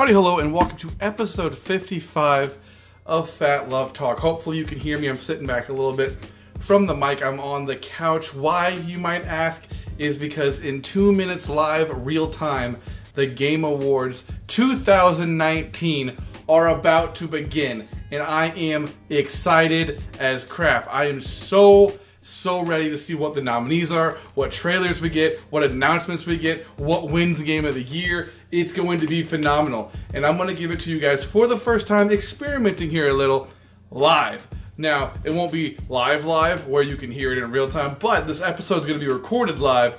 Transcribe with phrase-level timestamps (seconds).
[0.00, 2.56] Howdy, hello, and welcome to episode 55
[3.04, 4.18] of Phat Love Talk.
[4.18, 5.08] Hopefully, you can hear me.
[5.08, 6.16] I'm sitting back a little bit
[6.58, 7.22] from the mic.
[7.22, 8.32] I'm on the couch.
[8.32, 9.68] Why, you might ask,
[9.98, 12.78] is because in two minutes live, real time,
[13.12, 16.16] the Game Awards 2019
[16.48, 20.88] are about to begin, and I am excited as crap.
[20.90, 21.92] I am so
[22.30, 26.38] so ready to see what the nominees are, what trailers we get, what announcements we
[26.38, 28.30] get, what wins game of the year.
[28.50, 29.92] It's going to be phenomenal.
[30.14, 33.08] And I'm going to give it to you guys for the first time, experimenting here
[33.08, 33.48] a little
[33.90, 34.46] live.
[34.76, 38.26] Now, it won't be live live where you can hear it in real time, but
[38.26, 39.96] this episode is going to be recorded live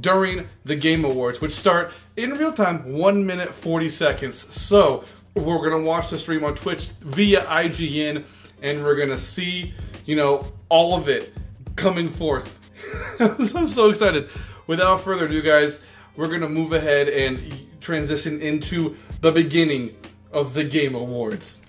[0.00, 4.54] during the Game Awards, which start in real time, 1 minute 40 seconds.
[4.54, 8.24] So, we're going to watch the stream on Twitch via IGN,
[8.62, 9.74] and we're going to see,
[10.04, 11.32] you know, all of it
[11.76, 12.60] coming forth.
[13.20, 14.28] I'm so excited.
[14.66, 15.80] Without further ado, guys,
[16.16, 17.38] we're gonna move ahead and
[17.86, 19.94] transition into the beginning
[20.32, 21.60] of the Game Awards.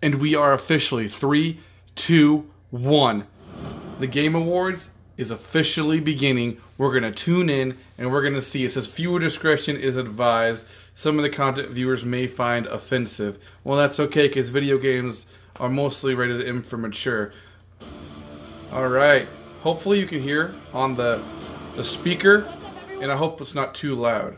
[0.00, 1.58] And we are officially three,
[1.96, 3.26] two, one.
[3.98, 6.58] The Game Awards is officially beginning.
[6.78, 8.64] We're gonna tune in and we're gonna see.
[8.64, 10.64] It says viewer discretion is advised
[10.94, 13.38] some of the content viewers may find offensive.
[13.64, 15.26] Well, that's okay because video games
[15.58, 17.32] are mostly rated M for mature.
[18.72, 19.26] All right.
[19.62, 21.22] Hopefully you can hear on the
[21.76, 22.48] the speaker,
[23.00, 24.36] and I hope it's not too loud.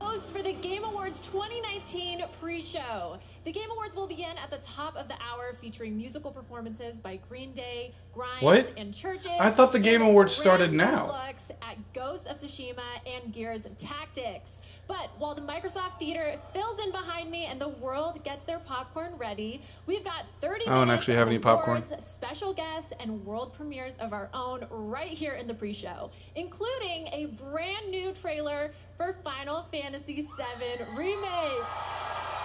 [0.00, 3.18] Host for the Game Awards 2019 pre-show.
[3.44, 7.18] The Game Awards will begin at the top of the hour, featuring musical performances by
[7.28, 8.72] Green Day, Grimes, what?
[8.76, 9.40] and CHVRCHES.
[9.40, 11.06] I thought the Game Awards started now.
[11.06, 14.59] Looks at Ghosts of Tsushima and Gears Tactics.
[14.90, 19.12] But while the Microsoft Theater fills in behind me and the world gets their popcorn
[19.18, 21.84] ready, we've got 30 I don't actually have any popcorn.
[22.00, 27.26] special guests, and world premieres of our own right here in the pre-show, including a
[27.26, 31.64] brand new trailer for Final Fantasy VII Remake.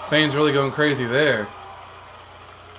[0.10, 1.48] Fans really going crazy there.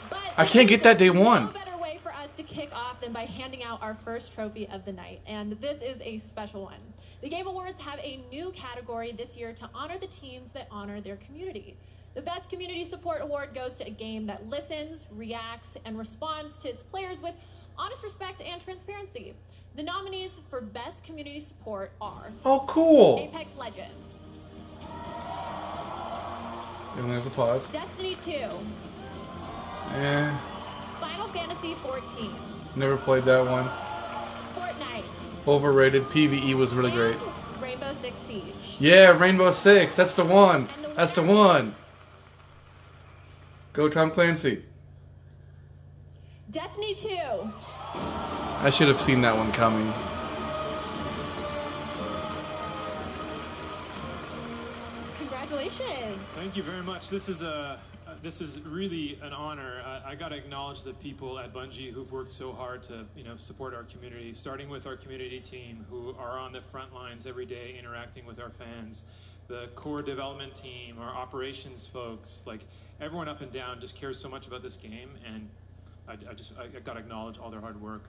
[0.09, 1.47] But I can't get that day one.
[1.47, 4.69] No better way for us to kick off than by handing out our first trophy
[4.69, 6.79] of the night, and this is a special one.
[7.27, 11.01] The Game Awards have a new category this year to honor the teams that honor
[11.01, 11.77] their community.
[12.15, 16.69] The Best Community Support Award goes to a game that listens, reacts, and responds to
[16.69, 17.35] its players with
[17.77, 19.35] honest respect and transparency.
[19.75, 23.19] The nominees for Best Community Support are Oh, cool.
[23.19, 24.19] Apex Legends,
[26.97, 27.67] And there's a pause.
[27.71, 28.31] Destiny 2,
[29.97, 30.39] Eh,
[31.01, 32.31] Final Fantasy 14,
[32.77, 33.69] never played that one.
[35.47, 36.03] Fortnite, Overrated.
[36.05, 37.17] PVE was really great.
[37.61, 38.77] Rainbow Six Siege.
[38.79, 39.95] Yeah, Rainbow Six.
[39.95, 40.69] That's the one.
[40.83, 41.75] The That's the one.
[43.73, 44.65] Go Tom Clancy.
[46.51, 47.09] Destiny 2.
[48.61, 49.93] I should have seen that one coming.
[55.19, 56.19] Congratulations.
[56.35, 57.11] Thank you very much.
[57.11, 57.79] This is a uh,
[58.23, 59.83] this is really an honor.
[59.85, 63.25] I, I got to acknowledge the people at Bungie who've worked so hard to you
[63.25, 67.27] know support our community, starting with our community team who are on the front lines
[67.27, 69.05] every day interacting with our fans,
[69.49, 72.65] the core development team, our operations folks, like
[73.01, 75.49] everyone up and down just cares so much about this game, and
[76.09, 78.09] I, I just I, I got to acknowledge all their hard work.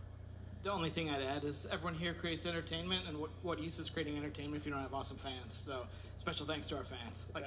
[0.63, 3.89] The only thing I'd add is everyone here creates entertainment, and what, what use is
[3.89, 5.57] creating entertainment if you don't have awesome fans?
[5.63, 5.85] So,
[6.15, 7.25] special thanks to our fans.
[7.33, 7.45] Like,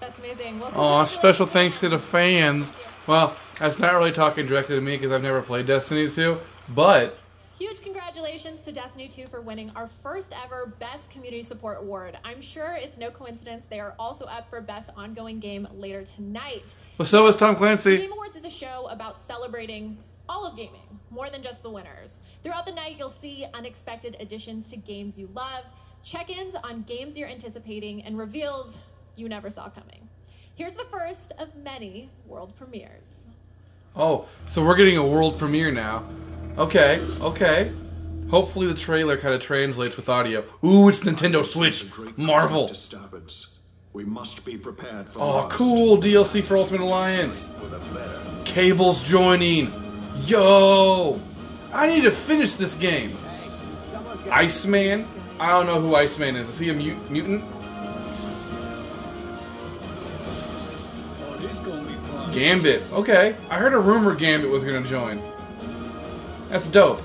[0.00, 0.60] That's amazing.
[0.60, 2.74] Well, Aw, special thanks to the fans.
[3.06, 6.38] Well, that's not really talking directly to me because I've never played Destiny 2,
[6.70, 7.18] but
[7.58, 12.16] Huge congratulations to Destiny 2 for winning our first ever Best Community Support Award.
[12.24, 16.76] I'm sure it's no coincidence they are also up for Best Ongoing Game later tonight.
[16.98, 17.96] well, so is Tom The Clancy.
[17.96, 19.98] Game Awards is a show about celebrating
[20.28, 22.20] all of gaming, more than just the winners.
[22.44, 25.64] Throughout the night, you'll see unexpected additions to games you love,
[26.04, 28.76] check ins on games you're anticipating, and reveals
[29.18, 30.08] you never saw coming.
[30.54, 33.20] Here's the first of many world premieres.
[33.96, 36.04] Oh, so we're getting a world premiere now.
[36.56, 37.72] Okay, okay.
[38.30, 40.44] Hopefully the trailer kind of translates with audio.
[40.64, 41.84] Ooh, it's Nintendo Switch.
[42.16, 42.70] Marvel.
[43.92, 47.42] We must be prepared for Oh, cool DLC for Ultimate Alliance.
[47.42, 48.20] For the better.
[48.44, 49.72] Cable's joining.
[50.24, 51.18] Yo!
[51.72, 53.16] I need to finish this game.
[54.30, 55.04] Iceman?
[55.40, 56.48] I don't know who Iceman is.
[56.48, 57.44] Is he a mut- mutant?
[62.32, 62.88] Gambit.
[62.92, 63.36] Okay.
[63.50, 65.22] I heard a rumor Gambit was gonna join.
[66.48, 67.00] That's dope.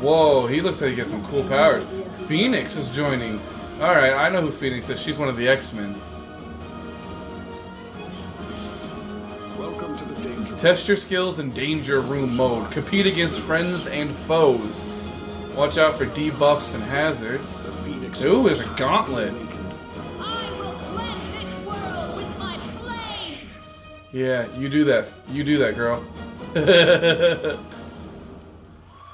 [0.00, 1.84] Whoa, he looks like he gets some cool powers.
[2.26, 3.40] Phoenix is joining.
[3.80, 5.00] Alright, I know who Phoenix is.
[5.00, 5.94] She's one of the X Men.
[9.58, 10.56] Welcome to the danger.
[10.56, 12.70] Test your skills in Danger Room mode.
[12.72, 14.84] Compete against friends and foes.
[15.54, 17.62] Watch out for debuffs and hazards.
[18.24, 19.32] Ooh, there's a gauntlet.
[24.12, 25.08] Yeah, you do that.
[25.28, 26.04] You do that, girl.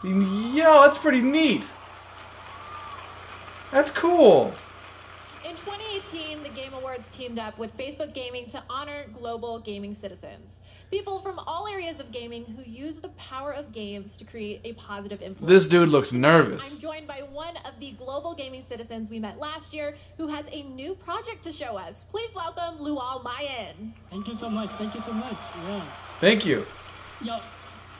[0.02, 1.64] Yo, that's pretty neat.
[3.70, 4.52] That's cool.
[5.44, 10.60] In 2018, the Game Awards teamed up with Facebook Gaming to honor global gaming citizens.
[10.90, 14.72] People from all areas of gaming who use the power of games to create a
[14.72, 15.52] positive influence.
[15.52, 16.76] This dude looks nervous.
[16.76, 20.46] I'm joined by one of the global gaming citizens we met last year who has
[20.50, 22.04] a new project to show us.
[22.04, 23.92] Please welcome Lual Mayen.
[24.08, 24.70] Thank you so much.
[24.70, 25.36] Thank you so much.
[25.66, 25.84] Yeah.
[26.20, 26.64] Thank you.
[27.20, 27.40] Yeah.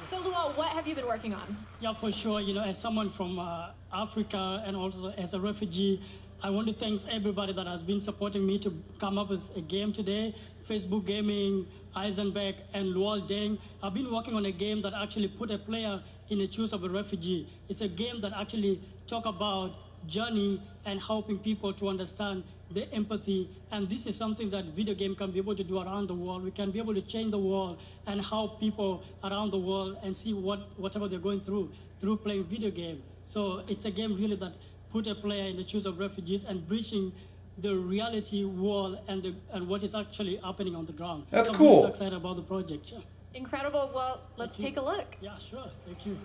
[0.09, 1.57] So, Lual, what have you been working on?
[1.81, 2.41] Yeah, for sure.
[2.41, 6.01] You know, as someone from uh, Africa and also as a refugee,
[6.43, 9.61] I want to thank everybody that has been supporting me to come up with a
[9.61, 10.35] game today.
[10.67, 13.59] Facebook Gaming, Eisenberg, and Lual Deng.
[13.83, 16.01] I've been working on a game that actually put a player
[16.31, 17.49] in the shoes of a refugee.
[17.69, 19.75] It's a game that actually talk about
[20.07, 23.51] journey and helping people to understand the empathy.
[23.73, 26.45] And this is something that video game can be able to do around the world.
[26.45, 30.17] We can be able to change the world and help people around the world and
[30.17, 31.71] see what whatever they're going through
[32.01, 33.03] through playing video game.
[33.25, 34.55] So it's a game really that
[34.91, 37.13] put a player in the shoes of refugees and bridging
[37.59, 41.25] the reality world and the, and what is actually happening on the ground.
[41.31, 41.69] That's so I'm cool.
[41.71, 42.93] really so excited about the project.
[42.93, 42.99] Yeah.
[43.35, 43.91] Incredible.
[43.95, 44.77] Well, let's Thank you.
[44.77, 45.17] take a look.
[45.21, 45.67] Yeah, sure.
[45.85, 46.17] Thank you.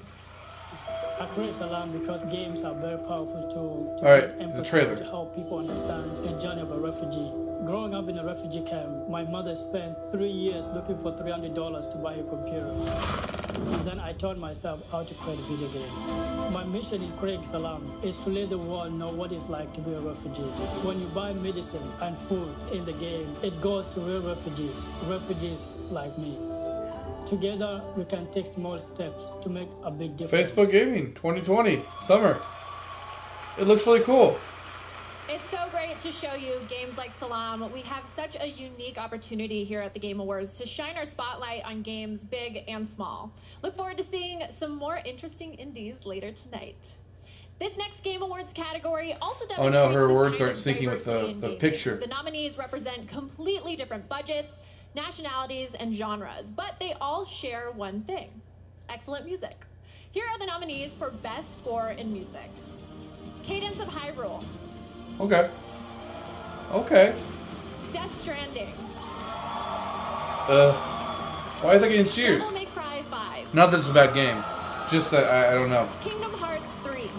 [1.20, 4.96] I create Salaam because games are very powerful tool to All right, the trailer.
[4.96, 7.32] to help people understand the journey of a refugee.
[7.66, 11.98] Growing up in a refugee camp, my mother spent three years looking for $300 to
[11.98, 12.74] buy a computer.
[13.86, 16.52] Then I taught myself how to create a video game.
[16.52, 19.82] My mission in creating Salaam is to let the world know what it's like to
[19.82, 20.50] be a refugee.
[20.84, 24.76] When you buy medicine and food in the game, it goes to real refugees,
[25.08, 26.38] refugees like me.
[27.26, 30.52] Together, we can take small steps to make a big difference.
[30.52, 32.40] Facebook Gaming 2020 summer.
[33.58, 34.38] It looks really cool.
[35.30, 37.72] It's so great to show you games like Salaam.
[37.72, 41.64] We have such a unique opportunity here at the Game Awards to shine our spotlight
[41.66, 43.32] on games big and small.
[43.62, 46.98] Look forward to seeing some more interesting indies later tonight.
[47.58, 51.34] This next Game Awards category also Oh, no, her this words aren't syncing with the-
[51.48, 51.96] the picture.
[51.98, 54.60] The nominees represent completely different budgets,
[54.96, 58.30] nationalities, and genres, but they all share one thing
[58.90, 59.66] excellent music.
[60.12, 62.50] Here are the nominees for Best Score in Music
[63.44, 64.44] Cadence of Hyrule,
[65.20, 65.50] Okay.
[66.72, 67.16] Okay.
[67.92, 68.74] Death Stranding,
[70.50, 70.74] Uh,
[71.62, 72.42] why is I getting cheers?
[72.44, 74.44] Devil May Cry 5, Not that it's a bad game.
[74.92, 75.88] Just that I, I don't know.
[76.02, 77.10] Kingdom Hearts 3,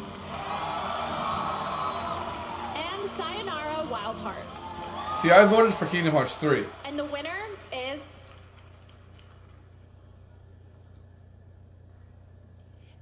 [2.76, 5.22] and Sayonara Wild Hearts.
[5.22, 6.64] See, I voted for Kingdom Hearts 3.
[6.84, 7.30] And the winner
[7.72, 8.00] is.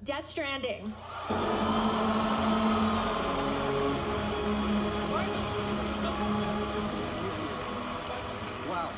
[0.05, 0.93] Death Stranding.
[8.69, 8.89] Wow.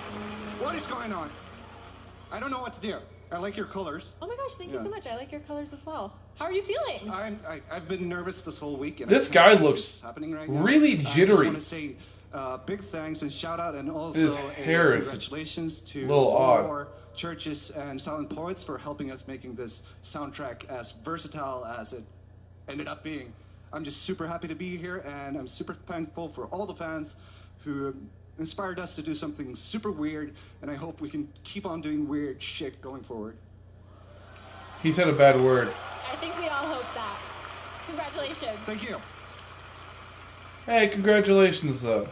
[0.61, 1.31] What is going on?
[2.31, 2.99] I don't know what to do.
[3.33, 4.12] I like your colors.
[4.23, 5.06] Oh my gosh, thank you so much.
[5.06, 6.17] I like your colors as well.
[6.39, 7.11] How are you feeling?
[7.11, 9.01] I'm, I, I've been nervous this whole week.
[9.01, 10.62] And This guy looks happening right now.
[10.62, 11.23] really jittery.
[11.23, 11.97] I just want to say
[12.33, 16.06] uh, big thanks and shout out and also His a hair is congratulations to a
[16.06, 16.87] little odd.
[17.23, 22.05] More CHVRCHES and silent poets for helping us making this soundtrack as versatile as it
[22.69, 23.33] ended up being.
[23.73, 27.17] I'm just super happy to be here and I'm super thankful for all the fans
[27.65, 27.94] who
[28.39, 32.09] inspired us to do something super weird and I hope we can keep on doing
[32.09, 33.37] weird shit going forward.
[34.83, 35.73] He said a bad word.
[36.11, 37.19] I think we all hope that.
[37.87, 38.59] Congratulations.
[38.67, 38.97] Thank you.
[40.67, 42.09] Hey, congratulations, though.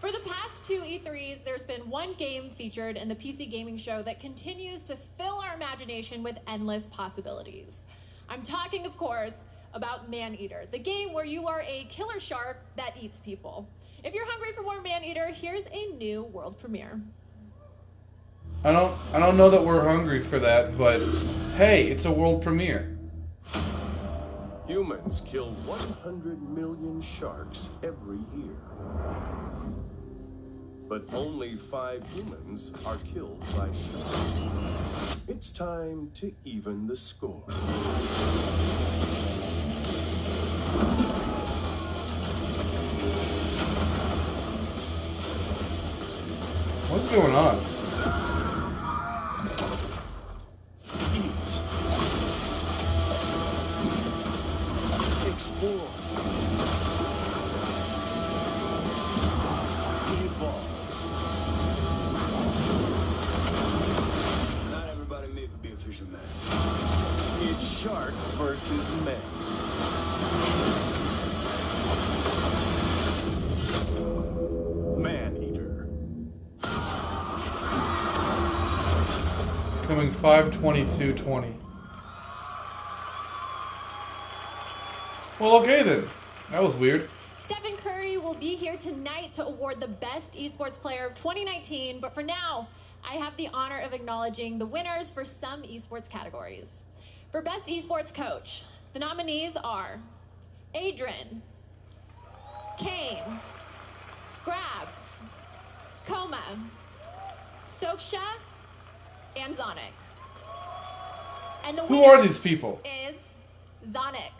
[0.00, 4.02] For the past two E3s, there's been one game featured in the PC gaming show
[4.04, 7.84] that continues to fill our imagination with endless possibilities.
[8.26, 12.94] I'm talking, of course, about Maneater, the game where you are a killer shark that
[12.98, 13.68] eats people.
[14.02, 16.98] If you're hungry for more Maneater, here's a new world premiere.
[18.64, 21.00] I don't I don't know that we're hungry for that, but
[21.56, 22.96] hey, it's a world premiere.
[24.66, 29.49] Humans kill 100 million sharks every year.
[30.90, 34.42] But only five humans are killed by sharks.
[35.28, 37.44] It's time to even the score.
[46.88, 47.79] What's going on?
[80.70, 81.56] 52220.
[85.40, 86.04] Well, okay then.
[86.52, 87.08] That was weird.
[87.40, 92.14] Stephen Curry will be here tonight to award the best esports player of 2019, but
[92.14, 92.68] for now,
[93.02, 96.84] I have the honor of acknowledging the winners for some esports categories.
[97.32, 98.62] For best esports coach,
[98.92, 99.98] the nominees are
[100.74, 101.42] Adrian,
[102.78, 103.40] Kane,
[104.44, 105.22] GrabbZ,
[106.06, 106.38] kkOma,
[107.66, 108.22] Sockshka,
[109.36, 109.94] and Zonic.
[111.64, 112.80] And the Who are these people?
[112.84, 113.14] is
[113.92, 114.32] Zonic.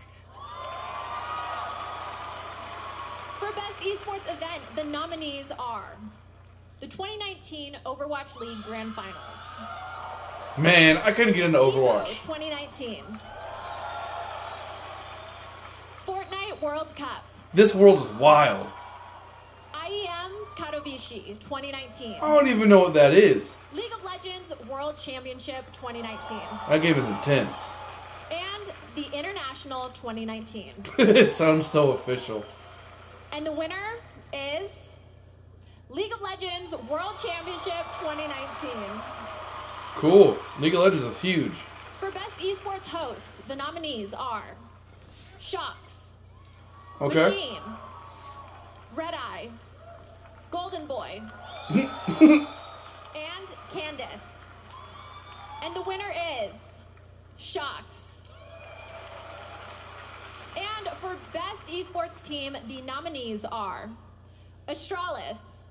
[3.39, 5.91] For Best Esports Event, the nominees are
[6.81, 9.15] the 2019 Overwatch League Grand Finals.
[10.59, 12.09] Man, I couldn't get into Evo Overwatch.
[12.27, 13.05] 2019.
[16.07, 17.25] Fortnite World Cup.
[17.55, 18.67] This world is wild.
[19.87, 22.17] IEM Katowice 2019.
[22.21, 23.57] I don't even know what that is.
[23.73, 26.39] League of Legends World Championship 2019.
[26.69, 27.57] That game is intense.
[28.31, 30.73] And the International 2019.
[30.99, 32.45] it sounds so official.
[33.33, 33.97] And the winner
[34.33, 34.97] is
[35.89, 38.71] League of Legends World Championship 2019.
[39.95, 40.37] Cool.
[40.61, 41.53] League of Legends is huge.
[41.99, 44.45] For Best Esports Host, the nominees are
[45.41, 46.13] Sjokz,
[47.01, 47.29] Okay.
[47.29, 47.63] Machine,
[48.95, 49.49] Red Eye,
[50.51, 51.23] Golden Boy,
[51.71, 52.47] and
[53.71, 54.45] Candace.
[55.63, 56.55] And the winner is
[57.39, 58.17] Sjokz.
[60.57, 63.89] And for Best Esports Team, the nominees are
[64.69, 65.65] Astralis,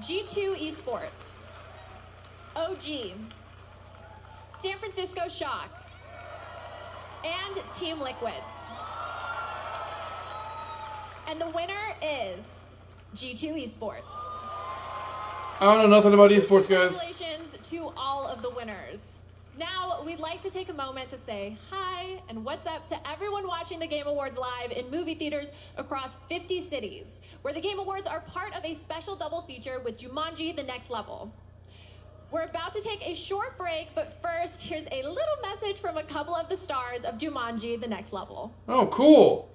[0.00, 1.40] G2 Esports,
[2.54, 3.12] OG,
[4.62, 5.70] San Francisco Shock,
[7.24, 8.32] and Team Liquid.
[11.28, 12.55] And the winner is
[13.14, 14.02] G2 Esports.
[15.58, 16.98] I don't know nothing about esports, guys.
[16.98, 19.12] Congratulations to all of the winners.
[19.58, 23.46] Now, we'd like to take a moment to say hi and what's up to everyone
[23.46, 28.06] watching the Game Awards live in movie theaters across 50 cities, where the Game Awards
[28.06, 31.32] are part of a special double feature with Jumanji The Next Level.
[32.30, 36.02] We're about to take a short break, but first, here's a little message from a
[36.02, 38.52] couple of the stars of Jumanji The Next Level.
[38.68, 39.48] Oh, cool.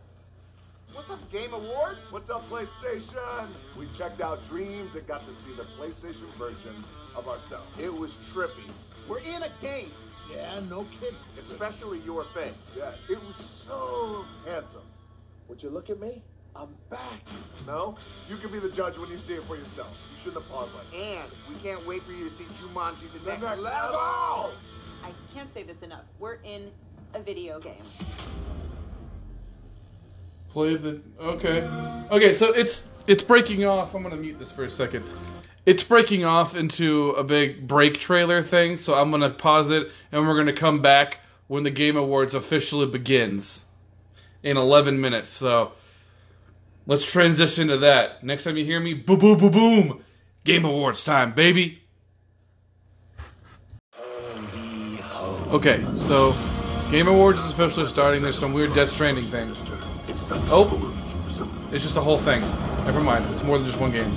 [0.93, 2.11] What's up, Game Awards?
[2.11, 3.47] What's up, PlayStation?
[3.79, 7.65] We checked out Dreams and got to see the PlayStation versions of ourselves.
[7.79, 8.69] It was trippy.
[9.07, 9.91] We're in a game.
[10.33, 11.15] Yeah, no kidding.
[11.39, 12.73] Especially your face.
[12.75, 13.09] Yes.
[13.09, 14.83] It was so handsome.
[15.47, 16.21] Would you look at me?
[16.55, 17.21] I'm back.
[17.65, 17.95] No?
[18.29, 19.95] You can be the judge when you see it for yourself.
[20.11, 20.97] You shouldn't have paused like that.
[20.97, 23.91] And we can't wait for you to see Jumanji the, The next, next level.
[23.97, 24.51] level!
[25.03, 26.03] I can't say this enough.
[26.19, 26.69] We're in
[27.13, 27.75] a video game.
[30.51, 31.61] Play the okay.
[32.11, 33.95] Okay, so it's it's breaking off.
[33.95, 35.05] I'm gonna mute this for a second.
[35.65, 40.27] It's breaking off into a big break trailer thing, so I'm gonna pause it and
[40.27, 43.65] we're gonna come back when the Game Awards officially begins
[44.43, 45.29] in 11 minutes.
[45.29, 45.71] So
[46.85, 48.23] let's transition to that.
[48.23, 50.03] Next time you hear me, boom, boom, boom, boom.
[50.43, 51.81] Game Awards time, baby.
[55.51, 56.35] Okay, so
[56.91, 58.21] Game Awards is officially starting.
[58.21, 59.53] There's some weird Death Stranding thing.
[60.53, 62.41] Oh, it's just a whole thing.
[62.85, 63.25] Never mind.
[63.31, 64.11] It's more than just one game.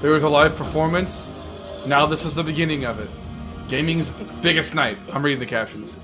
[0.00, 1.26] There was a live performance.
[1.86, 3.08] Now this is the beginning of it.
[3.68, 4.10] Gaming's
[4.42, 4.98] biggest night.
[5.12, 5.98] I'm reading the captions.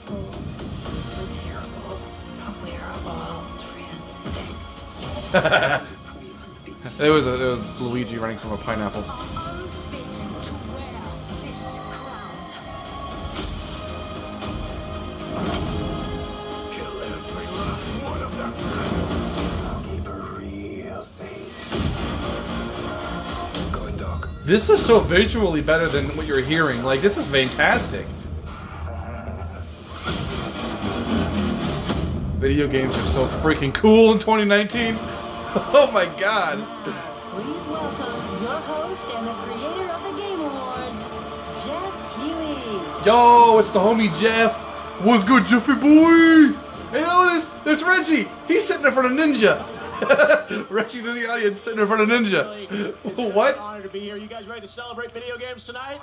[6.99, 9.03] It was a, it was Luigi running from a pineapple.
[24.51, 26.83] This is so visually better than what you're hearing.
[26.83, 28.05] Like this is fantastic.
[32.41, 34.97] Video games are so freaking cool in 2019.
[35.55, 36.59] Oh my god.
[37.31, 41.11] Please welcome your host and the creator of the Game Awards,
[41.65, 43.07] Geoff Keighley.
[43.07, 44.57] Yo, it's the homie Jeff.
[45.05, 46.57] What's good, Jeffy boy?
[46.91, 48.29] Hey, oh, there's, there's Reggie.
[48.49, 49.65] He's sitting in front of Ninja.
[50.71, 52.67] Reggie's in the audience sitting in front of Ninja.
[53.05, 53.55] It's what?
[53.55, 54.17] an honor to be here.
[54.17, 56.01] You guys ready to celebrate video games tonight?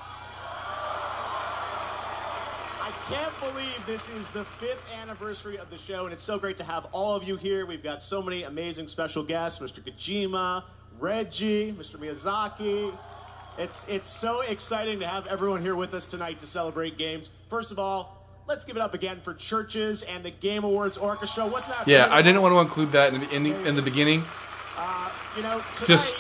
[2.82, 6.58] I can't believe this is the fifth anniversary of the show, and it's so great
[6.58, 7.66] to have all of you here.
[7.66, 9.82] We've got so many amazing special guests Mr.
[9.82, 10.64] Kojima,
[11.00, 11.98] Reggie, Mr.
[11.98, 12.98] Miyazaki.
[13.58, 17.30] It's, it's so exciting to have everyone here with us tonight to celebrate games.
[17.50, 18.17] First of all,
[18.48, 21.46] let's give it up again for CHVRCHES and the Game Awards Orchestra.
[21.46, 21.88] Wasn't that?
[21.88, 24.24] Yeah, I didn't want to include that in the, in the, in the beginning.
[24.78, 26.18] Uh, you know, tonight, Just-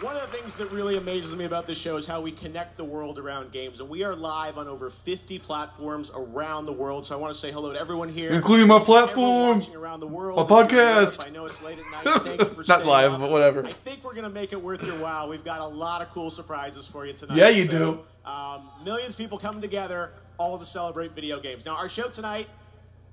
[0.00, 2.78] one of the things that really amazes me about this show is how we connect
[2.78, 3.80] the world around games.
[3.80, 7.04] And we are live on over 50 platforms around the world.
[7.04, 8.30] So I want to say hello to everyone here.
[8.30, 9.60] Including my platform.
[9.76, 10.38] around the world.
[10.38, 11.26] My If you're in Europe, podcast.
[11.26, 12.22] I know it's late at night.
[12.22, 13.20] Thank you for Not live, up.
[13.20, 13.66] but whatever.
[13.66, 15.28] I think we're going to make it worth your while.
[15.28, 17.36] We've got a lot of cool surprises for you tonight.
[17.36, 21.66] Yeah, you So, Um, millions of people coming together, all to celebrate video games.
[21.66, 22.48] Now, our show tonight,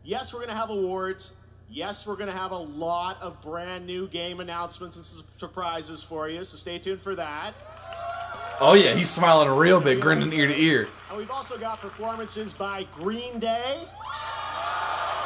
[0.04, 1.34] yes, we're going to have awards.
[1.70, 6.02] Yes, we're going to have a lot of brand new game announcements and su- surprises
[6.02, 7.54] for you, so stay tuned for that.
[8.62, 10.88] Oh yeah, he's smiling a real big, grinning ear to ear.
[11.10, 13.84] And we've also got performances by Green Day.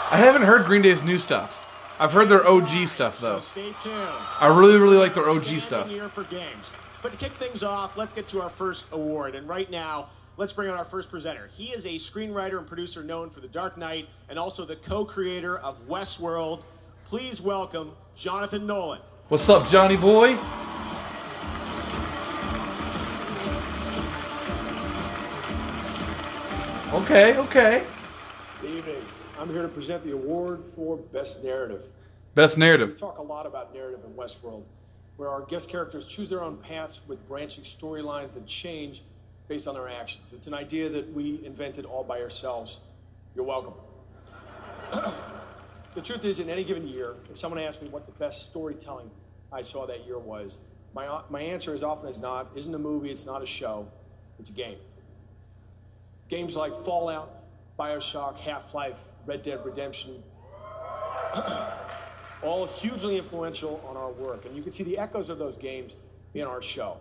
[0.10, 1.60] I haven't heard Green Day's new stuff.
[2.00, 3.40] I've heard their OG stuff though.
[3.40, 3.96] So stay tuned.
[4.40, 5.88] I really, really like their OG Standing stuff.
[5.90, 6.72] Here for games.
[7.04, 9.36] But to kick things off, let's get to our first award.
[9.36, 10.10] And right now,
[10.42, 11.48] let's bring on our first presenter.
[11.56, 15.60] He is a screenwriter and producer known for The Dark Knight and also the co-creator
[15.60, 16.64] of Westworld.
[17.06, 19.02] Please welcome Jonathan Nolan.
[19.28, 20.36] What's up, Johnny boy?
[26.92, 27.84] Okay, okay.
[28.62, 28.96] Good evening.
[29.40, 31.84] I'm here to present the award for Best Narrative.
[32.34, 32.90] Best Narrative.
[32.90, 34.64] We talk a lot about narrative in Westworld,
[35.18, 39.04] where our guest characters choose their own paths with branching storylines that change
[39.52, 40.32] based on their actions.
[40.32, 42.80] It's an idea that we invented all by ourselves.
[43.36, 43.74] You're welcome.
[45.94, 49.12] the truth is, in any given year, if someone asked me what the best storytelling
[49.52, 50.60] I saw that year was,
[50.94, 53.86] my, my answer, as often as not, isn't a movie, it's not a show,
[54.40, 54.78] it's a game.
[56.30, 57.44] Games like Fallout,
[57.78, 60.24] Bioshock, Half Life, Red Dead Redemption,
[62.42, 64.46] all hugely influential on our work.
[64.46, 65.98] And you can see the echoes of those games
[66.36, 66.96] in our show.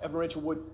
[0.00, 0.64] Evan Rachel, Wood,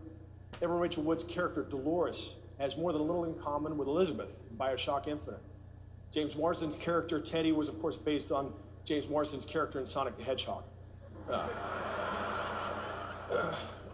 [0.62, 4.56] Evan Rachel Wood's character, Dolores, has more than a little in common with Elizabeth in
[4.56, 5.40] Bioshock Infinite.
[6.12, 8.52] James Marsden's character, Teddy, was, of course, based on
[8.84, 10.62] James Marsden's character in Sonic the Hedgehog.
[11.28, 11.48] Uh,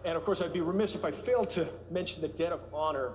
[0.05, 3.13] and of course, I'd be remiss if I failed to mention the debt of honor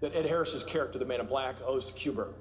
[0.00, 2.32] that Ed Harris's character, the Man in Black, owes to Kubrick.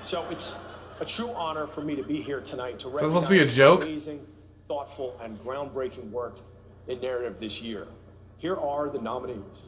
[0.00, 0.54] So it's
[1.00, 3.40] a true honor for me to be here tonight to that supposed to be a
[3.40, 3.82] recognize joke?
[3.82, 4.26] amazing,
[4.68, 6.38] thoughtful, and groundbreaking work
[6.86, 7.86] in narrative this year.
[8.46, 9.62] Here are the nominees.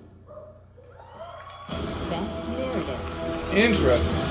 [1.67, 3.53] Best narrative.
[3.53, 4.23] Interesting.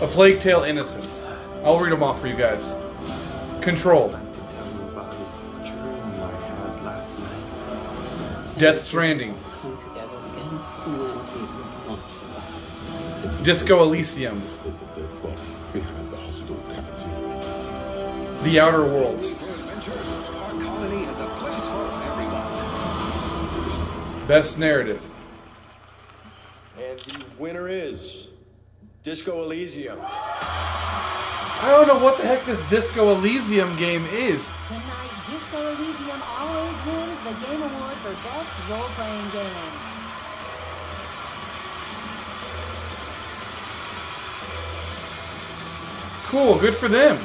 [0.00, 1.26] A Plague Tale Innocence.
[1.62, 2.74] I'll read them off for you guys.
[3.60, 4.08] Control.
[8.56, 9.38] Death Stranding.
[13.42, 14.42] Disco Elysium.
[18.42, 19.35] The Outer Worlds.
[24.28, 25.00] Best Narrative.
[26.76, 28.28] And the winner is
[29.04, 30.00] Disco Elysium.
[30.02, 34.50] I don't know what the heck this Disco Elysium game is.
[34.66, 39.96] Tonight, Disco Elysium always wins the Game Award for Best Role Playing Game.
[46.26, 47.24] Cool, good for them.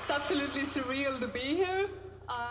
[0.00, 1.86] It's absolutely surreal to be here,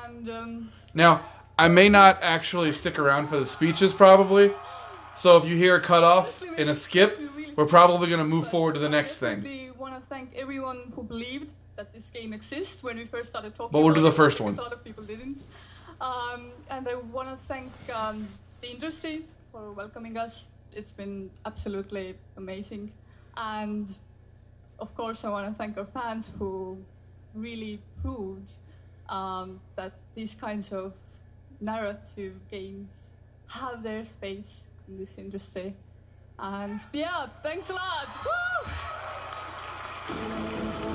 [0.05, 1.21] and um, Now,
[1.57, 4.51] I may not actually stick around for the speeches, probably.
[5.15, 7.19] So if you hear a cut off and a skip,
[7.55, 9.43] we're probably going to move forward to the next thing.
[9.43, 13.53] we want to thank everyone who believed that this game exists when we first started
[13.55, 13.71] talking.
[13.71, 14.57] But we'll do the first one.
[14.59, 15.43] Other people didn't,
[16.01, 18.27] um, and I want to thank um,
[18.61, 20.47] the industry for welcoming us.
[20.75, 22.91] It's been absolutely amazing,
[23.37, 23.95] and
[24.79, 26.77] of course, I want to thank our fans who
[27.35, 28.49] really proved
[29.09, 30.93] um, that these kinds of
[31.63, 33.13] narrative games
[33.47, 35.73] have their space in this industry.
[36.39, 38.07] And yeah, thanks a lot.
[40.87, 40.92] Woo!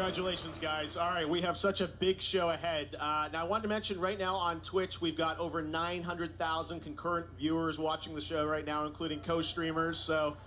[0.00, 0.96] Congratulations, guys.
[0.96, 2.96] All right, we have such a big show ahead.
[2.98, 7.26] Uh, now, I wanted to mention right now on Twitch, we've got over 900,000 concurrent
[7.38, 9.98] viewers watching the show right now, including co streamers.
[9.98, 10.38] So,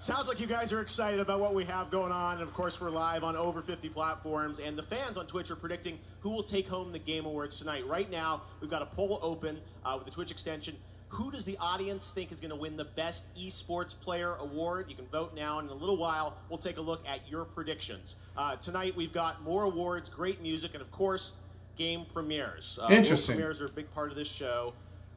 [0.00, 2.38] sounds like you guys are excited about what we have going on.
[2.38, 4.58] And of course, we're live on over 50 platforms.
[4.58, 7.86] And the fans on Twitch are predicting who will take home the Game Awards tonight.
[7.86, 10.74] Right now, we've got a poll open uh, with the Twitch extension.
[11.08, 14.86] Who does the audience think is going to win the Best Esports Player Award?
[14.88, 17.44] You can vote now, and in a little while, we'll take a look at your
[17.44, 18.16] predictions.
[18.36, 21.32] Uh, tonight, we've got more awards, great music, and of course,
[21.76, 22.78] game premieres.
[22.82, 23.36] Uh, Interesting.
[23.36, 24.74] premieres are a big part of this show,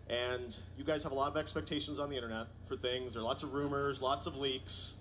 [0.10, 3.14] and you guys have a lot of expectations on the internet for things.
[3.14, 4.98] There are lots of rumors, lots of leaks.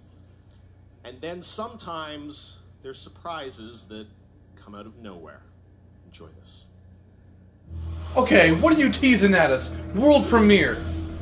[1.04, 4.06] And then sometimes there's surprises that
[4.56, 5.42] come out of nowhere.
[6.06, 6.66] Enjoy this.
[8.16, 9.72] Okay, what are you teasing at us?
[9.94, 10.78] World premiere.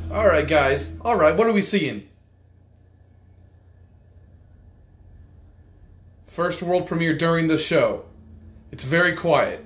[0.09, 0.97] Alright, guys.
[1.01, 2.07] Alright, what are we seeing?
[6.25, 8.05] First world premiere during the show.
[8.71, 9.65] It's very quiet.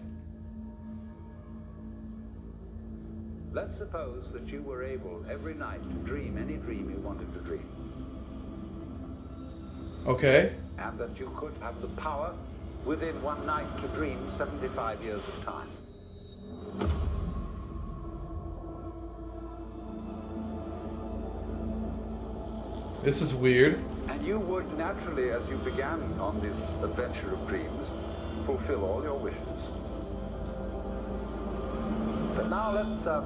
[3.52, 7.40] Let's suppose that you were able every night to dream any dream you wanted to
[7.42, 7.68] dream.
[10.08, 10.54] Okay.
[10.78, 12.34] And that you could have the power
[12.86, 15.68] within one night to dream 75 years of time.
[23.04, 23.80] This is weird.
[24.10, 27.90] And you would naturally, as you began on this adventure of dreams,
[28.46, 29.72] fulfill all your wishes.
[32.36, 33.26] But now let's um,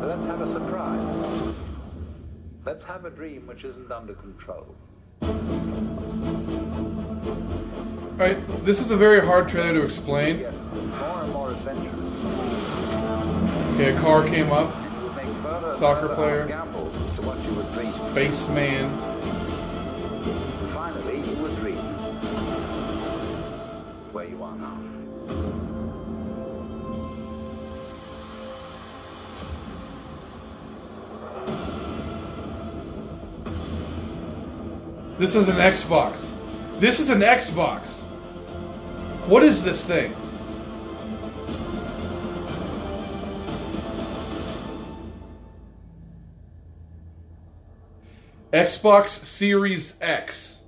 [0.00, 1.54] let's have a surprise.
[2.64, 4.74] Let's have a dream which isn't under control.
[8.18, 10.42] Alright, this is a very hard trailer to explain.
[10.42, 11.45] More more.
[13.78, 14.74] Okay, a car came up.
[14.74, 16.46] You would make further and Soccer player.
[16.46, 17.84] gambles as to what you would dream.
[17.84, 18.88] Spaceman.
[20.72, 21.52] Finally, you would
[24.14, 24.78] where you are now.
[35.18, 36.32] This is an Xbox.
[36.78, 38.00] This is an Xbox.
[39.26, 40.16] What is this thing?
[48.56, 50.62] Xbox Series X.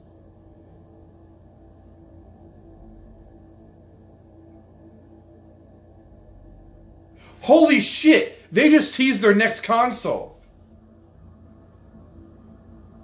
[7.40, 8.52] Holy shit!
[8.52, 10.38] They just teased their next console.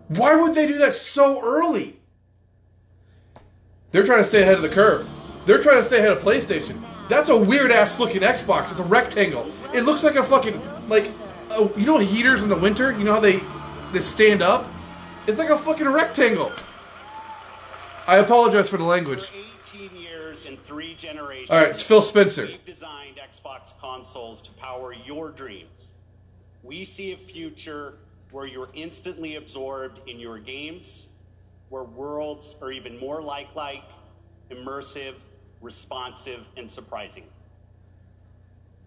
[0.09, 1.99] Why would they do that so early?
[3.91, 5.09] They're trying to stay ahead of the curve.
[5.47, 6.79] They're trying to stay ahead of PlayStation.
[7.09, 8.71] That's a weird ass looking Xbox.
[8.71, 9.51] It's a rectangle.
[9.73, 11.11] It looks like a fucking like
[11.53, 12.93] uh, you know heaters in the winter.
[12.93, 13.41] You know how they
[13.93, 14.67] they stand up.
[15.27, 16.53] It's like a fucking rectangle.
[18.07, 19.31] I apologize for the language.
[19.73, 21.51] 18 years and three generations.
[21.51, 22.45] All right, it's Phil Spencer.
[22.45, 25.95] We've designed Xbox consoles to power your dreams.
[26.63, 27.95] We see a future
[28.33, 31.09] where you're instantly absorbed in your games,
[31.71, 33.85] where worlds are even more lifelike,
[34.51, 35.15] immersive,
[35.63, 37.25] responsive, and surprising.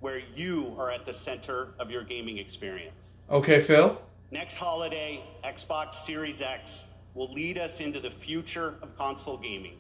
[0.02, 3.16] Where you are at the center of your gaming experience.
[3.32, 4.00] Okay, Phil.
[4.30, 9.78] Next holiday, Xbox Series X will lead us into the future of console gaming.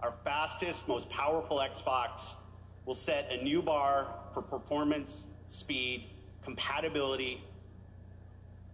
[0.00, 2.34] Our fastest, most powerful Xbox
[2.84, 6.10] will set a new bar for performance, speed,
[6.42, 7.40] compatibility.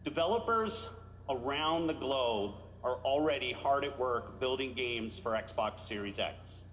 [0.02, 0.88] Developers
[1.28, 6.64] around the globe are already hard at work building games for Xbox Series X.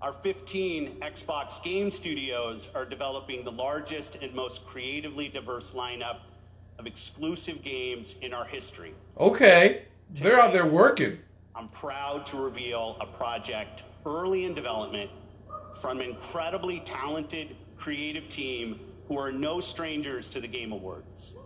[0.00, 6.18] Our 15 Xbox game studios are developing the largest and most creatively diverse lineup
[6.82, 8.92] of exclusive games in our history.
[9.18, 9.82] Okay,
[10.14, 11.16] they're out there working.
[11.54, 15.08] I'm proud to reveal a project early in development
[15.80, 21.36] from an incredibly talented creative team who are no strangers to the Game Awards.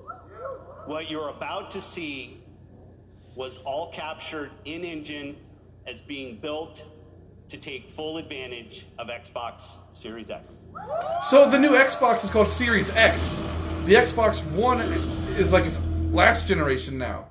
[0.87, 2.41] What you're about to see
[3.35, 5.37] was all captured in engine
[5.87, 6.87] as being built
[7.49, 10.65] to take full advantage of Xbox Series X.
[11.29, 13.37] So the new Xbox is called Series X.
[13.87, 17.29] The Xbox One is like its last generation now.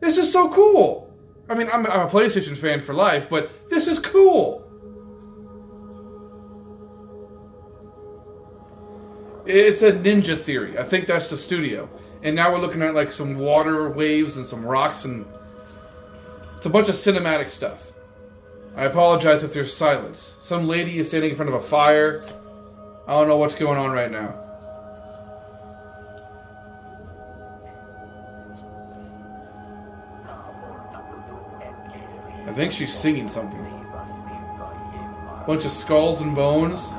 [0.00, 1.10] This is so cool.
[1.48, 4.60] I mean, I'm, I'm a PlayStation fan for life, but this is cool.
[9.46, 10.78] It's a ninja theory.
[10.78, 11.88] I think that's the studio.
[12.22, 15.24] And now we're looking at like some water waves and some rocks and
[16.58, 17.92] it's a bunch of cinematic stuff.
[18.76, 20.36] I apologize if there's silence.
[20.42, 22.22] Some lady is standing in front of a fire.
[23.06, 24.43] I don't know what's going on right now.
[32.54, 33.62] Think she's singing something.
[35.46, 36.90] Bunch of skulls and bones.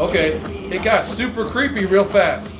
[0.00, 0.38] Okay,
[0.74, 2.54] it got super creepy real fast.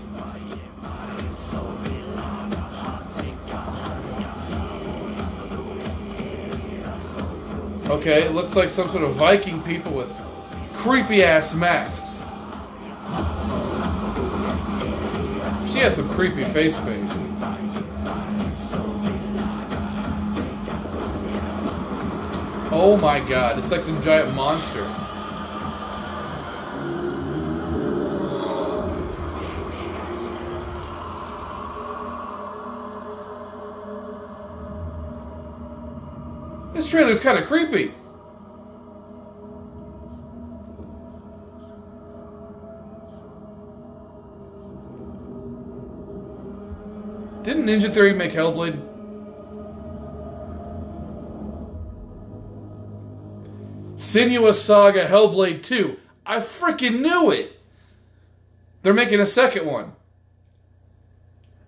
[7.88, 10.12] Okay, it looks like some sort of Viking people with
[10.74, 12.18] creepy ass masks.
[15.72, 17.27] She has some creepy face paint.
[22.70, 24.84] Oh my god, it's like some giant monster.
[36.74, 37.94] This trailer's kind of creepy.
[47.42, 48.97] Didn't Ninja Theory make Hellblade?
[53.98, 55.98] Senua's Saga Hellblade 2.
[56.24, 57.60] I freaking knew it!
[58.82, 59.92] They're making a second one.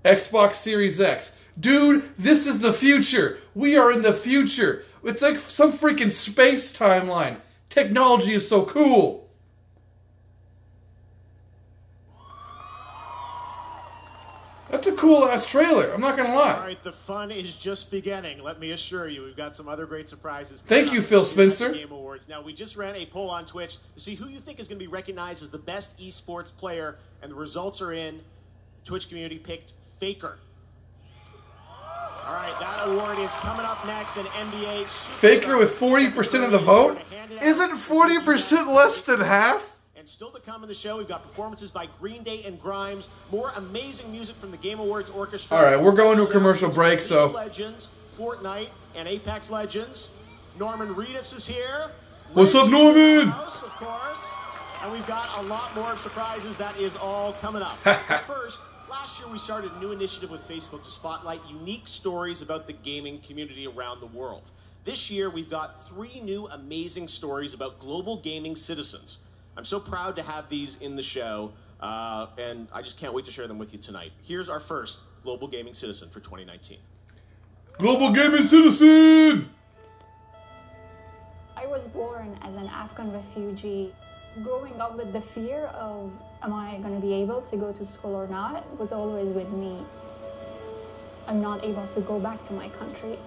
[0.04, 1.34] Xbox Series X.
[1.58, 3.38] Dude, this is the future.
[3.52, 4.84] We are in the future.
[5.02, 7.38] It's like some freaking space timeline.
[7.68, 9.28] Technology is so cool.
[14.70, 15.92] That's a cool ass trailer.
[15.92, 16.54] I'm not gonna lie.
[16.54, 18.42] All right, the fun is just beginning.
[18.42, 20.62] Let me assure you, we've got some other great surprises.
[20.62, 21.72] Thank you, Phil Spencer.
[21.72, 22.28] Game Awards.
[22.28, 24.78] Now, we just ran a poll on Twitch to see who you think is going
[24.78, 28.20] to be recognized as the best esports player, and the results are in.
[28.78, 30.38] The Twitch community picked Faker.
[32.26, 34.86] All right, that award is coming up next in NBA.
[34.86, 37.00] Faker with 40% of the vote?
[37.42, 39.76] Isn't 40% less than half?
[40.00, 43.10] And still to come in the show, we've got performances by Green Day and Grimes,
[43.30, 45.58] more amazing music from the Game Awards Orchestra.
[45.58, 50.12] All right, we're going to a commercial break, so- Legends, Fortnite, and Apex Legends.
[50.58, 51.90] Norman Reedus is here.
[52.32, 53.28] What's up, Norman?
[53.28, 54.32] House, of course.
[54.82, 56.56] And we've got a lot more surprises.
[56.56, 57.76] That is all coming up.
[58.26, 62.66] first, last year we started a new initiative with Facebook to spotlight unique stories about
[62.66, 64.50] the gaming community around the world.
[64.86, 69.18] This year we've got three new amazing stories about global gaming citizens.
[69.56, 73.24] I'm so proud to have these in the show, uh, and I just can't wait
[73.26, 74.12] to share them with you tonight.
[74.22, 76.78] Here's our first global gaming citizen for 2019.
[77.78, 79.48] Global Gaming Citizen!
[81.56, 83.94] I was born as an Afghan refugee.
[84.42, 87.84] Growing up with the fear of am I going to be able to go to
[87.84, 89.82] school or not was always with me.
[91.26, 93.18] I'm not able to go back to my country.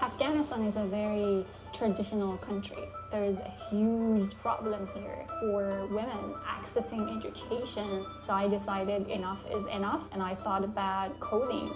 [0.00, 2.88] Afghanistan is a very traditional country.
[3.12, 8.06] There is a huge problem here for women accessing education.
[8.22, 11.68] So I decided enough is enough and I thought about coding.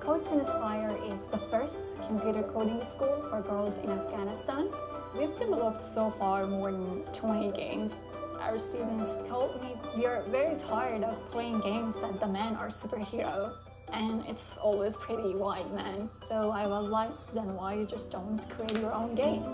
[0.00, 4.68] Code to Inspire is the first computer coding school for girls in Afghanistan.
[5.16, 7.96] We've developed so far more than 20 games.
[8.38, 12.68] Our students told me we are very tired of playing games that the men are
[12.68, 13.54] superhero
[13.92, 16.10] and it's always pretty white men.
[16.22, 19.44] So I was like, then why you just don't create your own game?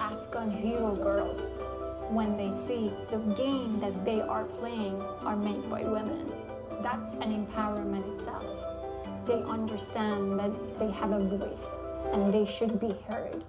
[0.00, 1.34] Afghan Hero Girl.
[2.10, 6.32] When they see the game that they are playing are made by women,
[6.82, 8.60] that's an empowerment itself
[9.30, 11.66] they understand that they have a voice
[12.12, 13.44] and they should be heard.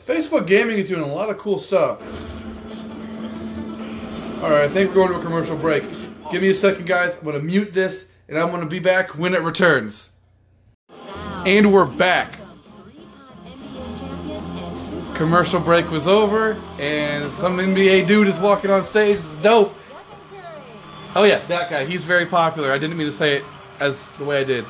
[0.00, 2.00] Facebook Gaming is doing a lot of cool stuff.
[4.42, 5.84] Alright, I think we're going to a commercial break.
[6.30, 7.14] Give me a second, guys.
[7.14, 10.12] I'm going to mute this, and I'm going to be back when it returns.
[11.46, 12.38] And we're back.
[15.14, 19.18] Commercial break was over, and some NBA dude is walking on stage.
[19.18, 19.76] It's dope.
[21.14, 21.84] Oh, yeah, that guy.
[21.84, 22.72] He's very popular.
[22.72, 23.44] I didn't mean to say it
[23.78, 24.64] as the way I did.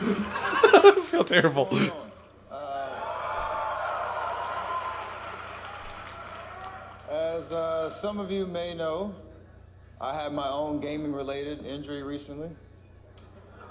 [0.00, 1.68] I feel terrible.
[7.08, 9.14] As uh, some of you may know,
[10.02, 12.50] I had my own gaming-related injury recently.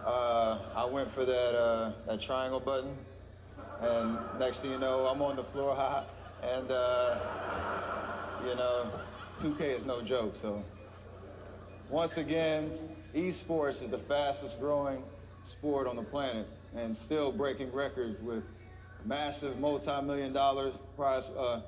[0.06, 2.96] Uh, I went for that uh, that triangle button,
[3.82, 5.76] and next thing you know, I'm on the floor,
[6.42, 7.18] and uh,
[8.48, 8.90] you know,
[9.40, 10.38] 2K is no joke.
[10.38, 10.64] So
[11.90, 12.72] once again,
[13.14, 15.04] esports is the fastest-growing
[15.42, 18.54] sport on the planet, and still breaking records with
[19.04, 21.60] massive multi-million dollar prize uh,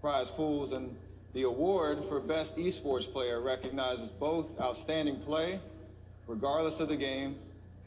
[0.00, 0.96] prize pools, and
[1.36, 5.60] the award for best esports player recognizes both outstanding play,
[6.26, 7.36] regardless of the game,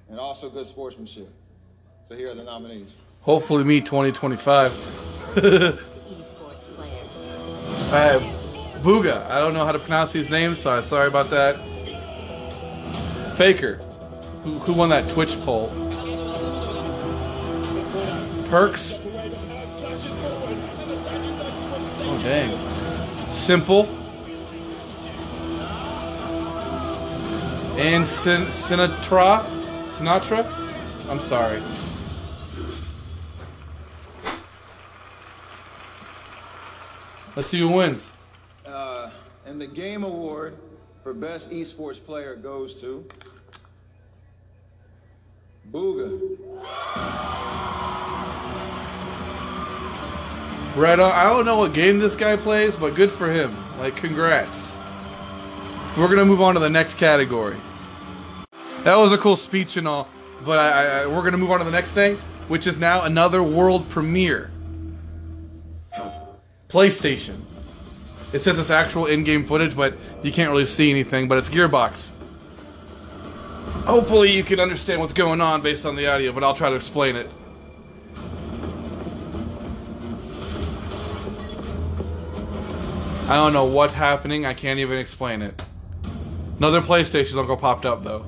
[0.08, 1.28] and also good sportsmanship.
[2.04, 3.02] So here are the nominees.
[3.22, 4.72] Hopefully, me 2025.
[7.92, 8.22] I have
[8.84, 9.28] Bugha.
[9.32, 11.58] I don't know how to pronounce these names, so I'm sorry about that.
[13.36, 13.78] Faker.
[14.44, 15.70] Who, who won that Twitch poll?
[18.48, 19.08] Perkz.
[22.02, 22.69] Oh, dang.
[23.32, 23.88] Simple.
[27.78, 29.46] And Sin- Sinatraa.
[29.88, 30.46] Sinatra?
[31.10, 31.62] I'm sorry.
[37.36, 38.10] Let's see who wins.
[38.66, 39.10] Uh,
[39.46, 40.58] and the game award
[41.04, 43.06] for best esports player goes to
[45.72, 46.20] Booga.
[50.76, 51.12] Right on.
[51.12, 53.56] I don't know what game this guy plays, but good for him.
[53.80, 54.76] Like, congrats.
[55.98, 57.58] We're gonna move on to the next category.
[58.84, 60.08] That was a cool speech and all.
[60.46, 62.16] But I, I, we're gonna move on to the next thing,
[62.48, 64.52] which is now another world premiere.
[66.70, 67.42] PlayStation.
[68.32, 71.28] It says it's actual in-game footage, but you can't really see anything.
[71.28, 72.14] But it's Gearbox.
[73.86, 76.76] Hopefully, you can understand what's going on based on the audio, but I'll try to
[76.76, 77.28] explain it.
[83.30, 84.48] I don't know what's happening.
[84.48, 85.62] I can't even explain it.
[86.58, 88.26] Another PlayStation logo popped up though.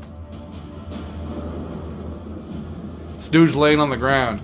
[3.18, 4.42] This dude's laying on the ground.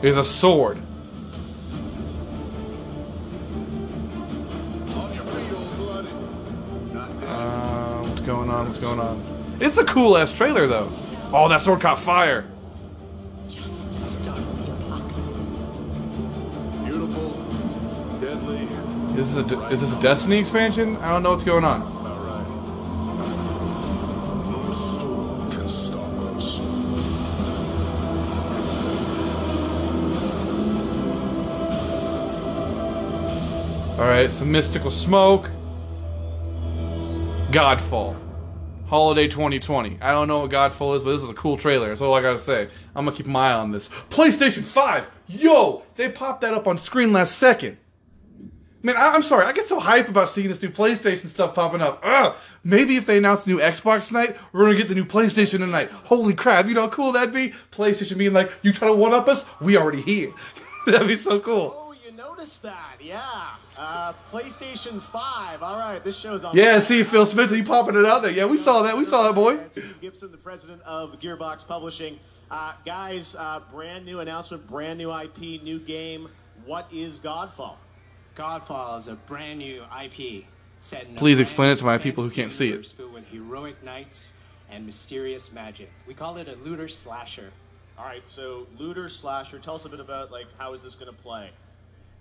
[0.00, 0.78] There's a sword.
[7.22, 8.66] Uh, what's going on?
[8.66, 9.22] What's going on?
[9.60, 10.88] It's a cool ass trailer though.
[11.32, 12.44] Oh, that sword caught fire.
[19.16, 20.96] Is this a is this a Destiny expansion?
[20.96, 21.82] I don't know what's going on.
[24.50, 26.02] No storm can stop
[26.34, 26.58] us.
[34.00, 35.48] All right, some mystical smoke.
[37.52, 38.16] Godfall.
[38.88, 39.98] Holiday 2020.
[40.00, 41.88] I don't know what Godfall is, but this is a cool trailer.
[41.88, 42.68] That's all I gotta say.
[42.96, 43.88] I'm gonna keep my eye on this.
[43.88, 45.08] PlayStation 5!
[45.28, 45.84] Yo!
[45.94, 47.78] They popped that up on screen last second.
[48.84, 49.46] Man, I- I'm sorry.
[49.46, 52.00] I get so hyped about seeing this new PlayStation stuff popping up.
[52.02, 52.34] Ugh.
[52.62, 55.90] Maybe if they announce new Xbox tonight, we're gonna get the new PlayStation tonight.
[55.90, 56.66] Holy crap!
[56.66, 57.54] You know how cool that'd be?
[57.72, 59.46] PlayStation being like, "You try to one up us?
[59.60, 60.32] We already here."
[60.86, 61.74] that'd be so cool.
[61.74, 62.96] Oh, you noticed that?
[63.00, 63.22] Yeah.
[63.76, 65.62] Uh, PlayStation 5.
[65.62, 66.54] All right, this show's on.
[66.54, 68.30] Yeah, see Phil Smith, he popping it out there.
[68.32, 68.96] Yeah, we saw that.
[68.96, 69.64] We saw that, boy.
[69.70, 72.18] Steve Gibson, the president of Gearbox Publishing.
[72.50, 76.28] Uh, guys, uh, brand new announcement, brand new IP, new game.
[76.66, 77.76] What is Godfall?
[78.36, 80.44] Godfall is a brand new IP
[80.80, 82.70] set in Please explain it to my people who can't see it.
[82.70, 84.32] universe Filled with heroic knights
[84.70, 85.90] and mysterious magic.
[86.06, 87.52] We call it a looter slasher.
[87.96, 89.60] All right, so looter slasher.
[89.60, 91.50] Tell us a bit about like how is this going to play?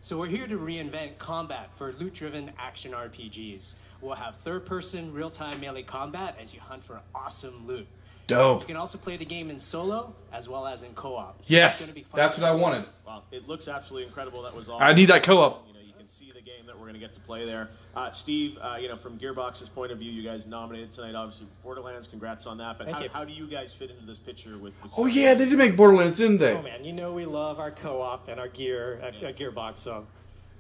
[0.02, 3.76] So we're here to reinvent combat for loot-driven action RPGs.
[4.02, 7.88] We'll have third-person, real-time melee combat as you hunt for awesome loot.
[8.28, 8.62] Dope.
[8.62, 11.40] You can also play the game in solo as well as in co-op.
[11.46, 12.86] Yes, It's gonna be fun that's what I wanted.
[13.06, 14.44] Well, it looks absolutely incredible.
[14.44, 14.82] That was all.
[14.82, 15.73] I need that co-op.
[16.04, 17.70] You can see the game that we're going to get to play there.
[17.96, 21.48] Uh, Steve, uh, you know, from Gearbox's point of view, you guys nominated tonight, obviously
[21.64, 22.10] Borderlands.
[22.10, 22.78] Congrats on that.
[22.78, 24.74] But how, how do you guys fit into this picture with?
[24.84, 26.52] with Oh yeah, they did make Borderlands, didn't they?
[26.52, 29.80] Oh man, you know we love our co-op and our gear at, at Gearbox.
[29.80, 30.06] So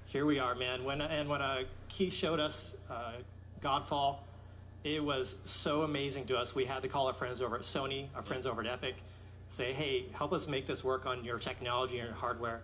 [0.06, 0.86] here we are, man.
[0.86, 3.16] When and when uh, Keith showed us uh,
[3.62, 4.20] Godfall,
[4.86, 6.56] it was so amazing to us.
[6.56, 8.96] We had to call our friends over at Sony, our friends over at Epic,
[9.50, 12.62] say, "Hey, help us make this work on your technology and your hardware."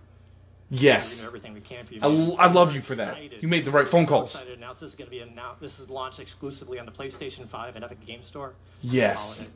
[0.70, 1.26] Yes.
[1.26, 2.00] Everything we can for you.
[2.04, 2.36] I, man.
[2.38, 3.42] I love you for that.
[3.42, 4.32] You made the right phone So calls.
[4.36, 5.62] excited to announce this is going to be announced.
[5.62, 8.54] This is launched exclusively on the PlayStation 5 and Epic Game Store.
[8.82, 9.38] Yes.
[9.40, 9.54] holiday.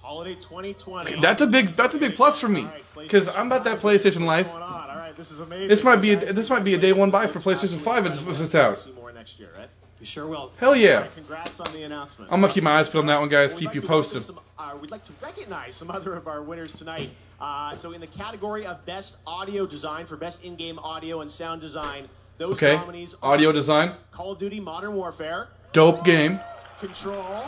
[0.00, 1.20] Holiday 2020.
[1.20, 4.50] That's a big that's a big plus for me because I'm about that PlayStation life.
[4.52, 5.68] All right, this is amazing.
[5.68, 8.26] This might be a, this might be a day one buy for PlayStation Five if
[8.28, 8.86] if it's out.
[8.96, 9.68] More next year, right?
[10.00, 10.52] You sure will.
[10.58, 11.06] Hell yeah!
[11.14, 12.30] Congrats on the announcement.
[12.32, 13.50] I'm gonna keep my eyes peeled on that one, guys.
[13.54, 14.24] We'd Keep like you posted.
[14.24, 17.10] some- uh, we'd like to recognize some other of our winners tonight.
[17.44, 21.60] Uh, so, in the category of best audio design for best in-game audio and sound
[21.60, 26.40] design, those Okay, nominees are audio design, Call of Duty: Modern Warfare, dope game.
[26.80, 27.44] Control,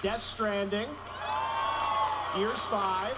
[0.00, 0.88] Death Stranding,
[2.34, 3.12] Gears 5,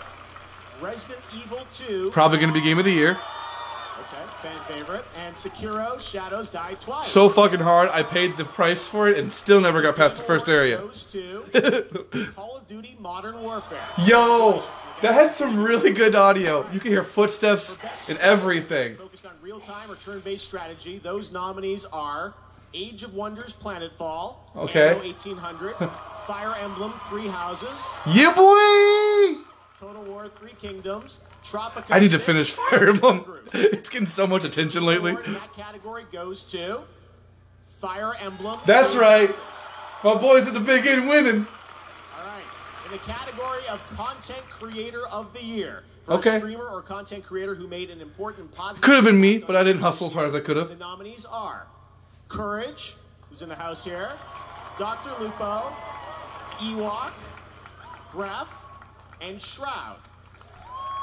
[0.81, 2.11] Resident Evil 2.
[2.11, 3.17] Probably gonna be game of the year.
[4.43, 7.07] Fan favorite, and Sekiro: Shadows Die Twice.
[7.07, 7.89] So fucking hard.
[7.91, 10.79] I paid the price for it and still never got past the first area.
[12.35, 13.79] Call of Duty: Modern Warfare.
[14.05, 14.63] Yo,
[15.01, 16.67] that had some really good audio.
[16.71, 17.79] You can hear footsteps
[18.11, 18.97] and everything.
[18.97, 20.99] Focused on real-time or turn-based strategy.
[20.99, 22.35] Those nominees are
[22.75, 24.91] Age of Wonders: Planetfall, Okay.
[24.91, 25.75] Anno 1800,
[26.27, 29.41] Fire Emblem: Three Houses, Yeah, boy.
[29.79, 31.85] Total War: Three Kingdoms, Tropico.
[31.91, 33.25] I need to finish Fire Emblem.
[33.53, 35.15] It's getting so much attention lately.
[35.15, 36.81] That category goes to
[37.79, 38.59] Fire Emblem.
[38.67, 39.31] That's right.
[40.03, 41.47] My boys at the Big N winning.
[42.19, 42.43] All right.
[42.87, 45.85] In the category of Content Creator of the Year.
[46.05, 46.37] For Okay.
[46.37, 48.83] A streamer or content creator who made an important positive.
[48.83, 50.69] Could have been me, but I didn't hustle as hard as I could have.
[50.69, 51.67] The nominees are
[52.29, 52.95] Courage,
[53.29, 54.11] who's in the house here,
[54.79, 55.11] Dr.
[55.21, 55.73] Lupo,
[56.59, 57.13] Ewok,
[58.13, 58.47] Gref,
[59.21, 59.99] and Shroud.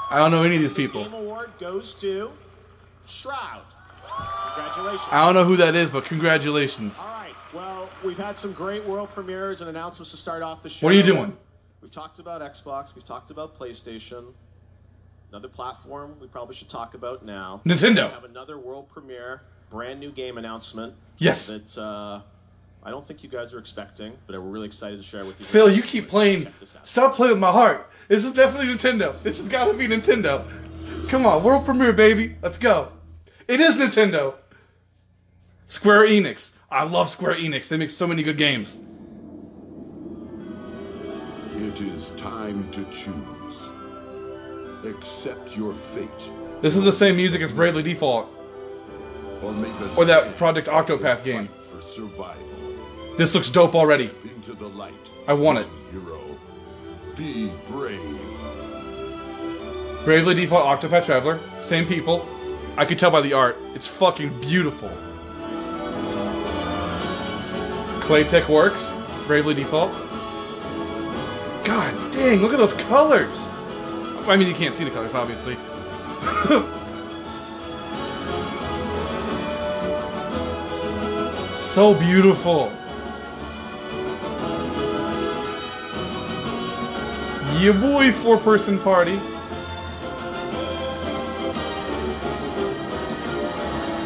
[0.09, 1.03] I don't know any of these people.
[1.03, 2.31] Game award goes to
[3.07, 3.63] Shroud.
[4.55, 5.07] Congratulations.
[5.11, 6.97] I don't know who that is, but congratulations.
[6.99, 7.33] All right.
[7.53, 10.85] Well, we've had some great world premieres and announcements to start off the show.
[10.85, 11.35] What are you doing?
[11.81, 12.95] We've talked about Xbox.
[12.95, 14.33] We've talked about PlayStation.
[15.29, 17.61] Another platform we probably should talk about now.
[17.65, 18.07] Nintendo.
[18.07, 20.93] We have another world premiere, brand new game announcement.
[21.17, 21.47] Yes.
[21.47, 22.21] That uh,
[22.85, 25.45] I don't think you guys are expecting, but we're really excited to share with you.
[25.45, 26.47] Phil, you keep playing.
[26.83, 27.89] Stop playing with my heart.
[28.09, 29.19] This is definitely Nintendo.
[29.23, 30.45] This has got to be Nintendo.
[31.07, 32.35] Come on, world premiere, baby.
[32.41, 32.91] Let's go.
[33.47, 34.35] It is Nintendo.
[35.67, 36.51] Square Enix.
[36.69, 37.69] I love Square Enix.
[37.69, 38.81] They make so many good games.
[41.55, 43.13] It is time to choose.
[44.85, 46.09] Accept your fate,
[46.61, 48.27] This is the same music as Bravely Default
[49.41, 51.47] or make or that Project Octopath game.
[51.47, 52.42] for survival.
[53.17, 54.09] This looks dope already.
[54.23, 54.93] Into the light,
[55.27, 55.67] I want it.
[55.91, 56.19] hero.
[57.15, 57.99] Be brave.
[60.03, 61.39] Bravely Default Octopath Traveler.
[61.61, 62.27] Same people.
[62.75, 63.55] I could tell by the art.
[63.75, 64.89] It's fucking beautiful.
[68.01, 68.91] Claytech Works.
[69.27, 69.91] Bravely Default.
[71.63, 73.49] God dang, look at those colors.
[74.27, 75.55] I mean, you can't see the colors, obviously.
[81.55, 82.71] so beautiful.
[87.59, 89.15] Yeah, boy, four person party.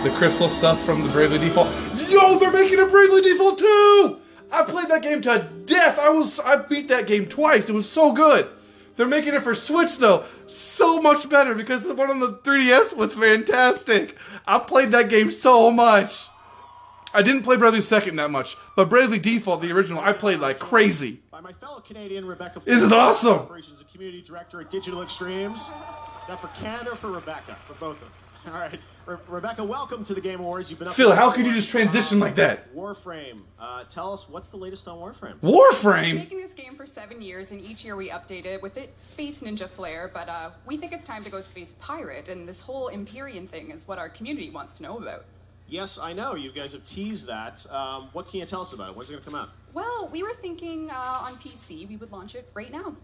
[0.04, 1.70] The crystal stuff from the Bravely Default.
[2.10, 4.20] Yo, they're making a Bravely Default too!
[4.52, 5.98] I played that game to death.
[5.98, 7.70] I was I beat that game twice.
[7.70, 8.48] It was so good.
[8.96, 12.96] They're making it for Switch though, so much better because the one on the 3DS
[12.96, 14.18] was fantastic.
[14.46, 16.28] I played that game so much.
[17.18, 20.60] I didn't play Bravely Second that much, but Bravely Default, the original, I played like
[20.60, 21.20] crazy.
[21.32, 22.60] By my fellow Canadian Rebecca.
[22.64, 23.40] This is awesome.
[23.40, 25.62] Operations and Community Director at Digital Extremes.
[25.62, 27.58] Is that for Canada or for Rebecca?
[27.66, 28.10] For both of them.
[28.54, 30.70] All right, Re- Rebecca, welcome to the Game Awards.
[30.70, 32.72] You've been up Phil, how could you just transition like that?
[32.76, 33.40] Warframe.
[33.60, 35.40] Uh, tell us what's the latest on Warframe.
[35.40, 36.04] Warframe?
[36.04, 38.94] We've making this game for seven years, and each year we update it with it
[39.00, 40.12] Space Ninja flair.
[40.14, 43.72] But uh, we think it's time to go Space Pirate, and this whole Empyrean thing
[43.72, 45.26] is what our community wants to know about.
[45.70, 47.66] Yes, I know you guys have teased that.
[47.72, 48.96] Um, what can you tell us about it?
[48.96, 49.50] When's it going to come out?
[49.74, 52.96] Well, we were thinking uh, on PC we would launch it right now.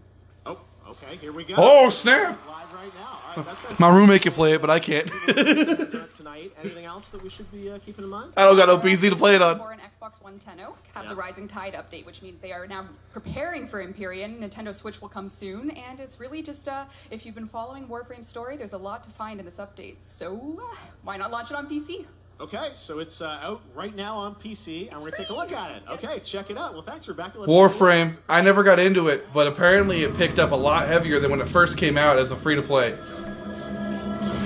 [0.46, 1.16] Oh, okay.
[1.16, 1.54] Here we go.
[1.58, 2.38] Oh, snap.
[2.46, 3.20] Live right now.
[3.36, 5.10] All right, that's My roommate can play it, but I can't.
[6.14, 6.52] tonight.
[6.60, 8.32] Anything else that we should be uh, keeping in mind?
[8.36, 9.58] I don't got no PC to play it on.
[9.58, 12.86] For an Xbox One 10.0, have the Rising Tide update, which means they are now
[13.12, 14.38] preparing for Empyrean.
[14.38, 18.26] Nintendo Switch will come soon, and it's really just uh, if you've been following Warframe's
[18.26, 19.96] story, there's a lot to find in this update.
[20.00, 22.06] So uh, why not launch it on PC?
[22.40, 25.52] Okay, so it's uh, out right now on PC, and we're gonna take a look
[25.52, 25.82] at it.
[25.88, 26.72] Okay, check it out.
[26.72, 27.38] Well, thanks, Rebecca.
[27.38, 28.16] Let's Warframe.
[28.28, 31.40] I never got into it, but apparently it picked up a lot heavier than when
[31.40, 32.90] it first came out as a free to play.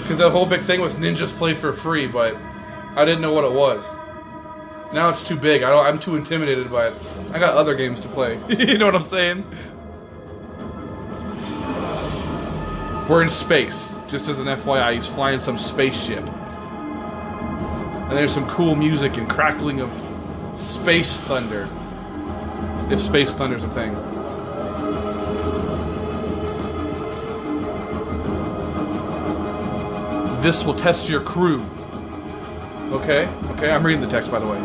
[0.03, 2.37] Because the whole big thing was ninjas play for free, but
[2.95, 3.83] I didn't know what it was.
[4.93, 5.63] Now it's too big.
[5.63, 5.87] I don't.
[5.87, 7.13] I'm too intimidated by it.
[7.33, 8.39] I got other games to play.
[8.51, 9.45] you know what I'm saying?
[13.09, 13.95] We're in space.
[14.09, 16.29] Just as an FYI, he's flying some spaceship.
[18.09, 19.91] And there's some cool music and crackling of
[20.59, 21.69] space thunder.
[22.91, 23.95] If space thunder's a thing.
[30.43, 31.63] This will test your crew.
[32.93, 34.59] Okay, okay, I'm reading the text by the way.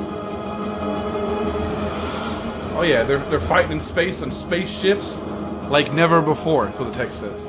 [2.75, 5.17] Oh yeah, they're they're fighting in space on spaceships
[5.67, 7.45] like never before, what the text says.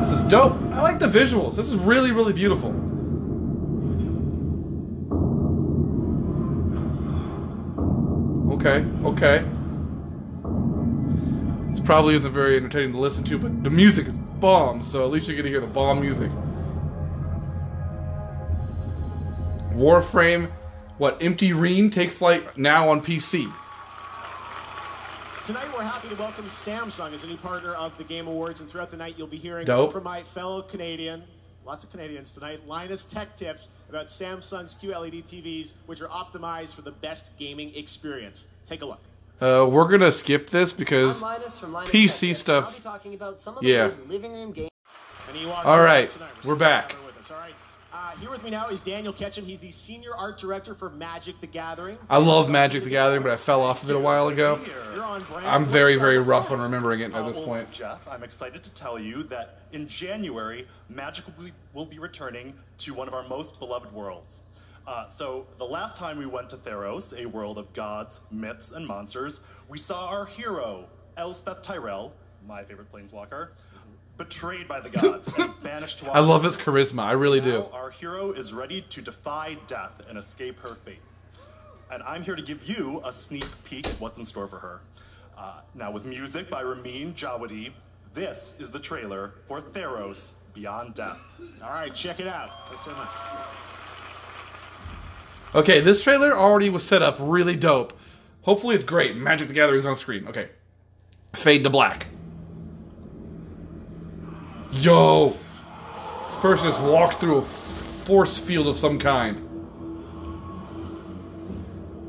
[0.00, 0.52] This is dope.
[0.72, 1.56] I like the visuals.
[1.56, 2.85] This is really, really beautiful.
[8.56, 9.44] Okay, okay.
[11.70, 15.10] This probably isn't very entertaining to listen to, but the music is bomb, so at
[15.10, 16.30] least you're gonna hear the bomb music.
[19.74, 20.50] Warframe,
[20.96, 23.52] what, Empyrean, take flight now on PC.
[25.44, 28.70] Tonight, we're happy to welcome Samsung as a new partner of the Game Awards, and
[28.70, 29.92] throughout the night, you'll be hearing Dope.
[29.92, 31.24] from my fellow Canadian,
[31.66, 36.82] lots of Canadians tonight, Linus Tech Tips about Samsung's QLED TVs, which are optimized for
[36.82, 38.46] the best gaming experience.
[38.64, 39.00] Take a look.
[39.40, 42.76] Uh, we're gonna skip this because I'm Linus from Linus PC Tech Tips, I'll stuff.
[42.76, 43.86] be talking about some of the Yeah.
[43.86, 44.70] ways living room games.
[45.28, 46.30] And he walks All with right, us tonight.
[46.44, 46.94] we're back.
[47.04, 47.30] With us.
[47.30, 47.52] All right.
[47.96, 49.46] Uh, here with me now is Daniel Ketchum.
[49.46, 51.96] He's the senior art director for Magic the Gathering.
[52.10, 54.60] I love Magic the Gathering, but I fell off of it a while ago.
[54.94, 55.46] You're on brand.
[55.46, 57.72] I'm very, very rough on remembering it at this well, point.
[57.72, 62.52] Geoff, I'm excited to tell you that in January, Magic will be, will be returning
[62.78, 64.42] to one of our most beloved worlds.
[64.86, 68.86] Uh, so, the last time we went to Theros, a world of gods, myths, and
[68.86, 69.40] monsters,
[69.70, 70.86] we saw our hero,
[71.16, 72.12] Elspeth Tirel,
[72.46, 73.48] my favorite planeswalker,
[74.16, 77.02] betrayed by the gods and banished to I love his charisma.
[77.02, 77.66] I really do.
[77.72, 81.00] Our hero is ready to defy death and escape her fate.
[81.90, 84.80] And I'm here to give you a sneak peek at what's in store for her.
[85.38, 87.70] Uh, now, with music by Ramin Djawadi,
[88.14, 91.18] this is the trailer for Theros Beyond Death.
[91.62, 92.68] All right, check it out.
[92.68, 93.08] Thanks so much.
[95.54, 97.92] Okay, this trailer already was set up really dope.
[98.42, 99.16] Hopefully it's great.
[99.16, 100.26] Magic the Gathering's on screen.
[100.26, 100.48] Okay.
[101.34, 102.06] Fade to black.
[104.72, 105.30] Yo!
[105.30, 109.42] This person has walked through a force field of some kind.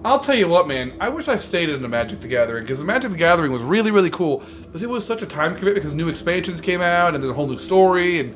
[0.04, 0.96] I'll tell you what, man.
[1.02, 3.62] I wish I stayed in the Magic the Gathering because the Magic the Gathering was
[3.62, 4.42] really, really cool.
[4.72, 7.34] But it was such a time commitment because new expansions came out and there's a
[7.34, 8.34] whole new story, and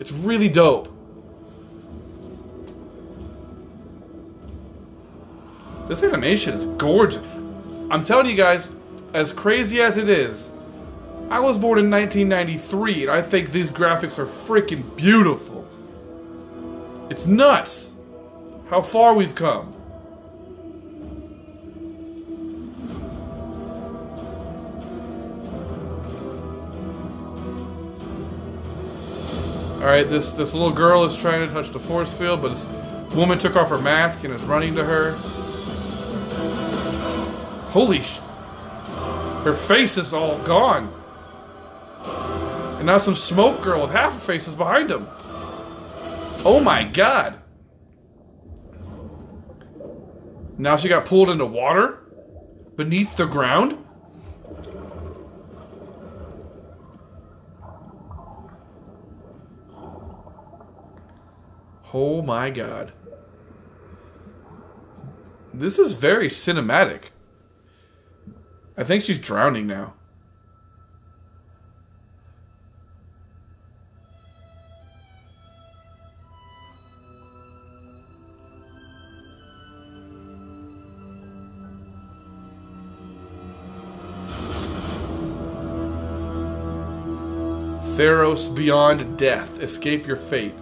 [0.00, 0.92] it's really dope.
[5.86, 7.22] This animation is gorgeous.
[7.90, 8.72] I'm telling you guys,
[9.12, 10.50] as crazy as it is,
[11.28, 15.66] I was born in 1993 and I think these graphics are freaking beautiful.
[17.10, 17.92] It's nuts
[18.70, 19.72] how far we've come.
[29.80, 32.66] Alright, this, this little girl is trying to touch the force field, but this
[33.14, 35.12] woman took off her mask and is running to her.
[37.72, 38.20] Holy sh...
[39.42, 40.95] Her face is all gone.
[42.76, 45.08] And now some smoke girl with half a face is behind him.
[46.44, 47.40] Oh my god.
[50.58, 52.02] Now she got pulled into water?
[52.76, 53.82] Beneath the ground?
[61.92, 62.92] Oh my god.
[65.52, 67.04] This is very cinematic.
[68.76, 69.95] I think she's drowning now.
[87.96, 89.58] Theros Beyond Death.
[89.60, 90.52] Escape your fate.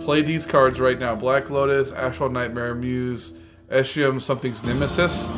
[0.00, 1.14] Play these cards right now.
[1.14, 3.34] Black Lotus, Astral Nightmare Muse,
[3.70, 5.28] Eshium, something's Nemesis.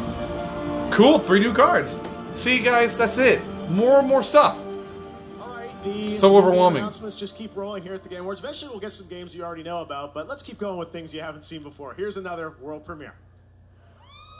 [0.93, 1.99] Cool, three new cards.
[2.33, 3.41] See, guys, that's it.
[3.71, 4.57] More and more stuff.
[5.83, 6.83] The So overwhelming.
[6.83, 8.41] Announcements just keep rolling here at the Game Awards.
[8.41, 11.13] Eventually, we'll get some games you already know about, but let's keep going with things
[11.13, 11.93] you haven't seen before.
[11.93, 13.15] Here's another world premiere.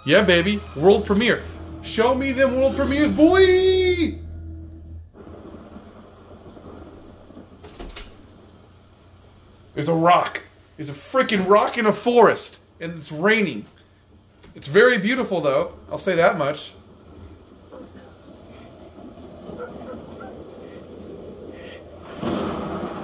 [0.05, 0.61] Yeah, baby.
[0.77, 1.43] World premiere.
[1.83, 4.21] Show me them world premieres, boy!
[9.77, 10.43] There's a rock.
[10.79, 13.67] There's a freaking rock in a forest, and it's raining.
[14.55, 15.75] It's very beautiful, though.
[15.93, 16.73] I'll say that much.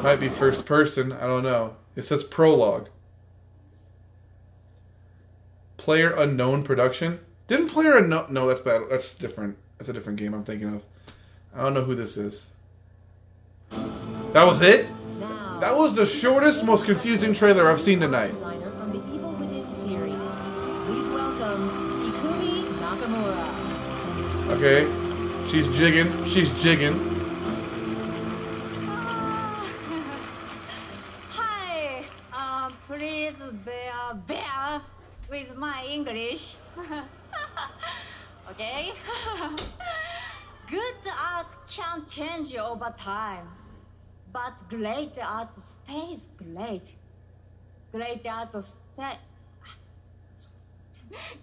[0.03, 1.13] Might be first person.
[1.13, 1.77] I don't know.
[1.95, 2.89] It says prologue.
[5.77, 7.21] Player unknown production.
[7.49, 8.33] Didn't player unknown?
[8.33, 8.85] No, that's bad.
[8.89, 9.59] That's different.
[9.77, 10.83] That's a different game I'm thinking of.
[11.55, 12.51] I don't know who this is.
[13.69, 14.87] That was it.
[15.63, 18.33] That was the shortest, most confusing trailer I've seen tonight.
[18.33, 20.37] Designer from the Evil Within series.
[20.87, 21.71] Please welcome
[22.03, 23.47] Ikumi Nakamura.
[24.57, 24.89] Okay,
[25.49, 26.11] she's jigging.
[26.27, 26.95] She's jigging.
[31.31, 33.35] Hi, um, please
[33.65, 34.83] bear, bear
[35.31, 36.57] with my English.
[38.51, 38.91] okay?
[40.67, 43.47] Good art can change over time,
[44.33, 46.97] but great art stays great.
[47.93, 49.19] Great art stays.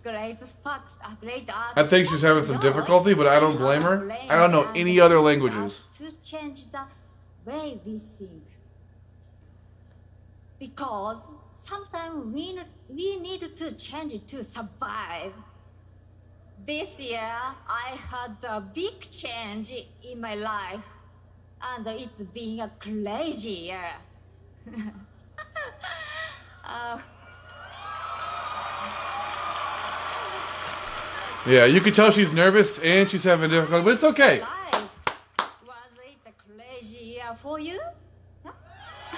[0.03, 1.73] Great sparks, uh, great art.
[1.75, 4.11] I think she's having some difficulty, but I don't blame her.
[4.27, 5.83] I don't know any other languages.
[5.97, 6.81] to change the
[7.45, 8.43] way we think.
[10.57, 11.17] Because
[11.61, 12.59] sometimes we,
[12.89, 15.33] we need to change it to survive.
[16.65, 17.31] This year,
[17.67, 19.71] I had a big change
[20.03, 20.83] in my life,
[21.61, 23.93] and it's been a crazy year.
[26.63, 26.99] uh,
[31.47, 34.41] Yeah, you can tell she's nervous and she's having difficulty, but it's okay.
[35.65, 37.79] was it a crazy year for you?
[38.45, 38.51] Huh?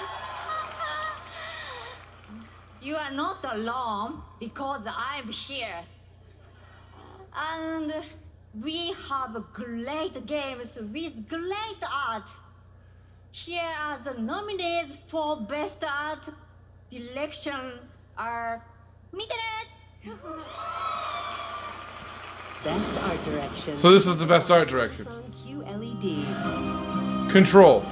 [2.82, 5.84] you are not alone because I'm here.
[7.36, 7.92] And
[8.60, 12.30] we have great games with great art.
[13.32, 16.30] Here are the nominees for Best Art
[16.89, 17.80] Direction
[18.18, 18.66] are
[19.14, 19.68] Mitanet!
[22.64, 23.78] Best art direction.
[23.78, 25.06] So this is the best art direction.
[25.06, 26.26] QLED.
[27.32, 27.86] Control.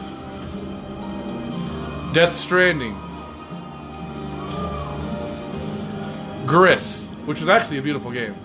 [2.14, 2.96] Death Stranding.
[6.46, 8.36] Gris, which was actually a beautiful game.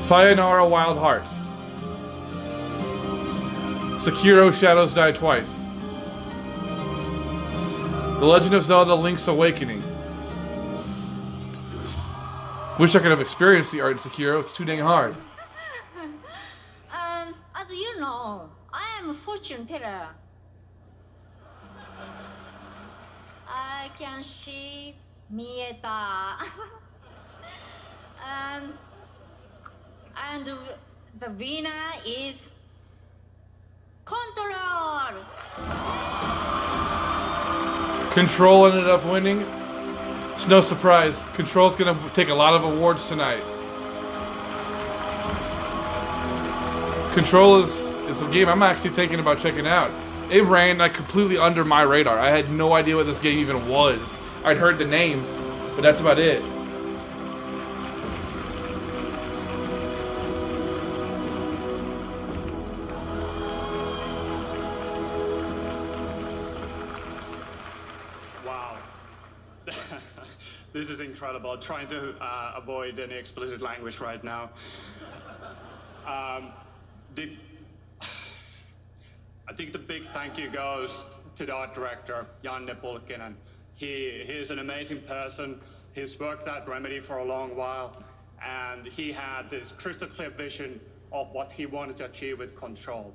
[0.00, 1.48] Sayonara Wild Hearts.
[3.98, 5.64] Sekiro Shadows Die Twice.
[8.20, 9.82] The Legend of Zelda Link's Awakening.
[12.78, 14.40] Wish I could have experienced the art in Sekiro.
[14.40, 15.14] It's too dang hard.
[16.90, 20.08] Um, as you know, I am a fortune teller.
[23.46, 24.94] I can see
[25.32, 26.46] Mieta.
[28.24, 28.72] and,
[30.32, 30.50] and
[31.20, 31.70] the winner
[32.06, 32.48] is
[34.04, 35.00] Control.
[38.12, 39.42] Control ended up winning.
[40.34, 41.22] It's no surprise.
[41.34, 43.42] Control's gonna take a lot of awards tonight.
[47.12, 47.74] Control is
[48.08, 49.90] is a game I'm actually thinking about checking out.
[50.30, 52.18] It ran like completely under my radar.
[52.18, 54.18] I had no idea what this game even was.
[54.42, 55.22] I'd heard the name,
[55.74, 56.42] but that's about it.
[70.78, 71.50] This is incredible.
[71.50, 74.50] I'm Trying to uh, avoid any explicit language right now.
[76.06, 76.52] Um,
[77.16, 77.36] the,
[79.48, 81.04] I think the big thank you goes
[81.34, 83.34] to the art director, Janne Pulkkinen.
[83.74, 85.60] He, he's an amazing person.
[85.94, 88.00] He's worked at Remedy for a long while,
[88.40, 93.12] and he had this crystal clear vision of what he wanted to achieve with Control.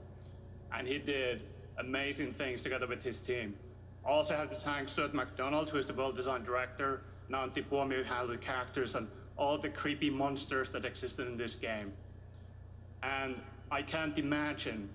[0.73, 1.43] And he did
[1.77, 3.55] amazing things together with his team.
[4.03, 8.03] Also have to thank Stuart McDonald, who is the world design director, Nanti Puomi, who
[8.03, 9.07] handled the characters and
[9.37, 11.91] all the creepy monsters that existed in this game.
[13.01, 13.39] And
[13.71, 14.89] I can't imagine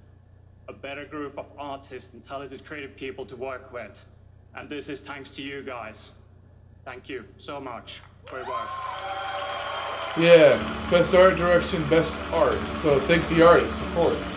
[0.69, 4.05] a better group of artists and talented creative people to work with.
[4.55, 6.13] And this is thanks to you guys.
[6.85, 8.69] Thank you so much for your work.
[10.17, 10.57] Yeah,
[10.91, 12.59] best art direction, best art.
[12.77, 14.35] So thank the artist, of course.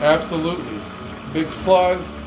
[0.00, 0.80] Absolutely.
[1.32, 2.17] Big applause.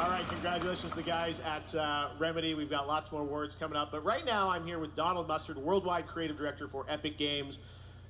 [0.00, 2.54] All right, congratulations to the guys at uh, Remedy.
[2.54, 3.90] We've got lots more words coming up.
[3.92, 7.58] But right now, I'm here with Donald Mustard, Worldwide Creative Director for Epic Games.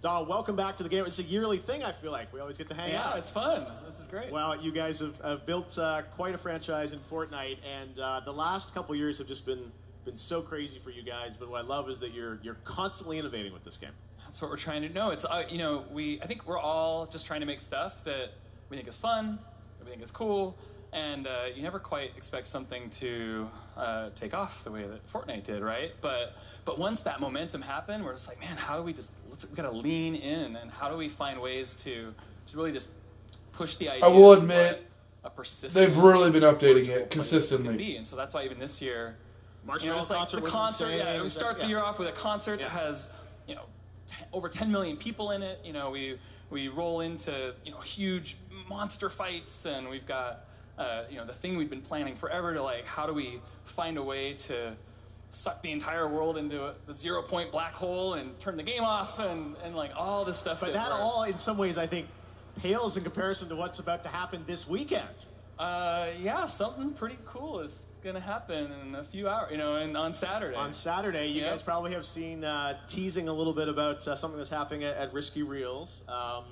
[0.00, 1.04] Donald, welcome back to the game.
[1.04, 2.32] It's a yearly thing, I feel like.
[2.32, 3.18] We always get to hang Yeah, out.
[3.18, 3.66] it's fun.
[3.84, 4.30] This is great.
[4.30, 8.32] Well, you guys have, have built uh, quite a franchise in Fortnite, and uh, the
[8.32, 9.72] last couple years have just been
[10.04, 11.36] been so crazy for you guys.
[11.36, 13.90] But what I love is that you're you're constantly innovating with this game.
[14.24, 15.10] That's what we're trying to know.
[15.10, 18.30] It's uh, you know we I think we're all just trying to make stuff that
[18.68, 19.40] we think is fun,
[19.78, 20.56] that we think is cool,
[20.92, 25.44] and uh, you never quite expect something to uh, take off the way that Fortnite
[25.44, 25.92] did, right?
[26.00, 29.48] But but once that momentum happened, we're just like, man, how do we just let's
[29.48, 32.12] we gotta lean in, and how do we find ways to
[32.48, 32.90] to really just
[33.52, 34.04] push the idea?
[34.04, 34.86] I will admit,
[35.24, 37.76] a persistent they've really been updating it consistently.
[37.76, 37.96] Be.
[37.96, 39.16] And so that's why even this year,
[39.66, 40.84] Marshmello you know, like concert the concert.
[40.86, 40.98] insane.
[40.98, 43.12] Yeah, we Was that- start the year off with a concert that has
[43.46, 43.64] you know
[44.06, 45.60] t- over 10 million people in it.
[45.64, 46.18] You know, we
[46.50, 48.36] we roll into you know huge
[48.68, 50.46] monster fights, and we've got
[50.78, 53.98] uh, you know the thing we've been planning forever to like how do we find
[53.98, 54.72] a way to
[55.30, 58.82] suck the entire world into a, the zero point black hole and turn the game
[58.82, 60.60] off and, and like all this stuff.
[60.60, 62.08] But that we're- all, in some ways, I think,
[62.56, 65.26] pales in comparison to what's about to happen this weekend.
[65.56, 69.52] Uh, yeah, something pretty cool is gonna happen in a few hours.
[69.52, 70.56] You know, and on Saturday.
[70.56, 71.50] On Saturday, you Yep.
[71.50, 74.96] guys probably have seen uh, teasing a little bit about uh, something that's happening at,
[74.96, 76.44] at Risky Reels, um,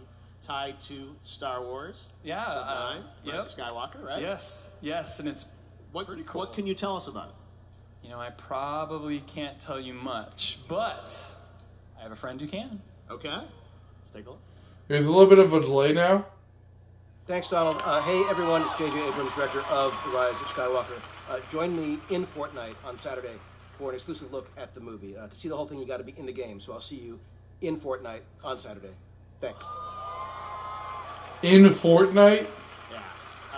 [0.43, 2.13] tied to Star Wars.
[2.23, 3.35] Yeah, Episode uh, yep.
[3.35, 4.21] Rise of Skywalker, right?
[4.23, 5.47] Yes, yes, and it's
[5.93, 6.41] what, pretty cool.
[6.41, 7.35] What can you tell us about it?
[8.03, 11.35] You know, I probably can't tell you much, but
[11.99, 12.81] I have a friend who can.
[13.11, 14.41] Okay, let's take a look.
[14.87, 16.27] There's a little bit of a delay now.
[17.27, 17.83] Thanks, Donald.
[17.85, 19.07] Uh, hey, everyone, it's J.J.
[19.07, 20.99] Abrams, director of The Rise of Skywalker.
[21.29, 23.35] Uh, join me in Fortnite on Saturday
[23.75, 25.15] for an exclusive look at the movie.
[25.15, 26.81] Uh, to see the whole thing, you got to be in the game, so I'll
[26.81, 27.21] see you
[27.61, 28.95] in Fortnite on Saturday.
[29.43, 29.63] Thanks.
[31.43, 32.47] In Fortnite?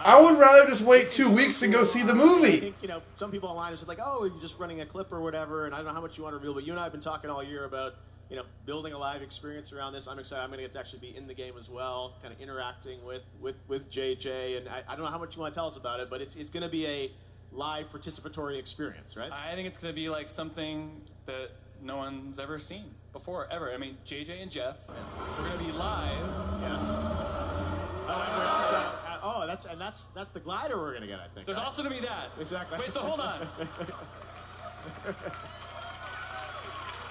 [0.02, 2.58] I would rather just wait two weeks and go see the I movie.
[2.58, 5.12] think, you know, some people online are just like, oh, you're just running a clip
[5.12, 6.80] or whatever, and I don't know how much you want to reveal, but you and
[6.80, 7.96] I have been talking all year about,
[8.30, 10.06] you know, building a live experience around this.
[10.08, 10.42] I'm excited.
[10.42, 13.04] I'm going to get to actually be in the game as well, kind of interacting
[13.04, 15.66] with, with, with JJ, and I, I don't know how much you want to tell
[15.66, 17.10] us about it, but it's, it's going to be a
[17.52, 19.30] live participatory experience, right?
[19.30, 21.50] I think it's going to be like something that
[21.82, 23.70] no one's ever seen before, ever.
[23.70, 26.26] I mean, JJ and Geoff, we're going to be live.
[26.62, 27.49] Yes.
[28.10, 31.46] Uh, oh, that's and that's that's the glider we're gonna get, I think.
[31.46, 31.66] There's right?
[31.66, 32.28] also going to be that.
[32.38, 32.78] Exactly.
[32.78, 33.46] Wait, so hold on.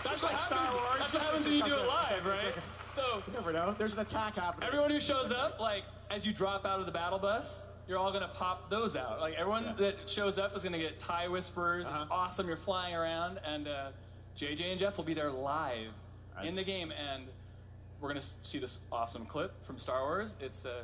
[0.03, 0.75] That's what like Star happens.
[0.75, 0.95] Wars.
[0.99, 2.53] That's what happens when you do it live, right?
[2.95, 3.75] So you never know.
[3.77, 4.67] There's an attack happening.
[4.67, 8.11] everyone who shows up, like as you drop out of the battle bus, you're all
[8.11, 9.19] gonna pop those out.
[9.19, 11.89] Like everyone that shows up is gonna get tie whispers.
[11.89, 12.13] It's Uh-huh.
[12.13, 12.47] awesome.
[12.47, 13.89] You're flying around, and uh,
[14.37, 15.91] JJ and Geoff will be there live
[16.43, 17.23] in the game, and
[18.01, 20.35] we're gonna see this awesome clip from Star Wars.
[20.39, 20.83] It's uh,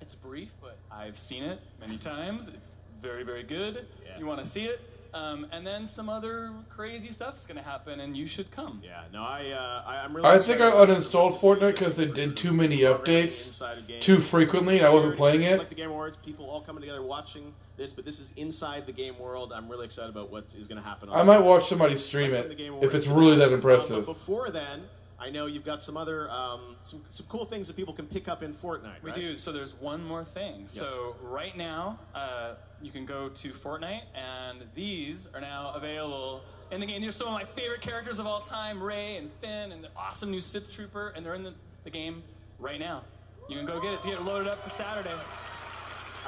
[0.00, 2.48] it's brief, but I've seen it many times.
[2.48, 3.86] It's very, very good.
[4.18, 4.80] You want to see it.
[5.14, 8.82] Um, and then some other crazy stuff is going to happen, and you should come.
[8.84, 10.28] Yeah, no, I, uh, I I'm really.
[10.28, 13.62] I think I uninstalled Fortnite because they did too many updates
[14.00, 14.84] too frequently.
[14.84, 15.58] I wasn't Sure, playing it's it.
[15.58, 18.92] Like the Game Awards, people all coming together watching this, but this is inside the
[18.92, 19.52] game world.
[19.54, 21.08] I'm really excited about what is going to happen.
[21.08, 23.52] On I might watch somebody stream Right it from the Game if it's really that
[23.52, 24.04] impressive.
[24.04, 24.82] but before then,
[25.18, 28.28] I know you've got some other um, some some cool things that people can pick
[28.28, 29.02] up in Fortnite.
[29.02, 29.14] We right?
[29.14, 29.36] do.
[29.36, 30.60] So there's one more thing.
[30.60, 30.72] Yes.
[30.72, 36.80] So right now, uh, you can go to Fortnite, and these are now available in
[36.80, 37.00] the game.
[37.00, 39.88] These are some of my favorite characters of all time: Rey and Finn, and the
[39.96, 41.54] awesome new Sith Trooper, and they're in the,
[41.84, 42.22] the game
[42.58, 43.02] right now.
[43.48, 45.14] You can go get it to get it loaded up for Saturday.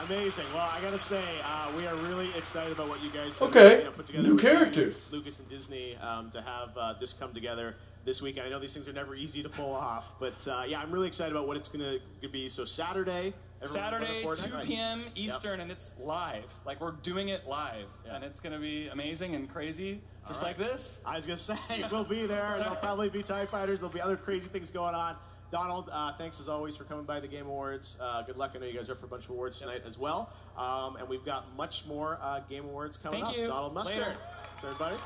[0.06, 0.44] Amazing.
[0.54, 3.78] Well, I gotta say, uh, we are really excited about what you guys have Okay.
[3.78, 4.28] you know, put together.
[4.28, 5.10] New characters.
[5.12, 7.74] Lucas and Disney um, to have uh, this come together
[8.04, 8.46] this weekend.
[8.46, 11.06] I know these things are never easy to pull off, but uh, yeah, I'm really
[11.06, 11.98] excited about what it's gonna
[12.32, 12.48] be.
[12.48, 13.34] So Saturday,
[13.64, 14.64] Saturday, go 2 right?
[14.64, 15.00] p.m.
[15.00, 15.10] Yep.
[15.14, 16.52] Eastern, and it's live.
[16.64, 20.56] Like we're doing it live, and it's gonna be amazing and crazy, just All like
[20.56, 21.00] this.
[21.04, 21.56] I was gonna say
[21.90, 22.54] we'll be there.
[22.58, 23.80] There'll probably be Tie Fighters.
[23.80, 25.16] There'll be other crazy things going on.
[25.50, 27.96] Donald, uh, thanks as always for coming by the Game Awards.
[28.00, 28.52] Uh, good luck.
[28.54, 30.30] I know you guys are for a bunch of awards tonight as well.
[30.58, 33.40] Um, and we've got much more uh, Game Awards coming Thank up.
[33.40, 33.46] you.
[33.46, 33.98] Donald Mustard.
[33.98, 34.16] Later.
[34.46, 34.96] Thanks, everybody.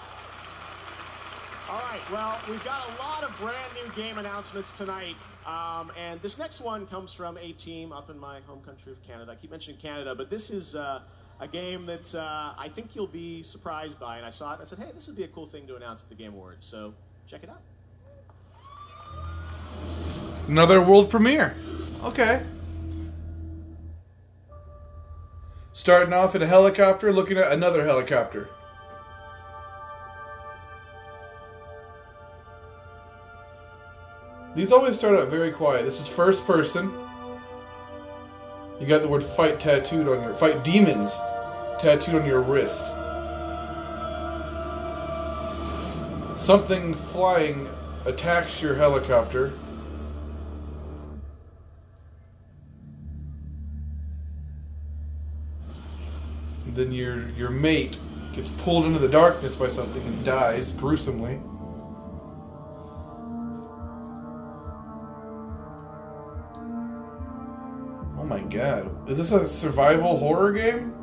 [1.72, 2.10] All right.
[2.12, 5.16] Well, we've got a lot of brand new game announcements tonight.
[5.46, 9.02] Um, and this next one comes from a team up in my home country of
[9.02, 9.32] Canada.
[9.32, 11.00] I keep mentioning Canada, but this is uh,
[11.40, 14.18] a game that uh, I think you'll be surprised by.
[14.18, 14.58] And I saw it.
[14.60, 16.62] I said, hey, this would be a cool thing to announce at the Game Awards.
[16.62, 16.92] So
[17.26, 17.62] check it out.
[20.48, 21.54] Another world premiere.
[22.04, 22.42] Okay.
[25.72, 28.50] Starting off in a helicopter, looking at another helicopter.
[34.55, 35.84] These always start out very quiet.
[35.84, 36.92] This is first person.
[38.80, 41.16] You got the word fight tattooed on your fight demons
[41.78, 42.86] tattooed on your wrist.
[46.38, 47.68] Something flying
[48.05, 49.53] attacks your helicopter.
[56.74, 57.98] then your your mate
[58.32, 61.38] gets pulled into the darkness by something and dies gruesomely.
[68.22, 69.10] Oh my god.
[69.10, 70.94] Is this a survival horror game?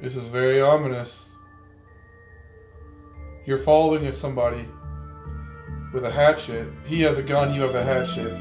[0.00, 1.35] This is very ominous.
[3.46, 4.64] You're following somebody
[5.92, 6.68] with a hatchet.
[6.84, 8.32] He has a gun, you have a hatchet.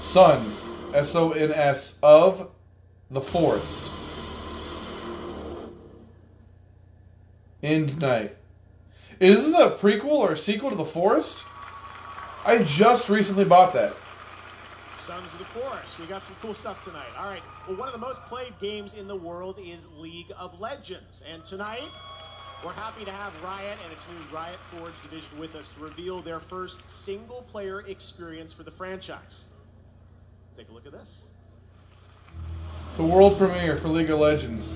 [0.00, 0.64] Sons,
[0.94, 2.48] S O N S, of
[3.10, 3.82] the forest.
[7.62, 8.34] Endnight.
[9.20, 11.44] Is this a prequel or a sequel to The Forest?
[12.46, 13.94] I just recently bought that.
[14.98, 15.98] Sons of the Forest.
[15.98, 17.08] We got some cool stuff tonight.
[17.18, 17.42] All right.
[17.66, 21.22] Well, one of the most played games in the world is League of Legends.
[21.30, 21.88] And tonight,
[22.64, 26.20] we're happy to have Riot and its new Riot Forge division with us to reveal
[26.20, 29.46] their first single player experience for the franchise.
[30.56, 31.28] Take a look at this.
[32.90, 34.74] It's a world premiere for League of Legends.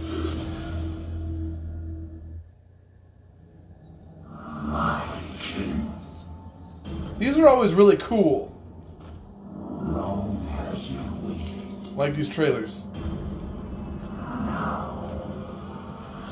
[7.19, 8.55] These are always really cool.
[11.97, 12.85] Like these trailers.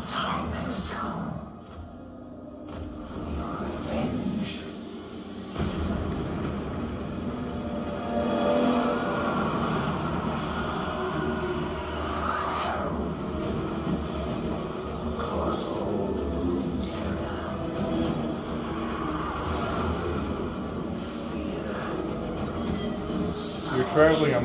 [0.09, 1.26] Time has come.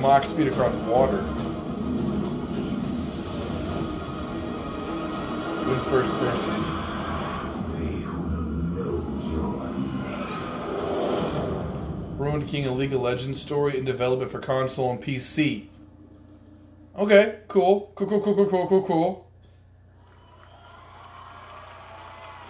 [0.02, 1.20] Mach speed across water.
[5.70, 6.64] In first person.
[12.18, 15.68] Ruined King and League of Legends story in development for console and PC.
[16.98, 17.92] Okay, cool.
[17.94, 19.31] Cool, cool, cool, cool, cool, cool, cool.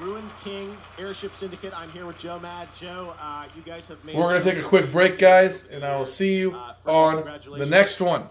[0.01, 1.77] Ruined King, Airship Syndicate.
[1.79, 2.67] I'm here with Joe Mad.
[2.75, 4.15] Joe, uh, you guys have made.
[4.15, 6.79] We're going to take a quick break, guys, and I will see you Uh, first
[6.87, 8.27] of all, on the next one.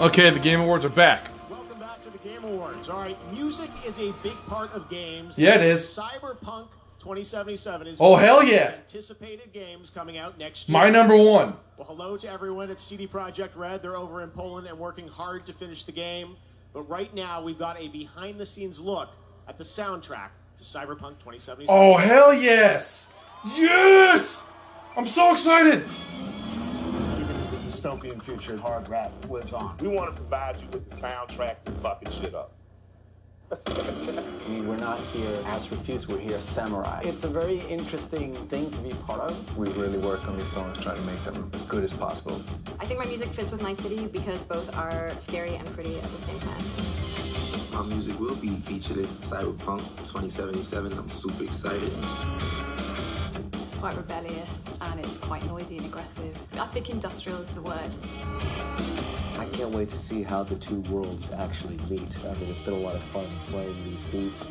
[0.00, 1.28] Okay, the Game Awards are back.
[1.50, 2.88] Welcome back to the Game Awards.
[2.88, 5.36] All right, music is a big part of games.
[5.36, 5.80] Yeah, it is.
[5.84, 8.72] Cyberpunk 2077 is Oh hell yeah.
[8.78, 10.78] anticipated games coming out next year.
[10.78, 11.56] My number one.
[11.76, 13.82] Well, hello to everyone at CD Projekt Red.
[13.82, 16.36] They're over in Poland and working hard to finish the game.
[16.72, 19.10] But right now, we've got a behind-the-scenes look
[19.48, 21.66] at the soundtrack to Cyberpunk 2077.
[21.68, 23.08] Oh, hell yes!
[23.54, 24.44] Yes!
[24.96, 25.84] I'm so excited!
[27.50, 29.76] The dystopian future of hard rap lives on.
[29.80, 32.52] We want to provide you with the soundtrack to fucking shit up.
[33.66, 37.02] I mean, we're not here as refused, we're here as samurai.
[37.04, 39.56] It's a very interesting thing to be part of.
[39.56, 42.42] We really work on these songs, try to make them as good as possible.
[42.80, 46.02] I think my music fits with my city because both are scary and pretty at
[46.02, 47.05] the same time.
[47.76, 50.94] My music will be featured in Cyberpunk 2077.
[50.94, 51.92] I'm super excited.
[53.52, 56.34] It's quite rebellious and it's quite noisy and aggressive.
[56.58, 57.90] I think industrial is the word.
[59.38, 62.16] I can't wait to see how the two worlds actually meet.
[62.24, 64.46] I mean, it's been a lot of fun playing these beats.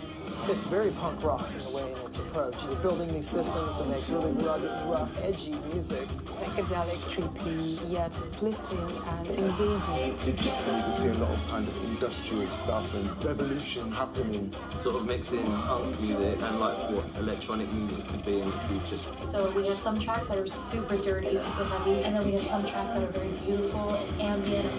[0.48, 2.56] It's very punk rock in a way in its approach.
[2.66, 6.08] You're building these systems that make really rugged, rough, edgy music.
[6.26, 10.10] Psychedelic, trippy, yet uplifting and engaging.
[10.28, 14.54] You can see a lot of kind of industrial stuff and revolution happening.
[14.80, 19.02] Sort of mixing punk music and like what electronic music could be in the future.
[19.32, 22.44] So we have some tracks that are super dirty, super heavy, and then we have
[22.48, 24.70] some tracks that are very beautiful, ambient.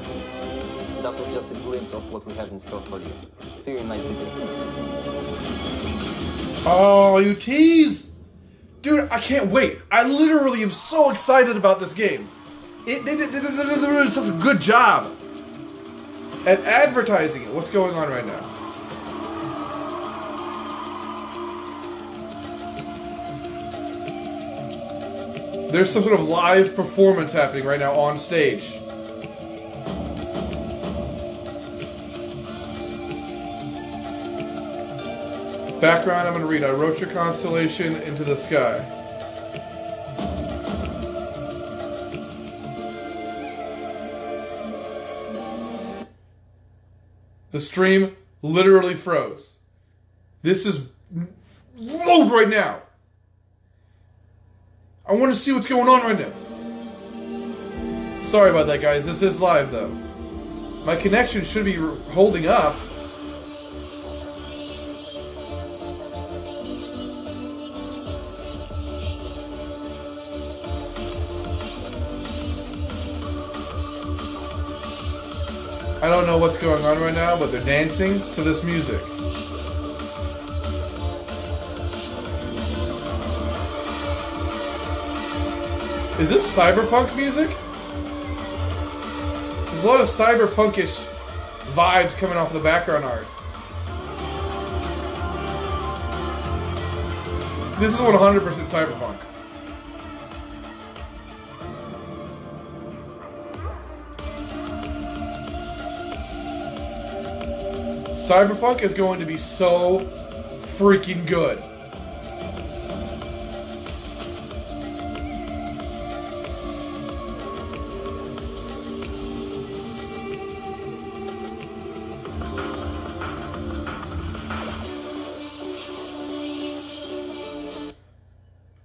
[1.03, 3.11] That was just a glimpse of what we have in store for you.
[3.57, 4.31] See you in Night City.
[6.69, 8.09] Oh, you tease!
[8.83, 9.79] Dude, I can't wait.
[9.91, 12.29] I literally am so excited about this game.
[12.87, 15.16] It, they, did, they, did- they did- they did such a good job
[16.47, 17.53] at advertising it.
[17.53, 18.41] What's going on right now?
[25.73, 28.75] There's some sort of live performance happening right now on stage.
[35.81, 36.65] Background, I'm going to read.
[36.65, 39.06] I wrote your constellation into the sky.
[47.57, 49.57] The stream literally froze.
[50.43, 50.89] This is
[51.75, 52.83] load right now.
[55.09, 56.29] I want to see what's going on right now.
[58.25, 59.07] Sorry about that, guys.
[59.07, 59.89] This is live, though.
[60.85, 62.77] My connection should be holding up.
[76.07, 79.01] I don't know what's going on right now, but they're dancing to this music.
[86.21, 87.49] Is this cyberpunk music?
[89.67, 91.13] There's a lot of cyberpunkish
[91.75, 93.27] vibes coming off the background art.
[97.81, 99.26] This is 100% cyberpunk.
[108.27, 111.59] Cyberpunk is going to be so freaking good.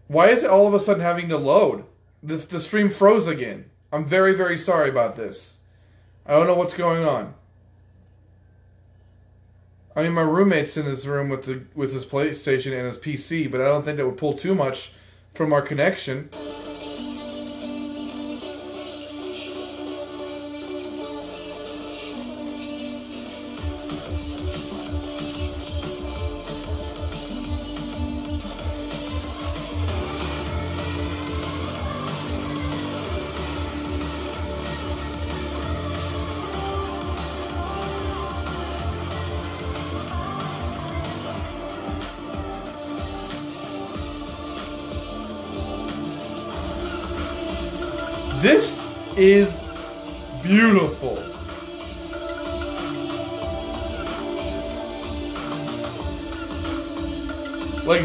[0.08, 1.86] Why is it all of a sudden having to load?
[2.22, 3.72] The, the stream froze again.
[3.92, 5.62] I'm very, very sorry about this.
[6.28, 7.34] I don't know what's going on.
[9.96, 13.52] I mean, my roommate's in his room with the with his PlayStation and his PC,
[13.52, 14.94] but I don't think that would pull too much
[15.34, 16.30] from our connection.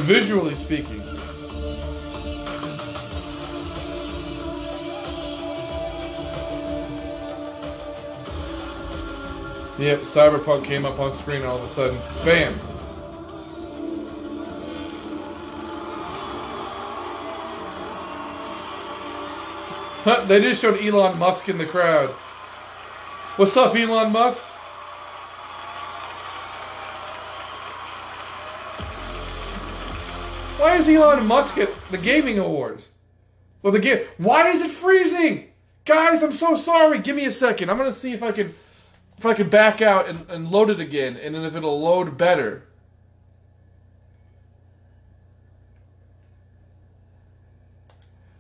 [0.07, 1.03] Visually speaking.
[9.79, 11.99] Yep, Cyberpunk came up on screen all of a sudden.
[12.25, 12.55] Bam!
[20.05, 22.11] Huh, they just showed Elon Musk in the crowd.
[23.37, 24.45] What's up, Elon Musk?
[30.77, 32.93] Why is Elon Musk at the gaming awards?
[33.63, 34.05] Well, the game.
[34.19, 35.49] Why is it freezing?
[35.87, 36.99] Guys, I'm so sorry.
[36.99, 37.71] Give me a second.
[37.71, 38.53] I'm gonna see if I can,
[39.17, 42.19] if I can back out and, and load it again, and then if it'll load
[42.19, 42.65] better.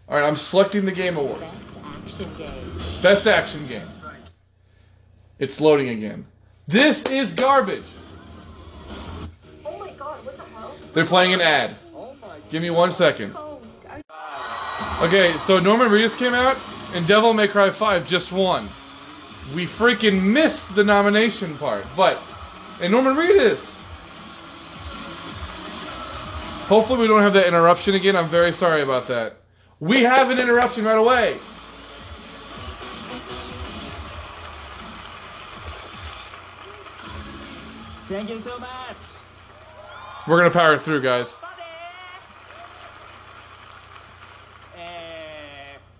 [0.06, 1.40] All right, I'm selecting the game awards.
[1.40, 2.72] Best Action game.
[3.02, 3.88] Best action game.
[5.38, 6.26] It's loading again.
[6.68, 7.82] This is garbage.
[9.64, 10.74] Oh my god, what the hell?
[10.92, 11.76] They're playing an ad.
[12.50, 13.36] Give me one second.
[15.00, 16.56] Okay, so Norman Reedus came out,
[16.94, 18.64] and Devil May Cry 5 just won.
[19.54, 22.20] We freaking missed the nomination part, but
[22.80, 23.74] and Norman Reedus.
[26.66, 28.16] Hopefully, we don't have that interruption again.
[28.16, 29.36] I'm very sorry about that.
[29.78, 31.34] We have an interruption right away.
[38.08, 38.96] Thank you so much.
[40.26, 41.38] We're gonna power through, guys.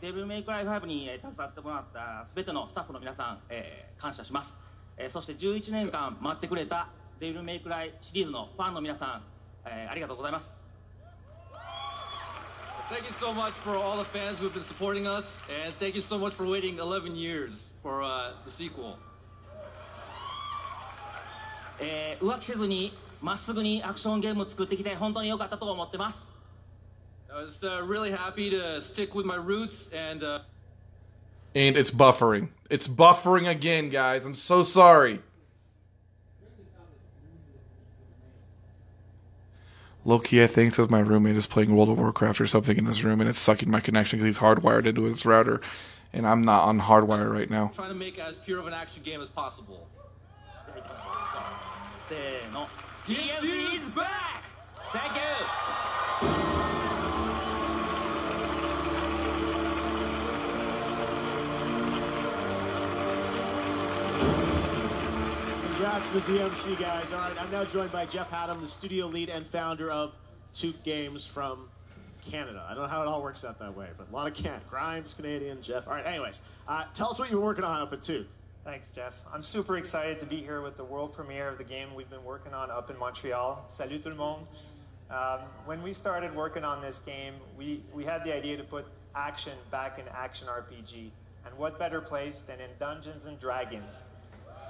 [0.07, 4.59] えー、デビルメイクライフ5にえー携わってもらったすべてのスタッフの皆さん、えー感謝します、
[4.97, 6.89] えーそして11年間待ってくれた
[7.19, 9.23] デビルメイクライシリーズのファンの皆さん、
[9.65, 10.63] えーありがとうございます。
[12.89, 16.01] Thank you so much for all the fans who have been supporting us, and thank you
[16.01, 18.95] so much for waiting 11 years for uh, the sequel.
[21.81, 26.36] えー浮気せずにまっすぐにアクションゲームを作ってきて本当に良かったと思ってます
[27.37, 30.39] I was uh, really happy to stick with my roots and uh,
[31.55, 32.49] And it's buffering.
[32.71, 34.25] It's buffering again, guys.
[34.25, 35.21] I'm so sorry.
[40.07, 43.05] Loki, I think, says my roommate is playing World of Warcraft or something in his
[43.05, 45.61] room and it's sucking my connection because he's hardwired into his router.
[46.15, 47.71] And I'm not on hardwire right now.
[47.75, 49.87] trying to make as pure of an action game as possible.
[52.09, 52.69] せーの
[53.05, 54.45] DMC is back!
[54.93, 56.56] Thank you!
[65.77, 67.13] To the DMC guys.
[67.13, 70.15] All right, I'm now joined by Jeff Hattem, the studio lead and founder of
[70.55, 71.69] Tuque Games from
[72.23, 72.65] Canada.
[72.67, 74.59] I don't know how it all works out that way, but a lot of can
[74.71, 75.87] Grimes, Canadian, Jeff.
[75.87, 78.27] All right, anyways, uh, tell us what you've been working on up at Tuque.
[78.65, 79.21] Thanks, Geoff.
[79.31, 82.25] I'm super excited to be here with the world premiere of the game we've been
[82.25, 83.67] working on up in Montreal.
[83.69, 84.47] Salut tout le monde.
[85.11, 88.87] Um, when we started working on this game, we, we had the idea to put
[89.15, 91.11] action back in action RPG.
[91.45, 94.05] And what better place than in Dungeons and Dragons?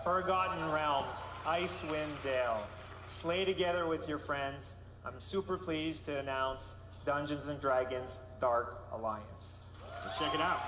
[0.06, 2.64] Forgotten Realms, Icewind Dale.
[3.08, 4.76] Slay together with your friends.
[5.04, 9.58] I'm super pleased to announce Dungeons and Dragons Dark Alliance.
[10.04, 10.60] Let's check it out.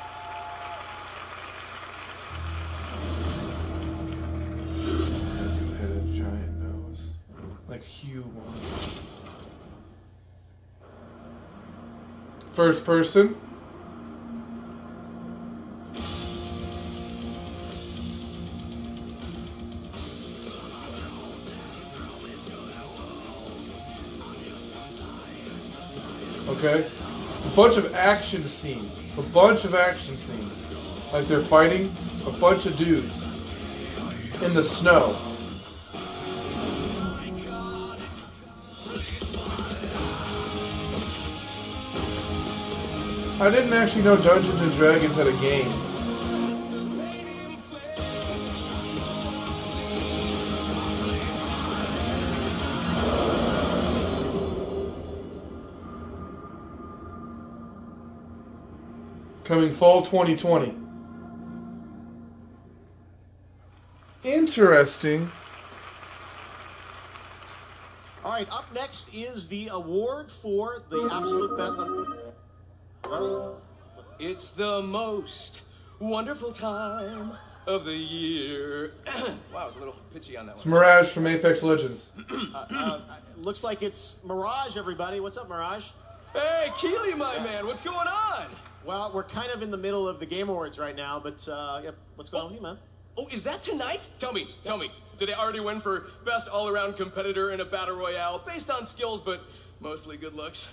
[4.75, 7.15] You Had a giant nose.
[7.69, 9.01] Like Hugh wants.
[12.51, 13.37] First person.
[26.59, 26.85] Okay.
[27.47, 28.99] A bunch of action scenes.
[29.17, 31.13] A bunch of action scenes.
[31.13, 31.89] Like they're fighting
[32.27, 33.23] a bunch of dudes
[34.43, 35.15] in the snow.
[43.41, 45.88] I didn't actually know Dungeons and Dragons had a game.
[59.59, 60.73] Coming fall 2020.
[64.23, 65.29] Interesting.
[68.25, 71.81] All right, up next is the award for the absolute best.
[74.21, 75.63] It's the most
[75.99, 77.33] wonderful time
[77.67, 78.93] of the year.
[79.53, 80.59] wow, I was a little pitchy on that one.
[80.59, 80.75] It's one.
[80.75, 82.11] Mirage from Apex Legends.
[82.31, 83.01] uh, uh,
[83.37, 85.19] looks like it's Mirage, everybody.
[85.19, 85.89] What's up, Mirage?
[86.33, 88.47] Hey, Keighley, my man, what's going on?
[88.85, 91.81] Well, we're kind of in the middle of the Game Awards right now, but uh,
[91.83, 92.79] yep, what's going on with you, man?
[93.17, 94.09] Oh, is that tonight?
[94.19, 94.91] Tell me, tell me.
[95.19, 99.21] Did they already win for best all-around competitor in a battle royale based on skills,
[99.21, 99.43] but
[99.81, 100.69] mostly good looks?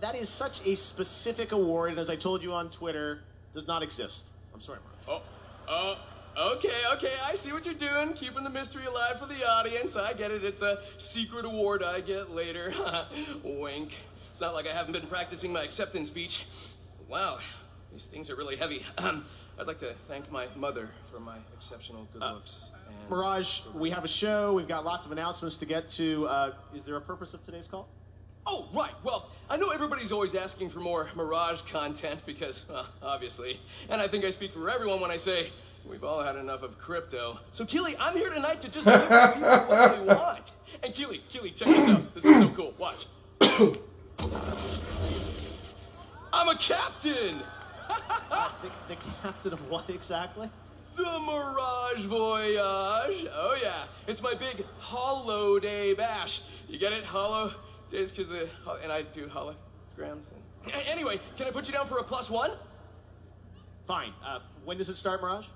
[0.00, 3.20] That is such a specific award, and as I told you on Twitter,
[3.52, 4.32] does not exist.
[4.52, 4.78] I'm sorry,
[5.08, 5.22] Mirage.
[5.68, 5.96] Oh,
[6.36, 7.14] oh, okay, okay.
[7.24, 9.96] I see what you're doing, keeping the mystery alive for the audience.
[9.96, 10.44] I get it.
[10.44, 12.72] It's a secret award I get later.
[13.44, 13.96] Wink.
[14.30, 16.44] It's not like I haven't been practicing my acceptance speech.
[17.10, 17.38] Wow,
[17.92, 18.84] these things are really heavy.
[18.98, 22.70] I'd like to thank my mother for my exceptional good looks.
[22.86, 24.52] And Mirage, we have a show.
[24.52, 26.28] We've got lots of announcements to get to.
[26.28, 27.88] Uh, is there a purpose of today's call?
[28.46, 28.92] Oh, right.
[29.02, 33.58] Well, I know everybody's always asking for more Mirage content because, well, obviously.
[33.88, 35.50] And I think I speak for everyone when I say
[35.84, 37.40] we've all had enough of crypto.
[37.50, 40.52] So, Keighley, I'm here tonight to just give people what they want.
[40.84, 42.14] And Keighley, Keighley, check this out.
[42.14, 42.72] This is so cool.
[42.78, 43.06] Watch.
[46.32, 47.40] I'm a captain!
[48.62, 50.48] the, the captain of what exactly?
[50.96, 53.26] The Mirage Voyage.
[53.32, 53.84] Oh, yeah.
[54.06, 56.42] It's my big holiday bash.
[56.68, 57.04] You get it?
[57.04, 57.52] Hollow
[57.90, 58.48] days because the.
[58.82, 60.30] And I do holograms.
[60.64, 60.74] And...
[60.86, 62.52] Anyway, can I put you down for a plus one?
[63.86, 64.12] Fine.
[64.24, 65.46] Uh, when does it start, Mirage?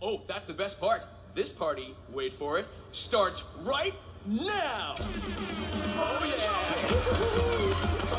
[0.00, 1.04] Oh, that's the best part.
[1.34, 3.94] This party, wait for it, starts right
[4.24, 4.96] now.
[5.98, 6.22] Oh,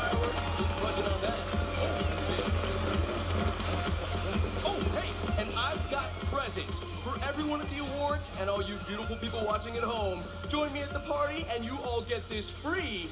[0.02, 0.14] yeah.
[6.66, 10.20] for everyone at the awards and all you beautiful people watching at home.
[10.48, 13.08] Join me at the party and you all get this free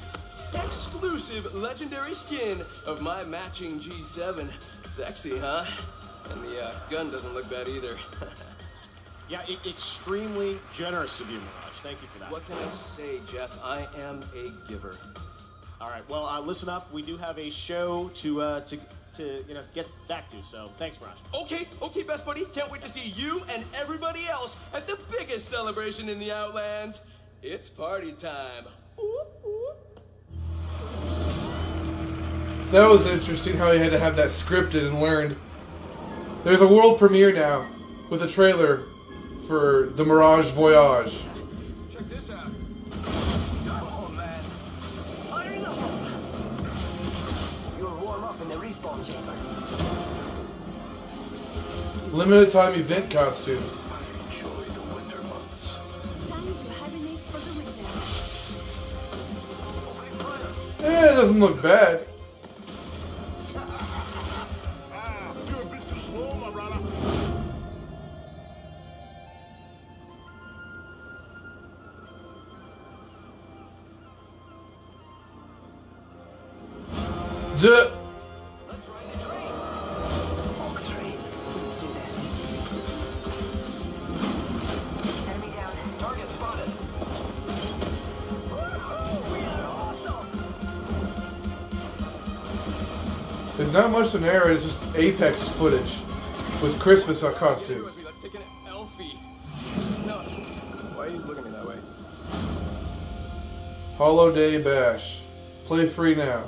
[0.65, 4.47] exclusive legendary skin of my matching G7.
[4.85, 5.65] Sexy, huh?
[6.31, 7.95] And the uh, gun doesn't look bad either.
[9.29, 11.79] Yeah, extremely generous of you, Mirage.
[11.83, 12.31] Thank you for that.
[12.31, 13.61] what can I say, Geoff?
[13.61, 14.95] I am a giver.
[15.81, 16.07] All right.
[16.09, 16.91] Well, uh, listen up.
[16.93, 18.79] We do have a show to uh, to
[19.17, 20.41] to you know get back to.
[20.43, 21.17] So thanks, Mirage.
[21.43, 22.45] Okay, okay, best buddy.
[22.53, 27.01] Can't wait to see you and everybody else at the biggest celebration in the Outlands.
[27.43, 28.65] It's party time.
[32.71, 35.35] That was interesting how he had to have that scripted and learned.
[36.43, 37.65] There's a world premiere now
[38.09, 38.83] with a trailer
[39.47, 41.19] for the Mirage Voyage.
[52.17, 53.61] Limited time event costumes.
[60.81, 62.07] Eh, it doesn't look bad.
[77.61, 78.06] Duh.
[93.77, 95.99] Not much to narrate, it's just Apex footage
[96.63, 97.95] with Christmas costumes.
[98.03, 99.19] Let's take an Elfie.
[100.03, 100.31] No, it's-
[100.95, 101.75] why are you looking at me that way?
[103.97, 105.19] Holo-Day Bash.
[105.67, 106.45] Play free now.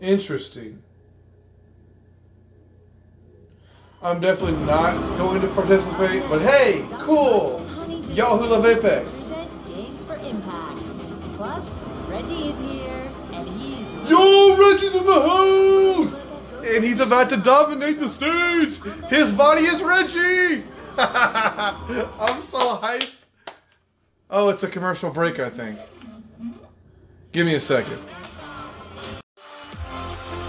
[0.00, 0.80] Interesting.
[4.04, 7.60] I'm definitely not going to participate, but hey, cool!
[8.12, 9.32] Y'all who love Apex.
[9.66, 10.92] Games for Impact.
[11.34, 11.76] Plus,
[12.08, 12.81] Reggie is here, and he's
[14.12, 16.28] Yo, Reggie's in the house!
[16.66, 18.78] And he's about to dominate the stage!
[19.08, 20.64] His body is Reggie!
[20.98, 23.08] I'm so hyped.
[24.28, 25.78] Oh, it's a commercial break, I think.
[27.32, 28.00] Give me a second.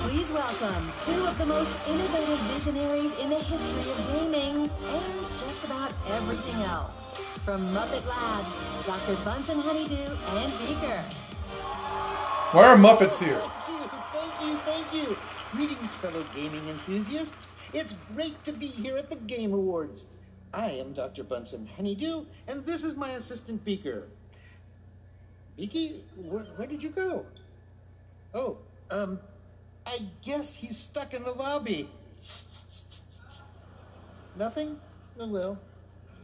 [0.04, 5.64] Please welcome two of the most innovative visionaries in the history of gaming and just
[5.64, 7.18] about everything else.
[7.46, 9.16] From Muppet Labs, Dr.
[9.24, 11.06] Bunsen Honeydew and Beaker.
[12.54, 13.42] Why are Muppets here?
[13.66, 14.58] Thank you, thank you.
[14.58, 15.18] thank you.
[15.54, 17.50] Greetings, fellow gaming enthusiasts.
[17.74, 20.06] It's great to be here at the Game Awards.
[20.54, 21.24] I am Dr.
[21.24, 24.04] Bunsen Honeydew, and this is my assistant Beaker.
[25.58, 27.26] Beaky, where, where did you go?
[28.36, 28.60] Oh,
[28.92, 29.20] um,
[29.88, 31.90] I guess he's stuck in the lobby.
[34.38, 34.80] Nothing?
[35.20, 35.58] Oh well.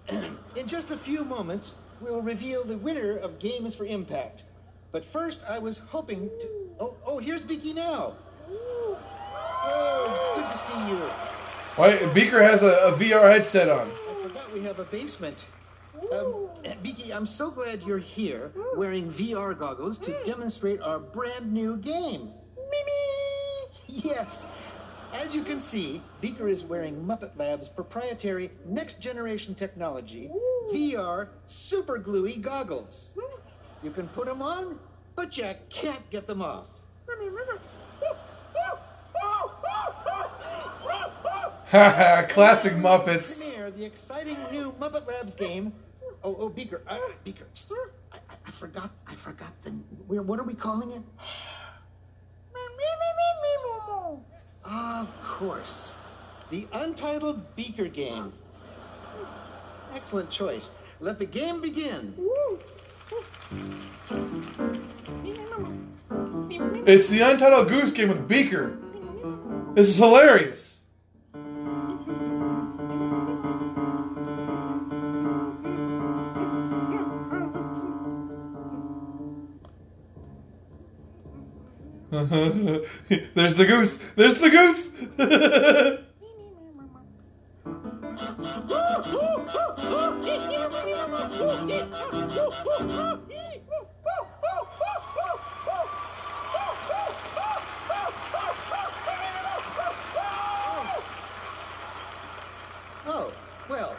[0.55, 4.43] in just a few moments, we'll reveal the winner of Games for Impact.
[4.91, 6.47] But first, I was hoping to.
[6.79, 8.15] Oh, oh, here's Beaky now.
[9.61, 10.97] Oh, good to see you.
[11.75, 13.89] Why Beaker has a, a VR headset on.
[13.89, 15.45] I forgot we have a basement.
[16.11, 16.49] Um,
[16.83, 22.31] Beaky, I'm so glad you're here wearing VR goggles to demonstrate our brand new game.
[22.57, 22.95] Mimi!
[24.05, 24.45] Yes.
[25.13, 30.29] As you can see, Beaker is wearing Muppet Labs' proprietary next generation technology,
[30.71, 33.13] VR super gluey goggles.
[33.83, 34.77] You can put them on,
[35.15, 36.67] but you can't get them off.
[42.29, 43.39] Classic Muppets.
[43.39, 45.71] Premiere the exciting new Muppet Labs game.
[46.23, 47.45] Oh, oh, Beaker, uh, Beaker.
[48.11, 48.89] I, I, I forgot.
[49.07, 49.69] I forgot the.
[50.07, 51.03] Where, what are we calling it?
[54.65, 55.95] Of course.
[56.49, 58.33] The Untitled Beaker Game.
[59.93, 60.71] Excellent choice.
[60.99, 62.13] Let the game begin.
[66.85, 68.77] It's the Untitled Goose Game with Beaker.
[69.73, 70.83] This is hilarious.
[82.11, 83.99] There's the goose.
[84.15, 84.89] There's the goose.
[103.11, 103.33] Oh,
[103.69, 103.95] well.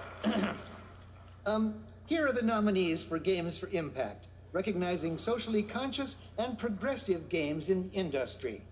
[1.47, 1.75] um,
[2.11, 7.85] here are the nominees for Games for Impact, recognizing socially conscious and progressive games in
[7.85, 8.63] the industry.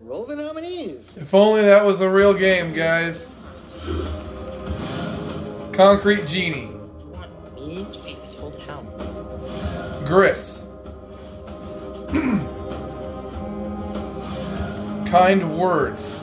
[0.00, 1.16] Roll the nominees.
[1.16, 3.32] if only that was a real game, guys.
[5.72, 6.70] Concrete Genie.
[7.56, 8.86] Me to take this whole town.
[10.06, 10.64] Gris.
[15.10, 16.22] kind words.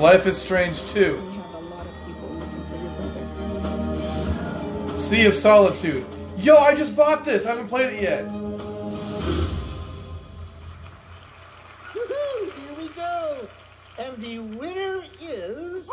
[0.00, 1.27] Life is Strange 2.
[5.08, 6.04] Sea of Solitude.
[6.36, 7.46] Yo, I just bought this.
[7.46, 8.26] I haven't played it yet.
[11.94, 13.48] Here we go.
[13.98, 15.88] And the winner is.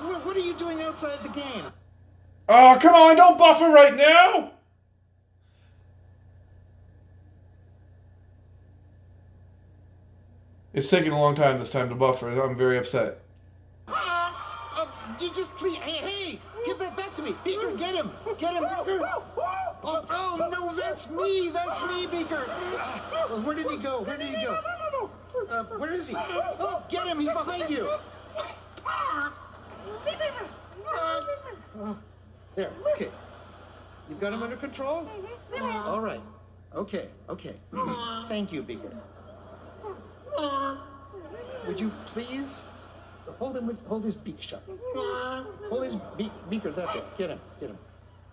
[0.00, 1.64] What what are you doing outside the game?
[2.48, 4.52] Oh, come on, don't buffer right now!
[10.72, 12.30] It's taking a long time this time to buffer.
[12.30, 13.22] I'm very upset.
[13.88, 14.17] Ah!
[15.18, 17.34] Uh, you just please, hey, hey, give that back to me.
[17.44, 18.10] Beaker, get him.
[18.38, 19.00] Get him, Beaker.
[19.84, 21.50] Oh, oh, no, that's me.
[21.50, 22.46] That's me, Beaker.
[22.48, 24.02] Uh, where did he go?
[24.02, 24.58] Where did he go?
[25.48, 26.16] Uh, where is he?
[26.16, 27.20] Oh, get him.
[27.20, 27.88] He's behind you.
[31.80, 31.96] Oh,
[32.54, 33.10] there, okay.
[34.08, 35.08] You've got him under control?
[35.60, 36.20] All right.
[36.74, 37.56] Okay, okay.
[38.28, 38.92] Thank you, Beaker.
[41.66, 42.62] Would you please
[43.32, 44.62] hold him with hold his beak shut?
[44.94, 46.70] Hold his beak, beaker.
[46.70, 47.04] That's it.
[47.16, 47.40] Get him.
[47.60, 47.78] Get him.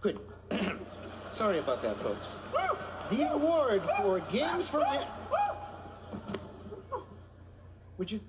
[0.02, 0.20] Good.
[1.28, 2.38] Sorry about that, folks.
[3.10, 4.84] The award for Games for.
[7.98, 8.20] Would you?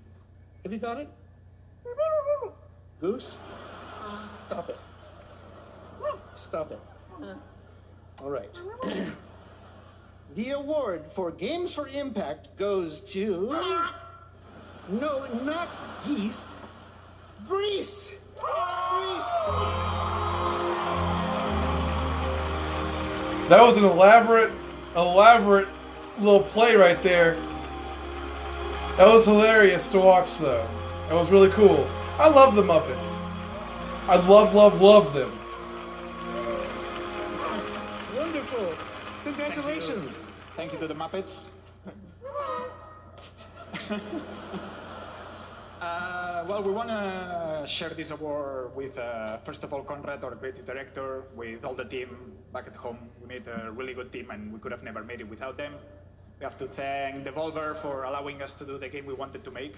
[0.63, 1.09] Have you got it?
[3.01, 3.39] Goose?
[4.49, 4.79] Stop it.
[6.33, 6.81] Stop it.
[8.23, 8.59] All right.
[10.35, 13.57] the award for Games for Impact goes to.
[14.89, 15.69] No, not
[16.07, 16.47] geese.
[17.49, 18.17] Gris!
[18.35, 19.25] Gris!
[23.49, 24.51] That was an elaborate,
[24.97, 25.69] elaborate
[26.19, 27.35] little play right there.
[28.97, 30.67] That was hilarious to watch, though.
[31.09, 31.89] That was really cool.
[32.19, 33.15] I love the Muppets.
[34.09, 35.31] I love, love, love them.
[38.17, 38.75] Wonderful!
[39.25, 40.27] Congratulations!
[40.57, 41.47] Thank you to the Muppets.
[45.87, 50.35] Uh, well, we want to share this award with, uh, first of all, Conrad, our
[50.35, 52.11] creative director, with all the team
[52.53, 52.99] back at home.
[53.21, 55.75] We made a really good team, and we could have never made it without them.
[56.41, 59.51] We have to thank Devolver for allowing us to do the game we wanted to
[59.53, 59.77] make.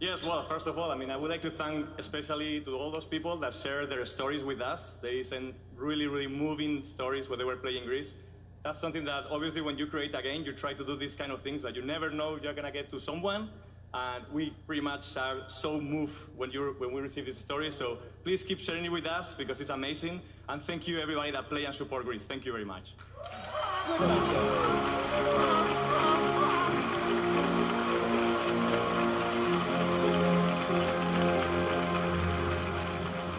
[0.00, 2.90] Yes, well, first of all, I mean, I would like to thank especially to all
[2.90, 4.96] those people that share their stories with us.
[5.00, 8.16] They sent really, really moving stories when they were playing Gris.
[8.64, 11.30] That's something that obviously when you create a game, you try to do these kind
[11.30, 13.50] of things, but you never know you're gonna get to someone.
[13.94, 17.70] And we pretty much are so moved when you when we receive this story.
[17.70, 20.20] So please keep sharing it with us because it's amazing.
[20.48, 22.24] And thank you everybody that play and support Gris.
[22.24, 22.94] Thank you very much.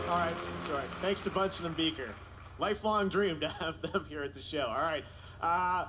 [0.07, 0.35] All right,
[0.69, 0.89] right.
[1.01, 2.09] Thanks to Bunsen and Beaker.
[2.59, 4.65] Lifelong dream to have them here at the show.
[4.67, 5.03] All right.
[5.41, 5.85] Uh,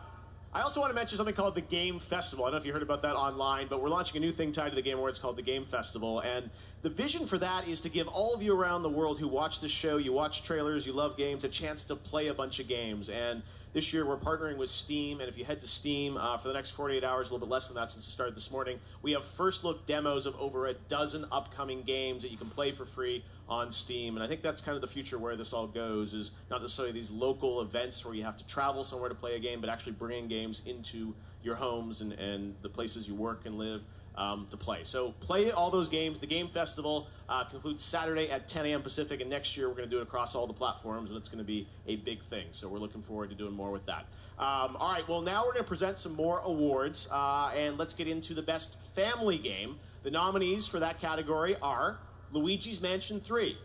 [0.54, 2.44] I also want to mention something called the Game Festival.
[2.44, 4.52] I don't know if you heard about that online, but we're launching a new thing
[4.52, 6.20] tied to the Game Awards called the Game Festival.
[6.20, 6.48] And
[6.82, 9.60] the vision for that is to give all of you around the world who watch
[9.60, 12.68] this show, you watch trailers, you love games, a chance to play a bunch of
[12.68, 13.08] games.
[13.08, 13.42] And
[13.74, 15.20] this year we're partnering with Steam.
[15.20, 17.52] And if you head to Steam uh, for the next 48 hours, a little bit
[17.52, 20.68] less than that since it started this morning, we have first look demos of over
[20.68, 24.14] a dozen upcoming games that you can play for free on Steam.
[24.14, 26.92] And I think that's kind of the future where this all goes is not necessarily
[26.92, 29.92] these local events where you have to travel somewhere to play a game, but actually
[29.92, 33.82] bringing games into your homes and, and the places you work and live.
[34.16, 34.80] Um, to play.
[34.84, 36.20] So play all those games.
[36.20, 38.82] The game festival uh, concludes Saturday at 10 a.m.
[38.82, 41.28] Pacific, and next year we're going to do it across all the platforms, and it's
[41.28, 42.46] going to be a big thing.
[42.50, 44.06] So we're looking forward to doing more with that.
[44.38, 47.94] Um, all right, well, now we're going to present some more awards, uh, and let's
[47.94, 49.78] get into the best family game.
[50.02, 51.98] The nominees for that category are
[52.32, 53.56] Luigi's Mansion 3,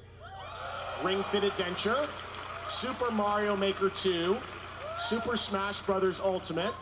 [1.03, 2.07] Ring Fit Adventure,
[2.67, 4.37] Super Mario Maker 2,
[4.97, 6.19] Super Smash Bros.
[6.19, 6.73] Ultimate,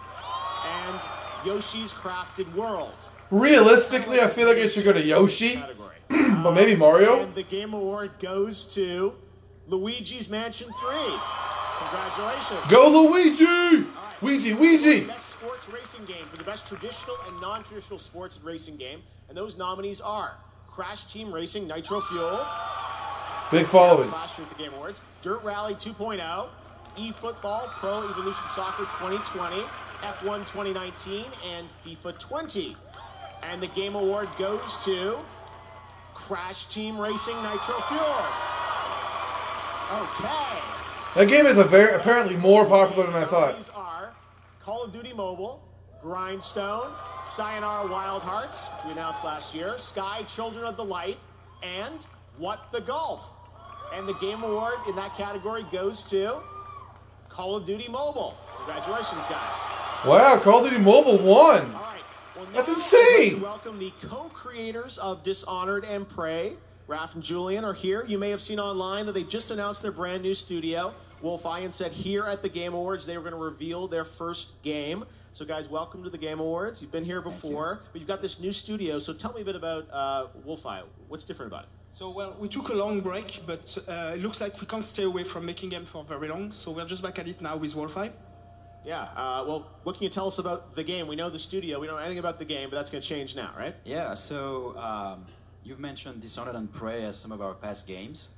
[0.66, 1.00] and
[1.46, 3.10] Yoshi's Crafted World.
[3.32, 5.62] Realistically, I feel like it should go to Yoshi,
[6.10, 7.20] but maybe Mario.
[7.22, 9.14] And the Game Award goes to
[9.68, 10.96] Luigi's Mansion 3.
[11.80, 12.60] Congratulations.
[12.70, 13.86] Go Luigi!
[14.22, 15.08] Ouija, Ouija!
[15.08, 19.58] Best sports racing game for the best traditional and non-traditional sports racing game, and those
[19.58, 20.34] nominees are
[20.68, 22.46] Crash Team Racing Nitro Fueled,
[23.52, 24.10] Big following.
[24.12, 26.48] last year at the Game Awards, Dirt Rally 2.0,
[26.98, 29.62] eFootball Pro Evolution Soccer 2020,
[30.02, 32.76] F1 2019, and FIFA 20.
[33.44, 35.18] And the Game Award goes to
[36.14, 38.26] Crash Team Racing Nitro Fueled.
[39.94, 40.60] Okay.
[41.16, 43.56] That game is a very apparently more popular than I thought.
[43.56, 44.14] These are
[44.62, 45.64] Call of Duty Mobile,
[46.02, 46.92] Grindstone,
[47.26, 51.18] Sayonara Wild Hearts, which we announced last year, Sky Children of the Light,
[51.64, 52.06] and
[52.38, 53.32] What the Golf.
[53.94, 56.40] And the Game Award in that category goes to
[57.30, 58.36] Call of Duty Mobile.
[58.58, 59.64] Congratulations, guys.
[60.06, 61.72] Wow, Call of Duty Mobile won.
[62.54, 63.32] That's I'd like insane.
[63.32, 66.56] to welcome the co-creators of Dishonored and Prey.
[66.88, 68.06] Raph and Julian are here.
[68.06, 70.94] You may have seen online that they just announced their brand new studio.
[71.22, 74.62] Wolf Ian said here at the Game Awards they were going to reveal their first
[74.62, 75.04] game.
[75.32, 76.82] So, guys, welcome to the Game Awards.
[76.82, 79.00] You've been here before, but you've got this new studio.
[79.00, 80.84] So, tell me a bit about uh, Wolfeye.
[81.08, 81.70] What's different about it?
[81.92, 85.04] So, well, we took a long break, but uh, it looks like we can't stay
[85.04, 86.52] away from making game for very long.
[86.52, 88.12] So we're just back at it now with Wolfeye.
[88.88, 89.02] Yeah.
[89.18, 91.08] Uh, well, what can you tell us about the game?
[91.08, 91.78] We know the studio.
[91.78, 93.76] We don't know anything about the game, but that's going to change now, right?
[93.84, 95.26] Yeah, so um,
[95.66, 98.30] you've mentioned Dishonored and Prey as some of our past games.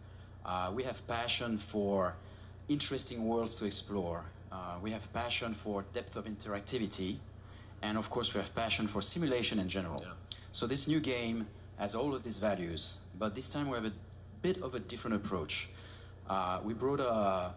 [0.43, 2.15] Uh, we have passion for
[2.67, 4.25] interesting worlds to explore.
[4.51, 7.17] Uh, we have passion for depth of interactivity,
[7.83, 10.01] and of course, we have passion for simulation in general.
[10.03, 10.13] Yeah.
[10.51, 11.47] So this new game
[11.77, 13.93] has all of these values, but this time we have a
[14.41, 15.69] bit of a different approach.
[16.27, 17.53] Uh, we brought a,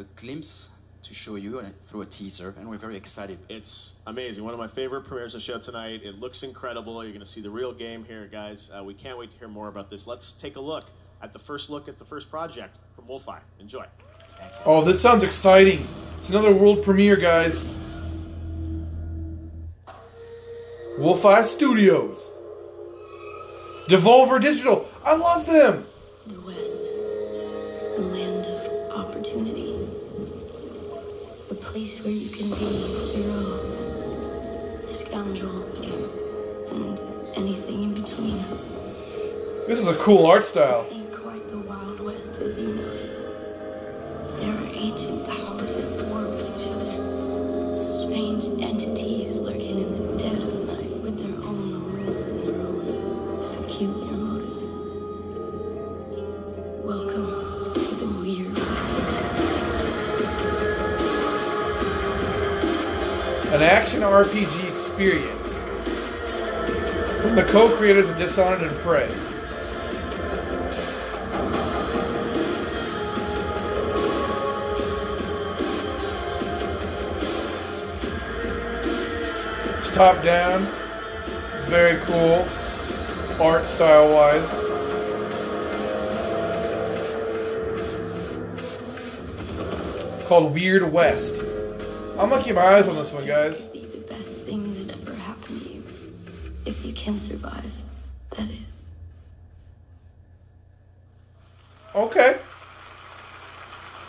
[0.00, 0.70] a glimpse
[1.02, 3.38] to show you through a teaser, and we're very excited.
[3.48, 4.44] It's amazing.
[4.44, 6.02] One of my favorite premieres of the show tonight.
[6.04, 7.02] It looks incredible.
[7.02, 8.70] You're going to see the real game here, guys.
[8.76, 10.06] Uh, we can't wait to hear more about this.
[10.06, 10.84] Let's take a look
[11.20, 13.40] at the first look at the first project from Wolfeye.
[13.60, 13.84] Enjoy.
[14.64, 15.84] Oh, this sounds exciting.
[16.18, 17.74] It's another world premiere, guys.
[20.98, 22.30] Wolfeye Studios.
[23.88, 24.88] Devolver Digital.
[25.04, 25.84] I love them.
[26.26, 26.81] The West,
[31.72, 35.64] place where you can be a hero, scoundrel,
[36.70, 37.00] and
[37.34, 38.36] anything in between.
[39.66, 40.86] This is a cool art style.
[63.62, 65.58] An action RPG experience
[67.22, 69.04] from the co-creators of Dishonored and Prey.
[79.78, 80.66] It's top down.
[81.54, 82.44] It's very cool,
[83.40, 84.50] art style wise.
[90.26, 91.40] Called Weird West.
[92.18, 93.66] I'm gonna keep my eyes this one, guys.
[93.66, 95.82] be the best thing that ever happened to you.
[96.64, 97.70] If you can survive,
[98.36, 98.78] that is.
[101.94, 102.38] Okay.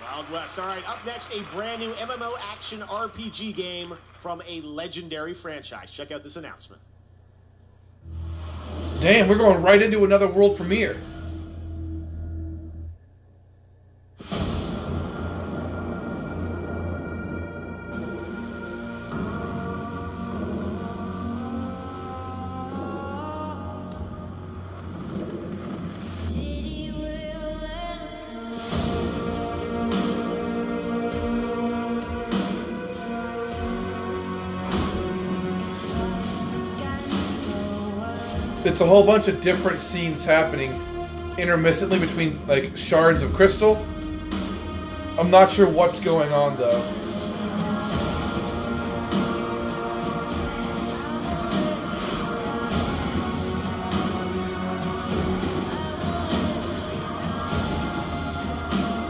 [0.04, 0.58] Wild West.
[0.60, 5.92] All right, up next, a brand new MMO action RPG game from a legendary franchise.
[5.92, 6.82] Check out this announcement.
[9.02, 10.98] Damn, we're going right into another world premiere.
[38.74, 40.74] it's a whole bunch of different scenes happening
[41.38, 43.76] intermittently between like shards of crystal.
[45.20, 46.80] I'm not sure what's going on though.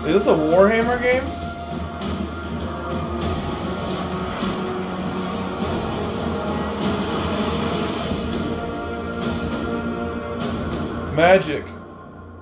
[0.06, 1.43] Is this a Warhammer game?
[11.16, 11.64] Magic,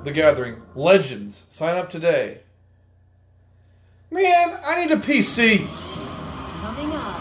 [0.03, 1.45] The Gathering, Legends.
[1.49, 2.39] Sign up today.
[4.09, 5.67] Man, I need a PC.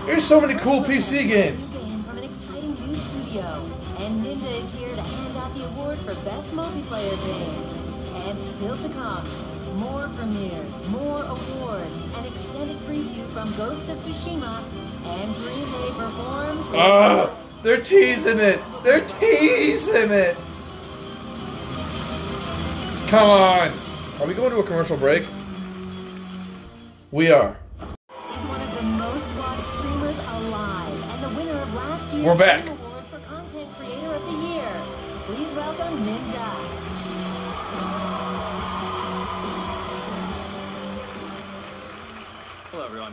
[0.07, 1.69] There's so many cool PC games.
[1.71, 3.67] Game from an exciting new studio.
[3.99, 8.29] And Ninja is here to hand out the award for Best Multiplayer Game.
[8.29, 9.25] And still to come,
[9.75, 14.63] more premieres, more awards, an extended preview from Ghost of Tsushima,
[15.05, 16.67] and Green Day performs.
[16.75, 18.61] Ugh, they're teasing it.
[18.85, 20.37] They're teasing it.
[23.11, 23.73] Come on.
[24.21, 25.27] Are we going to a commercial break?
[27.11, 27.57] We are.
[27.81, 32.39] is one of the most watched streamers alive and the winner of last year's We're
[32.39, 32.65] back.
[32.69, 34.71] Award for Content Creator of the Year.
[35.25, 36.51] Please welcome Ninja.
[42.71, 43.13] Hello, everyone.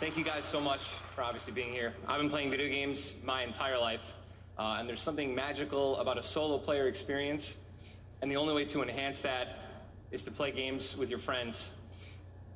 [0.00, 1.94] Thank you guys so much for obviously being here.
[2.08, 4.14] I've been playing video games my entire life,
[4.58, 7.58] uh, and there's something magical about a solo player experience,
[8.22, 9.58] and the only way to enhance that
[10.12, 11.74] is to play games with your friends.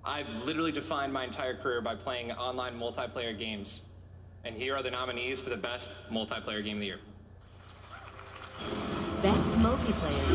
[0.05, 3.83] I've literally defined my entire career by playing online multiplayer games,
[4.45, 7.01] and here are the nominees for the best multiplayer game of the year.
[9.23, 10.29] Best Multiplayer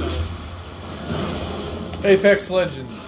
[2.04, 2.12] Game.
[2.12, 3.08] Apex Legends.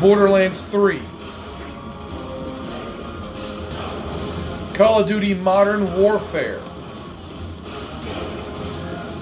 [0.00, 0.98] Borderlands 3.
[4.74, 6.60] Call of Duty Modern Warfare.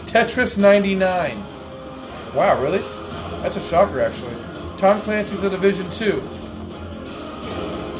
[0.09, 1.37] Tetris 99.
[2.35, 2.79] Wow, really?
[3.43, 4.35] That's a shocker, actually.
[4.79, 6.07] Tom Clancy's The Division 2.
[6.07, 6.11] I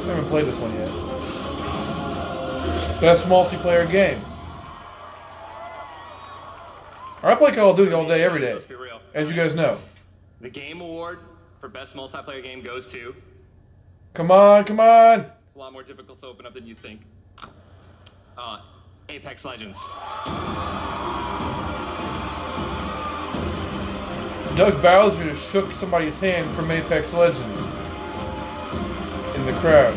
[0.07, 0.89] haven't played this one yet.
[3.03, 4.23] Best multiplayer game.
[7.23, 8.55] I play Call of Duty all day, every day.
[8.55, 9.03] Let's be real.
[9.13, 9.79] As you guys know.
[10.41, 11.19] The Game Award
[11.61, 13.15] for best multiplayer game goes to.
[14.15, 15.27] Come on, come on!
[15.47, 17.03] It's a lot more difficult to open up than you think.
[18.39, 18.61] Uh,
[19.11, 19.79] Apex Legends.
[24.59, 27.61] Doug Bowser just shook somebody's hand from Apex Legends
[29.37, 29.95] in the crowd.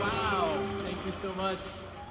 [0.00, 1.58] Wow, thank you so much.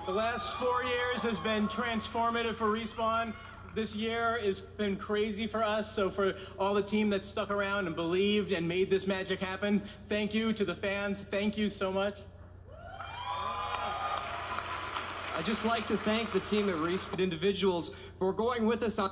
[0.05, 3.33] The last four years has been transformative for Respawn.
[3.77, 5.93] This year has been crazy for us.
[5.93, 9.83] So, for all the team that stuck around and believed and made this magic happen,
[10.07, 11.21] thank you to the fans.
[11.21, 12.21] Thank you so much.
[15.37, 19.11] I'd just like to thank the team at Respawn individuals for going with us on.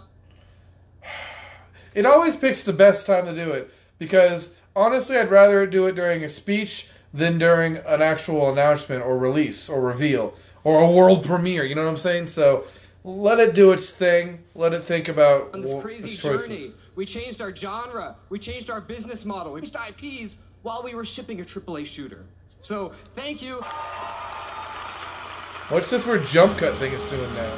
[1.94, 5.94] It always picks the best time to do it because honestly, I'd rather do it
[5.94, 10.34] during a speech than during an actual announcement or release or reveal
[10.64, 11.66] or a world premiere.
[11.66, 12.26] You know what I'm saying?
[12.26, 12.66] So
[13.06, 14.44] let it do its thing.
[14.56, 16.48] Let it think about on this wh- crazy its choices.
[16.48, 16.72] journey.
[16.95, 21.06] We changed our genre, we changed our business model, we changed IPs while we were
[21.06, 22.26] shipping a AAA shooter.
[22.60, 23.56] So thank you.
[25.69, 27.57] What's this weird jump cut thing it's doing now?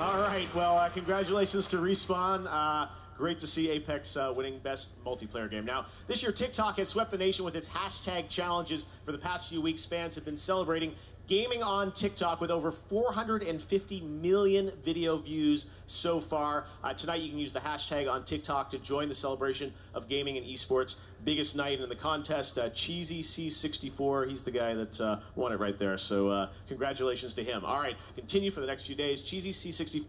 [0.00, 0.48] All right.
[0.54, 2.46] Well, uh, congratulations to Respawn.
[2.48, 2.86] Uh,
[3.20, 5.66] great to see Apex uh, winning Best Multiplayer Game.
[5.66, 8.86] Now, this year, TikTok has swept the nation with its hashtag challenges.
[9.04, 10.94] For the past few weeks, fans have been celebrating
[11.26, 16.64] gaming on TikTok with over 450 million video views so far.
[16.82, 20.38] Uh, tonight, you can use the hashtag on TikTok to join the celebration of gaming
[20.38, 20.96] and esports.
[21.22, 24.30] Biggest night in the contest, uh, Cheesy C64.
[24.30, 25.98] He's the guy that uh, won it right there.
[25.98, 27.66] So, uh, congratulations to him.
[27.66, 29.20] All right, continue for the next few days.
[29.20, 30.06] Cheesy C64.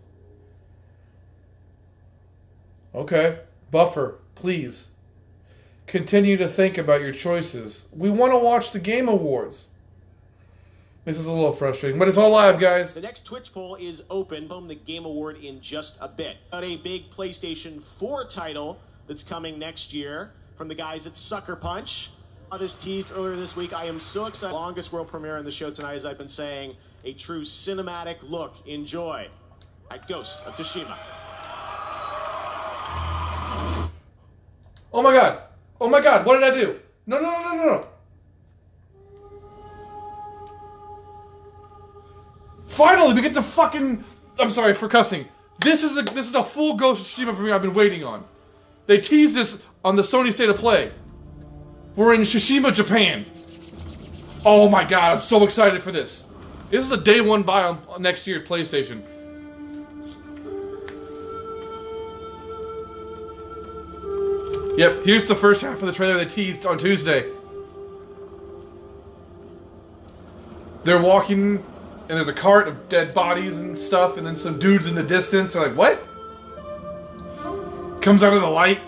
[2.94, 3.40] Okay,
[3.70, 4.90] buffer, please.
[5.88, 7.86] Continue to think about your choices.
[7.92, 9.68] We want to watch the Game Awards.
[11.04, 12.94] This is a little frustrating, but it's all live, guys.
[12.94, 14.48] The next Twitch poll is open.
[14.50, 16.38] Home the Game Award in just a bit.
[16.52, 21.56] Got a big PlayStation 4 title that's coming next year from the guys at Sucker
[21.56, 22.12] Punch.
[22.52, 23.74] Saw this teased earlier this week.
[23.74, 24.54] I am so excited.
[24.54, 26.76] Longest world premiere on the show tonight, as I've been saying.
[27.04, 28.56] A true cinematic look.
[28.68, 29.28] Enjoy
[29.90, 31.21] at Ghost of Tsushima.
[34.94, 35.42] Oh my god!
[35.80, 36.26] Oh my god!
[36.26, 36.80] What did I do?
[37.08, 37.88] No, no, no, no, no!
[42.68, 44.04] Finally, we get to fucking.
[44.40, 45.26] I'm sorry for cussing.
[45.60, 48.24] This is a this is a full Ghost of Tsushima premiere I've been waiting on.
[48.88, 50.92] They teased this on the Sony State of Play.
[51.96, 53.26] We're in Tsushima, Japan.
[54.46, 55.14] Oh my god!
[55.14, 56.26] I'm so excited for this.
[56.70, 59.04] This is a day one buy on, next year at PlayStation.
[64.78, 67.30] Yep, here's the first half of the trailer they teased on Tuesday.
[70.86, 74.88] They're walking, and there's a cart of dead bodies and stuff, and then some dudes
[74.88, 75.54] in the distance.
[75.54, 76.02] They're like, what?
[78.02, 78.80] Comes out of the light.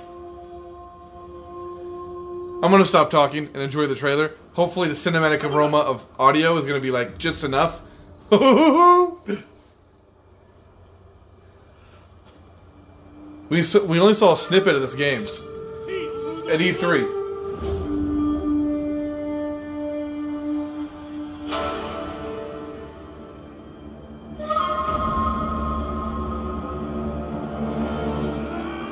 [2.63, 4.31] I'm gonna stop talking and enjoy the trailer.
[4.53, 7.81] Hopefully, the cinematic aroma of audio is gonna be like just enough.
[8.31, 8.39] we
[13.49, 15.27] we only saw a snippet of this game
[16.49, 17.23] at E E3.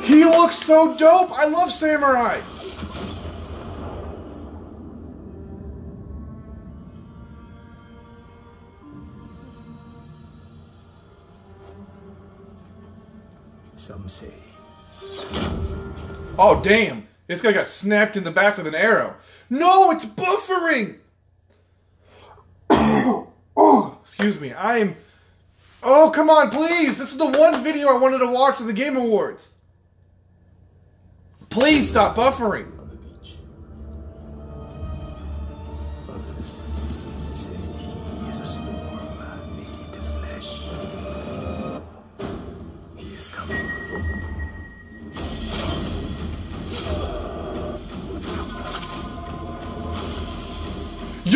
[0.04, 1.32] He looks so dope.
[1.38, 2.40] I love Samurai.
[13.76, 14.32] Some say
[16.38, 17.11] Oh damn!
[17.32, 19.16] This guy got snapped in the back with an arrow.
[19.50, 20.98] No, it's buffering.
[22.70, 24.54] oh, excuse me.
[24.54, 24.98] I'm.
[25.82, 26.98] Oh come on, please!
[26.98, 29.52] This is the one video I wanted to watch at the Game Awards.
[31.50, 32.81] Please stop buffering.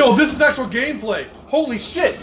[0.06, 1.27] Yo, this is actual gameplay.
[1.48, 2.14] Holy shit!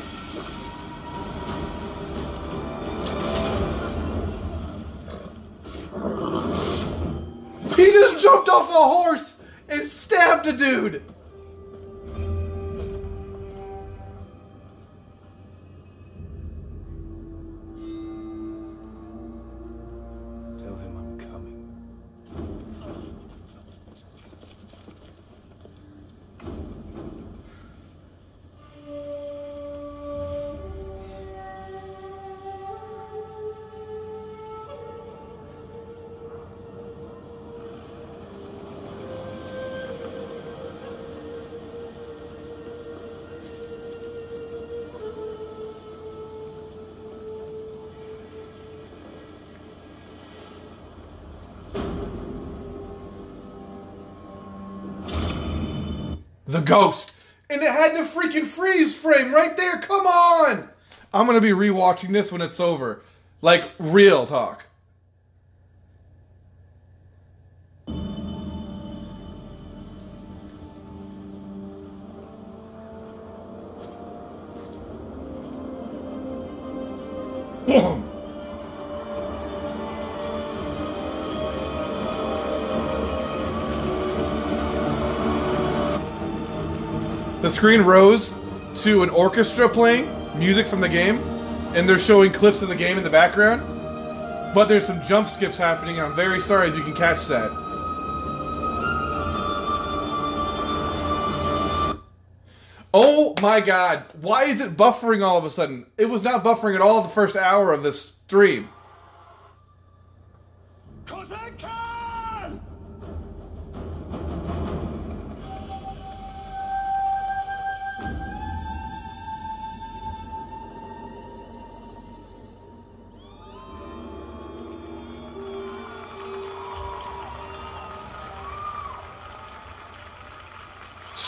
[7.74, 9.38] He just jumped off a horse
[9.68, 11.02] and stabbed a dude.
[56.62, 57.12] Ghost.
[57.50, 59.78] And it had the freaking freeze frame right there.
[59.80, 60.70] Come on.
[61.12, 63.02] I'm going to be rewatching this when it's over.
[63.42, 64.64] Like real talk.
[77.66, 77.96] The
[87.52, 88.34] screen rose
[88.76, 90.08] to an orchestra playing
[90.38, 91.18] music from the game,
[91.74, 93.62] and they're showing clips of the game in the background.
[94.54, 97.50] But there's some jump skips happening, I'm very sorry if you can catch that.
[102.94, 105.86] Oh my god, why is it buffering all of a sudden?
[105.96, 108.68] It was not buffering at all the first hour of this stream.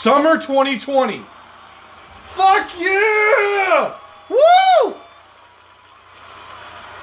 [0.05, 1.19] Summer 2020.
[2.19, 3.95] Fuck yeah!
[4.29, 4.93] Woo!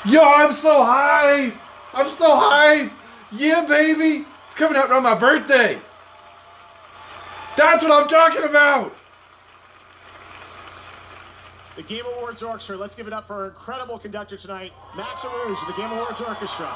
[0.04, 1.52] Yo, I'm so high.
[1.94, 2.88] I'm so high.
[3.32, 4.24] Yeah, baby.
[4.46, 5.80] It's coming out on my birthday.
[7.56, 8.94] That's what I'm talking about.
[11.74, 12.76] The Game Awards Orchestra.
[12.76, 16.20] Let's give it up for our incredible conductor tonight, Max Arouge, of the Game Awards
[16.20, 16.68] Orchestra.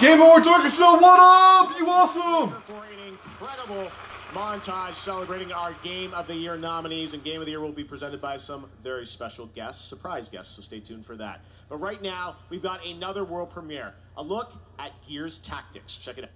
[0.00, 1.78] Game Awards Orchestra, what up?
[1.78, 2.60] You awesome.
[2.62, 3.92] For an incredible
[4.34, 7.84] montage celebrating our Game of the Year nominees, and Game of the Year will be
[7.84, 11.40] presented by some very special guests, surprise guests, so stay tuned for that.
[11.68, 15.96] But right now, we've got another world premiere, a look at Gears Tactics.
[15.96, 16.30] Check it out.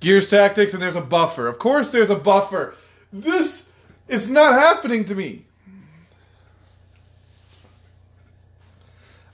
[0.00, 1.46] Gears Tactics, and there's a buffer.
[1.46, 2.74] Of course, there's a buffer.
[3.12, 3.68] This
[4.08, 5.44] is not happening to me.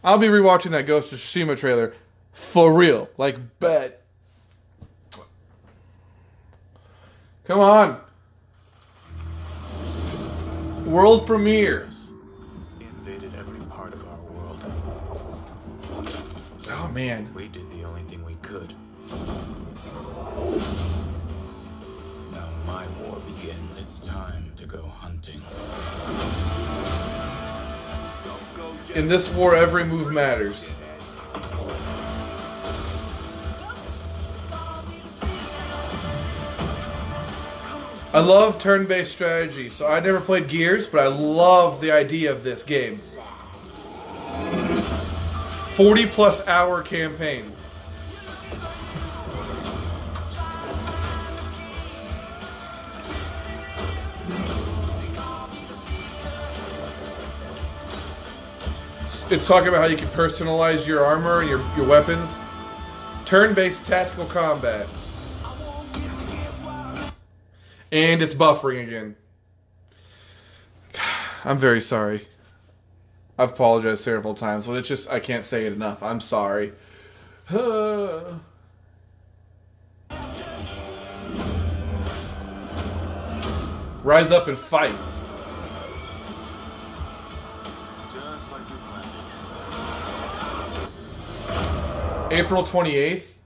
[0.04, 1.94] I'll be rewatching that Ghost of Tsushima trailer
[2.32, 3.08] for real.
[3.16, 3.97] Like, bet.
[7.48, 7.98] Come on.
[10.84, 11.88] World premiere.
[12.78, 14.62] Invaded every part of our world.
[16.68, 17.32] Oh man.
[17.32, 18.74] We did the only thing we could.
[22.32, 23.78] Now my war begins.
[23.78, 25.40] It's time to go hunting.
[28.94, 30.70] In this war, every move matters.
[38.10, 39.68] I love turn-based strategy.
[39.68, 42.96] So I never played Gears, but I love the idea of this game.
[45.74, 47.52] 40 plus hour campaign.
[59.30, 62.38] It's talking about how you can personalize your armor and your, your weapons.
[63.26, 64.86] Turn-based tactical combat.
[67.90, 69.16] And it's buffering again.
[71.44, 72.28] I'm very sorry.
[73.38, 76.02] I've apologized several times, but it's just I can't say it enough.
[76.02, 76.72] I'm sorry.
[84.02, 84.94] Rise up and fight.
[92.30, 93.37] April 28th.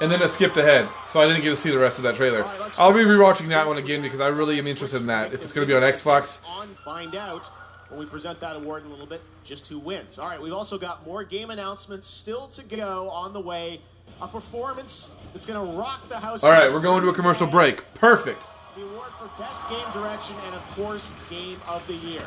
[0.00, 2.14] And then it skipped ahead, so I didn't get to see the rest of that
[2.14, 2.44] trailer.
[2.78, 5.32] I'll be rewatching that one again because I really am interested in that.
[5.32, 7.50] If it's going to be on Xbox, On find out
[7.88, 10.18] when we present that award in a little bit, just who wins.
[10.18, 13.80] All right, we've also got more game announcements still to go on the way.
[14.22, 16.42] A performance that's going to rock the house.
[16.42, 17.82] all right, we're going to a commercial break.
[17.94, 18.46] Perfect.
[18.74, 22.22] The award for Best Game Direction and, of course, Game of the Year.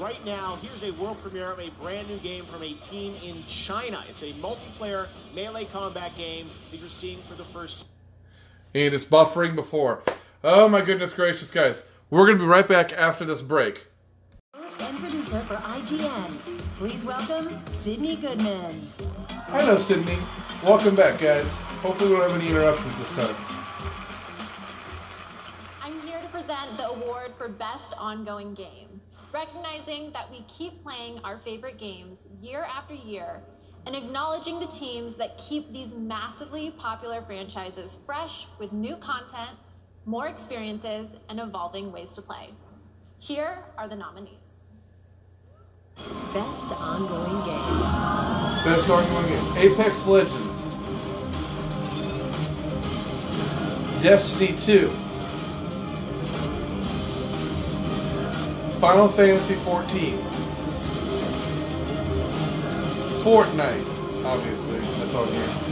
[0.00, 3.44] Right now, here's a world premiere of a brand new game from a team in
[3.46, 4.02] China.
[4.08, 7.88] It's a multiplayer melee combat game that you're seeing for the first time.
[8.76, 10.02] And it's buffering before.
[10.42, 11.84] Oh my goodness gracious, guys.
[12.08, 13.88] We're going to be right back after this break.
[14.56, 16.30] Host and producer for IGN.
[16.78, 18.74] Please welcome Sydney Goodman.
[19.48, 20.16] I know, Sydney.
[20.64, 21.56] Welcome back, guys.
[21.82, 23.36] Hopefully, we don't have any interruptions this time.
[25.82, 29.02] I'm here to present the award for Best Ongoing Game,
[29.32, 33.42] recognizing that we keep playing our favorite games year after year
[33.86, 39.56] and acknowledging the teams that keep these massively popular franchises fresh with new content,
[40.04, 42.50] more experiences, and evolving ways to play.
[43.18, 44.34] Here are the nominees.
[46.32, 47.80] Best ongoing game.
[48.64, 50.74] Best ongoing game Apex Legends,
[54.02, 54.90] Destiny 2,
[58.80, 60.16] Final Fantasy 14,
[63.22, 65.70] Fortnite, obviously, that's on here.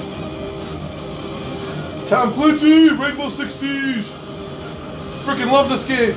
[2.07, 4.05] Tom Clancy, Rainbow Six Siege.
[5.25, 6.15] Freaking love this game.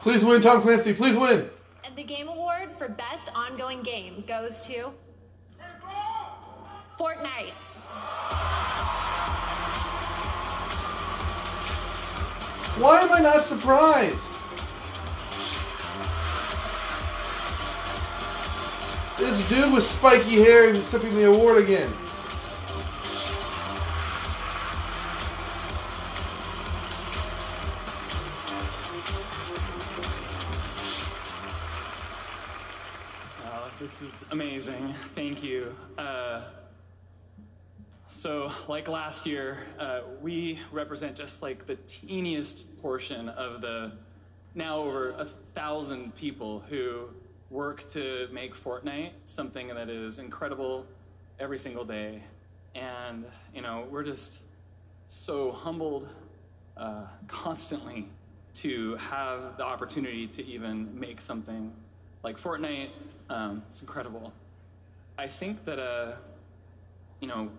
[0.00, 0.94] Please win, Tom Clancy.
[0.94, 1.48] Please win.
[1.84, 4.92] And the Game Award for Best Ongoing Game goes to
[6.98, 7.52] Fortnite.
[12.78, 14.16] Why am I not surprised?
[19.18, 21.92] This dude with spiky hair is accepting the award again.
[33.44, 34.94] Oh, this is amazing.
[35.14, 35.74] Thank you.
[35.98, 36.40] Uh,
[38.22, 43.90] so, like last year, uh, we represent just like the teeniest portion of the
[44.54, 47.08] now over a thousand people who
[47.50, 50.86] work to make Fortnite something that is incredible
[51.40, 52.22] every single day.
[52.76, 54.42] And, you know, we're just
[55.08, 56.08] so humbled
[56.76, 58.08] uh, constantly
[58.54, 61.72] to have the opportunity to even make something
[62.22, 62.90] like Fortnite.
[63.28, 64.32] Um, it's incredible.
[65.18, 66.12] I think that, uh,
[67.18, 67.50] you know,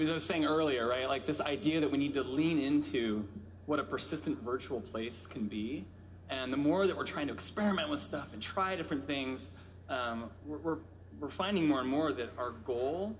[0.00, 1.08] as I was saying earlier, right?
[1.08, 3.26] Like this idea that we need to lean into
[3.66, 5.84] what a persistent virtual place can be.
[6.30, 9.50] And the more that we're trying to experiment with stuff and try different things,
[9.88, 10.78] um, we're, we're,
[11.20, 13.14] we're finding more and more that our goal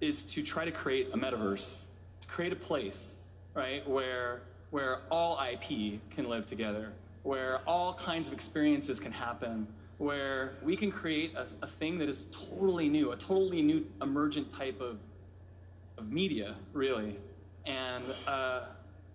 [0.00, 1.84] is to try to create a metaverse,
[2.20, 3.18] to create a place,
[3.54, 6.92] right, where where all IP can live together,
[7.22, 9.66] where all kinds of experiences can happen,
[9.96, 14.50] where we can create a, a thing that is totally new, a totally new emergent
[14.50, 14.98] type of
[15.98, 17.18] of media, really.
[17.66, 18.62] And uh,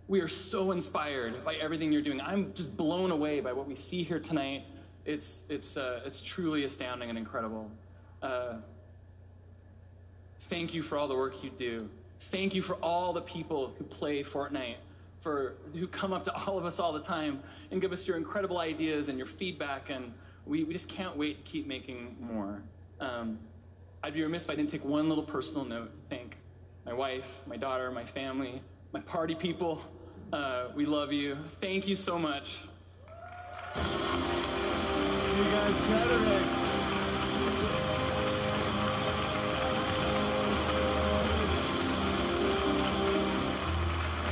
[0.07, 2.22] we are so inspired by everything you're doing.
[2.22, 4.64] I'm just blown away by what we see here tonight.
[5.05, 7.72] It's it's uh, it's truly astounding and incredible.
[8.22, 8.55] Uh,
[10.41, 11.89] thank you for all the work you do.
[12.19, 14.77] Thank you for all the people who play Fortnite,
[15.19, 17.41] for who come up to all of us all the time
[17.72, 19.89] and give us your incredible ideas and your feedback.
[19.89, 20.14] And
[20.45, 22.61] we, we just can't wait to keep making more.
[22.99, 23.39] Um,
[24.03, 26.38] I'd be remiss if I didn't take one little personal note to thank
[26.85, 28.61] my wife, my daughter, my family,
[28.91, 29.81] my party people.
[30.31, 31.38] Uh, we love you.
[31.61, 32.60] Thank you so much.
[33.76, 36.43] See you guys Saturday.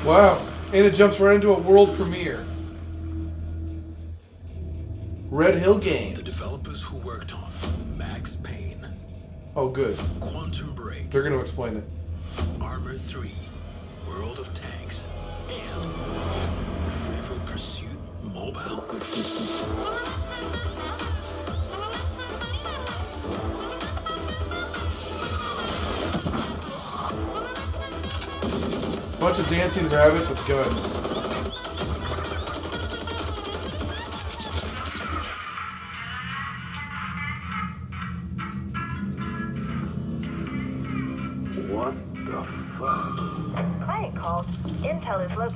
[0.06, 0.42] Wow.
[0.74, 2.44] And it jumps right into a world premiere.
[5.30, 6.18] Red Hill Games.
[6.18, 7.52] The developers who worked on
[7.98, 8.86] Max Payne,
[9.56, 9.98] Oh, good.
[10.20, 11.84] Quantum Break, They're going to explain it.
[12.62, 13.32] Armor 3,
[14.08, 15.08] World of Tanks,
[15.50, 15.84] and
[16.90, 18.84] Trivial Pursuit Mobile.
[29.20, 31.01] Bunch of dancing rabbits with guns.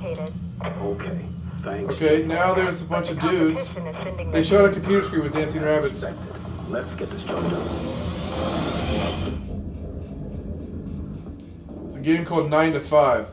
[0.06, 0.32] Located.
[0.62, 1.26] Okay,
[1.58, 1.94] thanks.
[1.94, 3.74] Okay, now there's a bunch of dudes.
[4.32, 6.04] They showed a computer screen with dancing rabbits.
[6.68, 7.92] Let's get this job done.
[11.86, 13.32] It's a game called 9 to 5.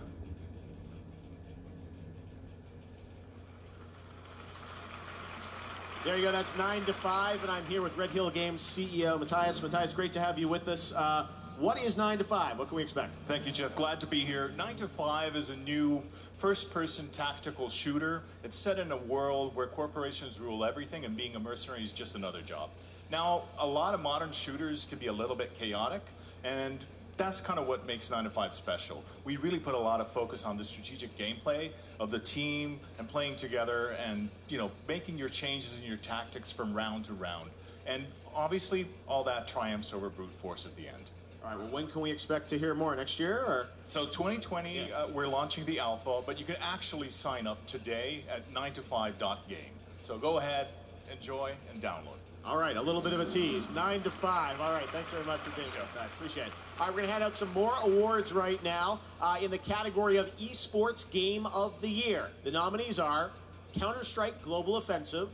[6.03, 6.33] There you go.
[6.33, 9.63] That's nine to five, and I'm here with Red Hill Games CEO Matthias.
[9.63, 10.91] Matthias, great to have you with us.
[10.91, 11.27] Uh,
[11.59, 12.57] what is nine to five?
[12.57, 13.13] What can we expect?
[13.27, 13.75] Thank you, Geoff.
[13.75, 14.51] Glad to be here.
[14.57, 16.03] 9 to 5 is a new
[16.35, 18.23] first person tactical shooter.
[18.43, 22.15] It's set in a world where corporations rule everything and being a mercenary is just
[22.15, 22.69] another job.
[23.11, 26.01] Now, a lot of modern shooters can be a little bit chaotic,
[26.43, 26.83] and
[27.17, 29.03] that's kind of what makes 9 to 5 special.
[29.23, 33.07] We really put a lot of focus on the strategic gameplay of the team and
[33.07, 37.51] playing together and, you know, making your changes in your tactics from round to round.
[37.85, 41.11] And obviously, all that triumphs over brute force at the end.
[41.43, 41.59] All right.
[41.59, 42.95] Well, when can we expect to hear more?
[42.95, 47.47] Next year, or So 2020, uh, we're launching the alpha, but you can actually sign
[47.47, 49.57] up today at 9to5.game.
[49.99, 50.67] So go ahead,
[51.11, 52.15] enjoy, and download.
[52.45, 53.69] All right, a little bit of a tease.
[53.69, 54.59] Nine to five.
[54.59, 56.11] All right, thanks very much for being here, guys.
[56.11, 56.53] Appreciate it.
[56.79, 59.57] All right, we're going to hand out some more awards right now uh, in the
[59.57, 62.27] category of Esports Game of the Year.
[62.43, 63.31] The nominees are
[63.73, 65.29] Counter Strike Global Offensive,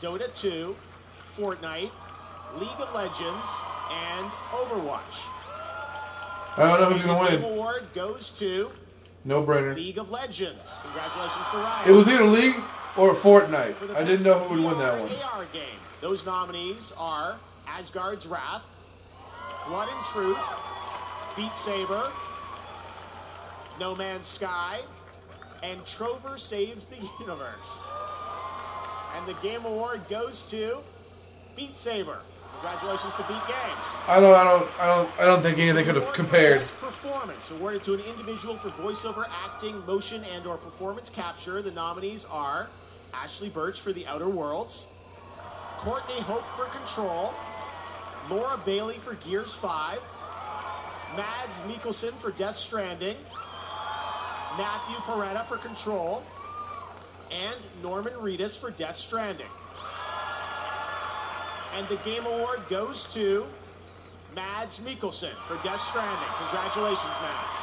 [0.00, 0.74] Dota 2,
[1.34, 1.90] Fortnite,
[2.58, 3.54] League of Legends,
[3.90, 5.26] and Overwatch.
[6.56, 7.52] I don't know who's going to Game win.
[7.52, 8.70] Award goes to
[9.24, 9.74] No brainer.
[9.74, 10.78] League of Legends.
[10.82, 11.88] Congratulations to Riot.
[11.88, 12.56] It was either League
[12.96, 13.94] or Fortnite.
[13.94, 15.10] I didn't know who would win that one.
[15.34, 15.78] AR game.
[16.00, 18.62] Those nominees are Asgard's Wrath,
[19.68, 20.38] Blood and Truth,
[21.36, 22.10] Beat Saber,
[23.78, 24.80] No Man's Sky,
[25.62, 27.80] and Trover Saves the Universe.
[29.16, 30.78] And the Game Award goes to
[31.54, 32.20] Beat Saber.
[32.66, 33.96] Congratulations to Beat Games.
[34.08, 36.58] I don't, I don't, I don't, I don't think anything could have compared.
[36.58, 41.62] Best performance awarded to an individual for voiceover acting, motion, and/or performance capture.
[41.62, 42.68] The nominees are
[43.14, 44.88] Ashley Burch for The Outer Worlds,
[45.78, 47.32] Courtney Hope for Control,
[48.28, 50.00] Laura Bailey for Gears 5,
[51.16, 53.16] Mads Mikkelsen for Death Stranding,
[54.58, 56.24] Matthew Porretta for Control,
[57.30, 59.46] and Norman Reedus for Death Stranding.
[61.76, 63.44] And the Game Award goes to
[64.34, 66.28] Mads Mikkelsen for Death Stranding.
[66.38, 67.62] Congratulations, Mads.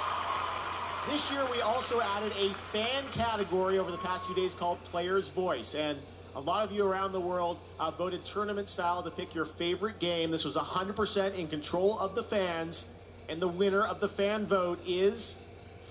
[1.10, 5.30] This year, we also added a fan category over the past few days called Player's
[5.30, 5.74] Voice.
[5.74, 5.98] And
[6.36, 9.98] a lot of you around the world uh, voted tournament style to pick your favorite
[9.98, 10.30] game.
[10.30, 12.86] This was 100% in control of the fans.
[13.30, 15.40] And the winner of the fan vote is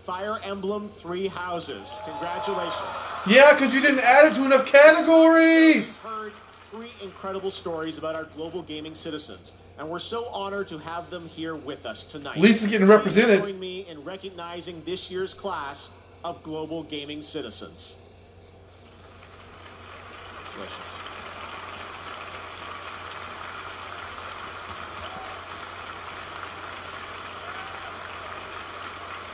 [0.05, 1.99] Fire Emblem Three Houses.
[2.05, 3.11] Congratulations.
[3.27, 5.99] Yeah, because you didn't add it to enough categories.
[5.99, 6.33] heard
[6.73, 11.29] three incredible stories about our global gaming citizens, and we're so honored to have them
[11.29, 12.39] here with us tonight.
[12.39, 13.41] Lisa's getting Please represented.
[13.41, 15.91] Join me in recognizing this year's class
[16.25, 17.99] of global gaming citizens.
[20.53, 20.97] Congratulations.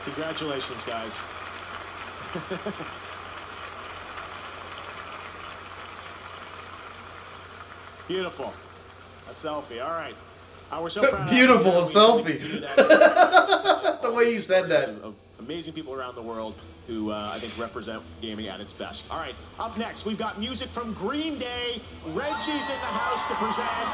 [0.03, 1.21] Congratulations, guys.
[8.09, 8.51] Beautiful.
[9.29, 9.81] A selfie.
[9.81, 10.15] All right.
[10.71, 11.29] Uh, we're so proud.
[11.29, 12.39] Beautiful, a selfie.
[14.01, 14.89] The way you said that.
[14.89, 16.55] Of amazing people around the world
[16.87, 19.09] who uh, I think represent gaming at its best.
[19.11, 19.35] All right.
[19.59, 21.79] Up next, we've got music from Green Day.
[22.07, 23.93] Reggie's in the house to present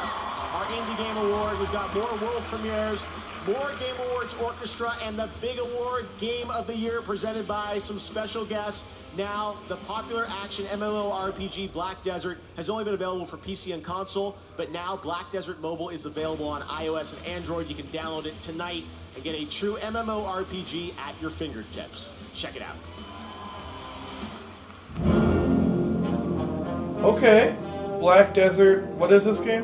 [0.55, 1.59] our Indie Game Award.
[1.59, 3.05] We've got more world premieres.
[3.45, 7.99] more Game Awards Orchestra and the big award Game of the Year presented by some
[7.99, 8.85] special guests.
[9.17, 14.35] Now, the popular action MMORPG Black Desert has only been available for PC and console,
[14.57, 17.69] but now Black Desert Mobile is available on iOS and Android.
[17.69, 18.83] You can download it tonight
[19.15, 22.11] and get a true MMORPG at your fingertips.
[22.33, 22.75] Check it out.
[27.05, 27.55] Okay.
[27.99, 28.83] Black Desert.
[28.97, 29.63] What is this game?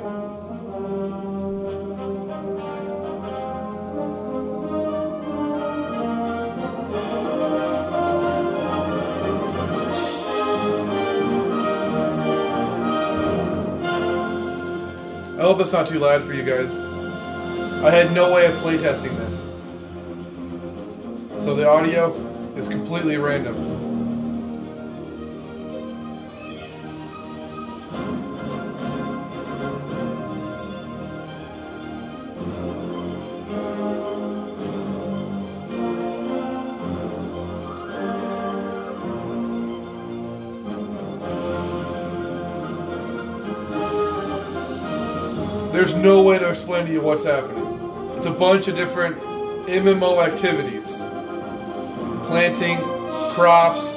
[15.52, 16.80] Hope it's not too loud for you guys.
[17.84, 19.50] I had no way of playtesting this.
[21.44, 22.14] So the audio
[22.56, 23.81] is completely random.
[46.02, 47.64] No way to explain to you what's happening.
[48.18, 49.20] It's a bunch of different
[49.68, 50.88] MMO activities.
[52.26, 52.78] Planting
[53.34, 53.94] crops,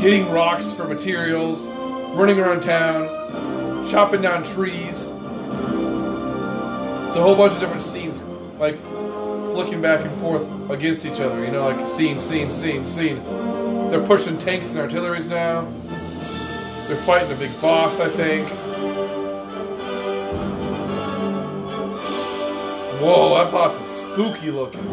[0.00, 1.62] hitting rocks for materials,
[2.14, 5.10] running around town, chopping down trees.
[7.08, 8.22] It's a whole bunch of different scenes,
[8.58, 8.80] like
[9.52, 13.22] flicking back and forth against each other, you know, like scene, scene, scene, scene.
[13.90, 15.68] They're pushing tanks and artilleries now.
[16.86, 18.48] They're fighting a big boss, I think.
[23.00, 24.84] Whoa, that boss is spooky looking.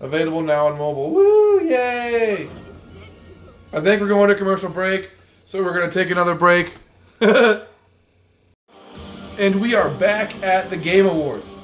[0.00, 1.10] Available now on mobile.
[1.12, 2.50] Woo, yay!
[3.72, 5.12] I think we're going to commercial break,
[5.46, 6.74] so we're going to take another break.
[7.20, 7.64] and
[9.62, 11.54] we are back at the Game Awards.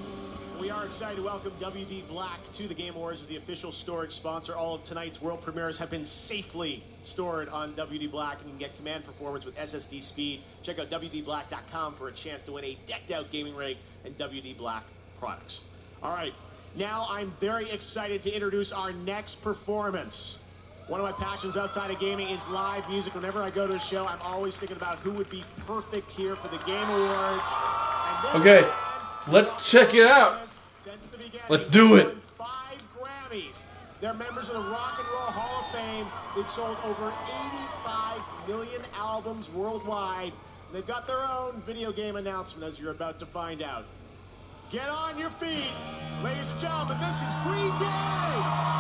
[0.97, 4.55] Excited to welcome WD Black to the Game Awards as the official storage sponsor.
[4.55, 8.59] All of tonight's world premieres have been safely stored on WD Black, and you can
[8.59, 10.41] get command performance with SSD speed.
[10.63, 14.57] Check out WDBlack.com for a chance to win a decked out gaming rig and WD
[14.57, 14.85] Black
[15.21, 15.65] products.
[16.03, 16.33] All right,
[16.77, 20.39] now I'm very excited to introduce our next performance.
[20.87, 23.15] One of my passions outside of gaming is live music.
[23.15, 26.37] Whenever I go to a show, I'm always thinking about who would be perfect here
[26.37, 27.53] for the Game Awards.
[27.53, 28.71] And this Okay,
[29.29, 30.56] let's check it out.
[30.87, 32.17] Since the beginning, Let's do it.
[32.39, 33.65] Five Grammys.
[34.01, 36.07] They're members of the Rock and Roll Hall of Fame.
[36.37, 40.33] They've sold over 85 million albums worldwide.
[40.73, 43.85] They've got their own video game announcement, as you're about to find out.
[44.71, 45.73] Get on your feet,
[46.23, 46.99] ladies and gentlemen.
[47.01, 48.77] This is Green Day.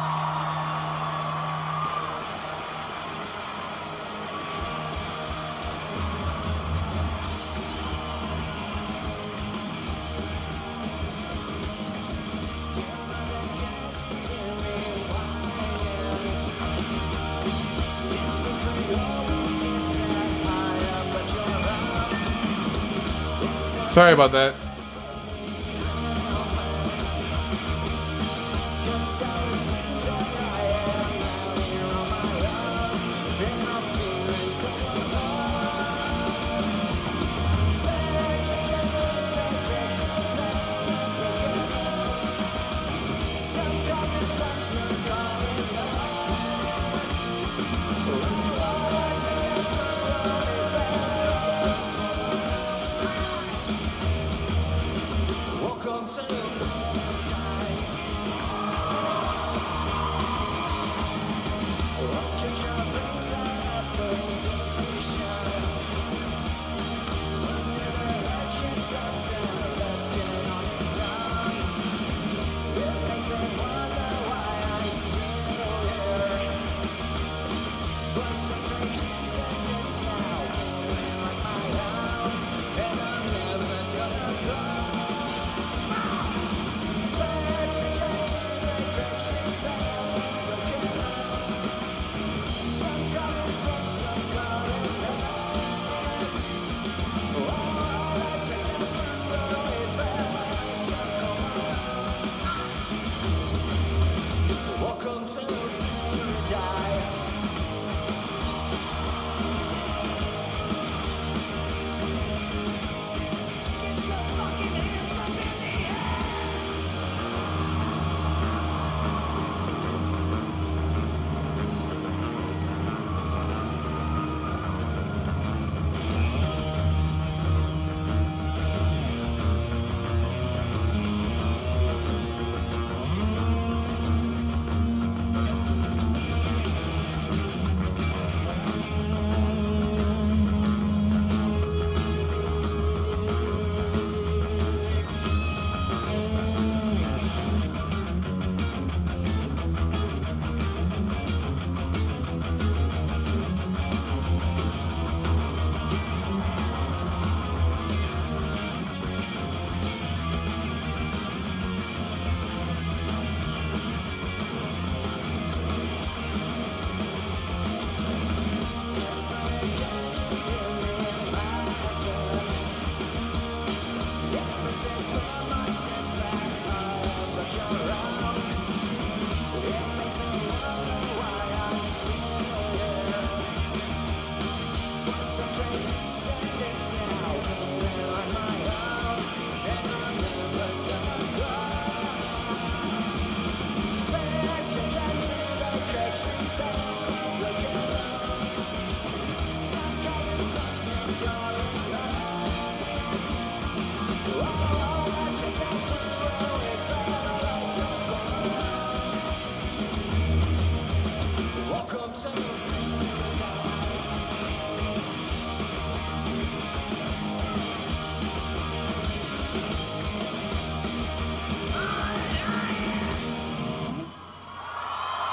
[23.96, 24.65] Sorry about that.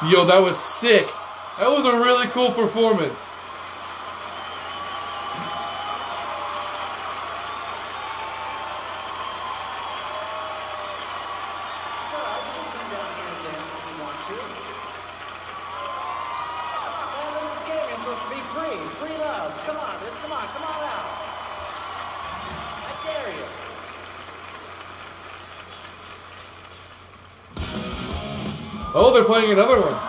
[0.09, 1.07] Yo, that was sick.
[1.57, 3.22] That was a really cool performance.
[29.13, 30.02] They're playing another one.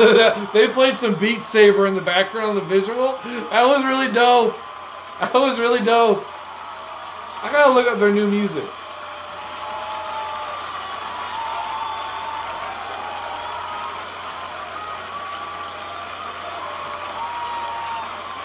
[0.54, 3.18] they played some Beat Saber in the background the visual.
[3.52, 4.56] That was really dope.
[5.20, 6.24] That was really dope.
[7.44, 8.64] I gotta look up their new music.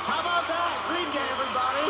[0.03, 0.76] How about that?
[0.91, 1.88] Green Day, everybody.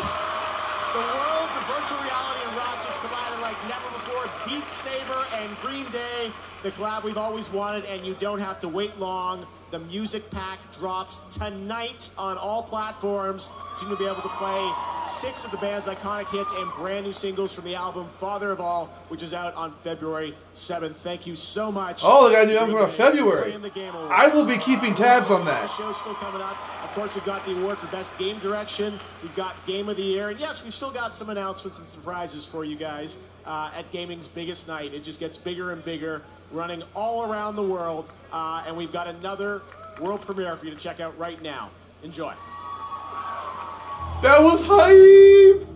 [0.94, 4.30] The worlds of virtual reality and rock just collided like never before.
[4.46, 6.30] Beat Saber and Green Day,
[6.62, 9.44] the collab we've always wanted, and you don't have to wait long.
[9.72, 13.50] The music pack drops tonight on all platforms.
[13.74, 14.72] So you're going to be able to play
[15.04, 18.60] six of the band's iconic hits and brand new singles from the album Father of
[18.60, 20.94] All, which is out on February 7th.
[20.94, 22.02] Thank you so much.
[22.04, 23.56] Oh, they got a new to album Green February.
[23.56, 25.62] the Game I will be keeping tabs on that.
[25.62, 26.56] The show's still coming up.
[26.84, 28.98] Of course, we've got the award for Best Game Direction.
[29.22, 30.28] We've got Game of the Year.
[30.30, 34.28] And yes, we've still got some announcements and surprises for you guys uh, at gaming's
[34.28, 34.94] biggest night.
[34.94, 36.22] It just gets bigger and bigger,
[36.52, 38.12] running all around the world.
[38.32, 39.62] Uh, and we've got another
[40.00, 41.70] world premiere for you to check out right now.
[42.02, 42.34] Enjoy.
[44.22, 45.66] That was hype.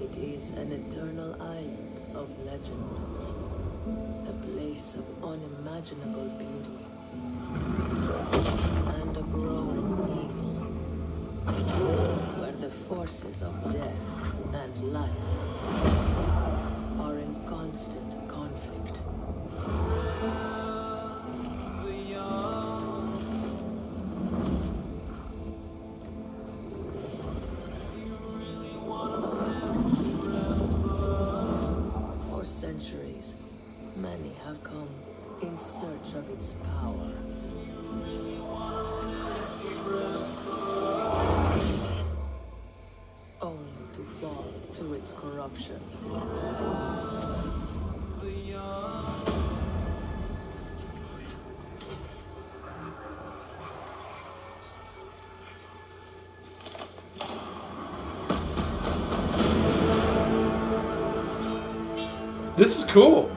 [0.00, 3.00] It is an eternal island of legend,
[4.28, 6.86] a place of unimaginable beauty,
[8.98, 10.54] and a growing evil,
[12.40, 12.43] where the
[12.94, 13.90] forces of death
[14.52, 15.10] and life
[17.00, 19.02] are in constant conflict.
[62.56, 63.30] This is cool.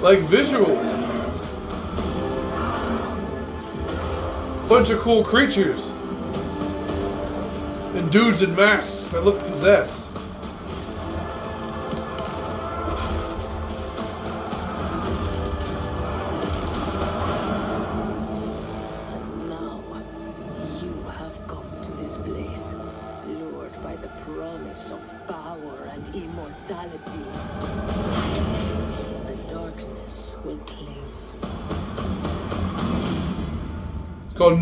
[0.00, 0.74] Like visual.
[4.66, 5.86] Bunch of cool creatures.
[7.94, 9.99] And dudes in masks that look possessed.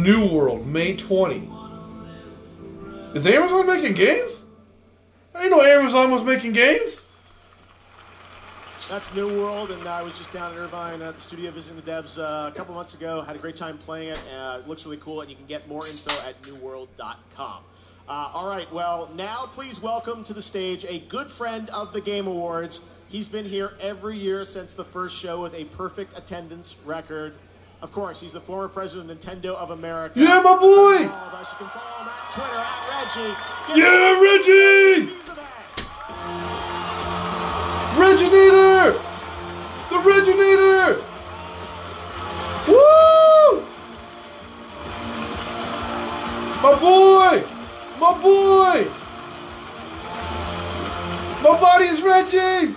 [0.09, 1.51] New World, May 20.
[3.15, 4.43] Is Amazon making games?
[5.35, 7.05] I didn't know Amazon was making games.
[8.89, 11.91] That's New World, and I was just down in Irvine at the studio visiting the
[11.91, 13.21] devs uh, a couple months ago.
[13.21, 14.21] Had a great time playing it.
[14.35, 17.63] Uh, it looks really cool, and you can get more info at newworld.com.
[18.09, 22.01] Uh, all right, well, now please welcome to the stage a good friend of the
[22.01, 22.81] Game Awards.
[23.09, 27.35] He's been here every year since the first show with a perfect attendance record.
[27.81, 30.19] Of course, he's the former president of Nintendo of America.
[30.19, 31.07] Yeah, my boy!
[31.07, 31.53] All of us.
[31.53, 32.59] You can follow him at Twitter
[32.91, 33.35] Reggie.
[33.79, 35.15] Yeah, Reggie!
[37.95, 38.99] Reginator!
[39.91, 40.99] The Reginator!
[42.67, 43.63] Woo!
[46.63, 47.45] My boy!
[48.01, 48.87] My boy!
[51.43, 52.75] My body's Reggie!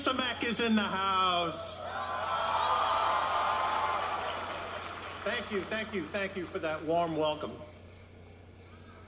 [0.00, 1.82] Fils-Aimé is in the house.
[5.24, 7.52] Thank you, thank you, thank you for that warm welcome.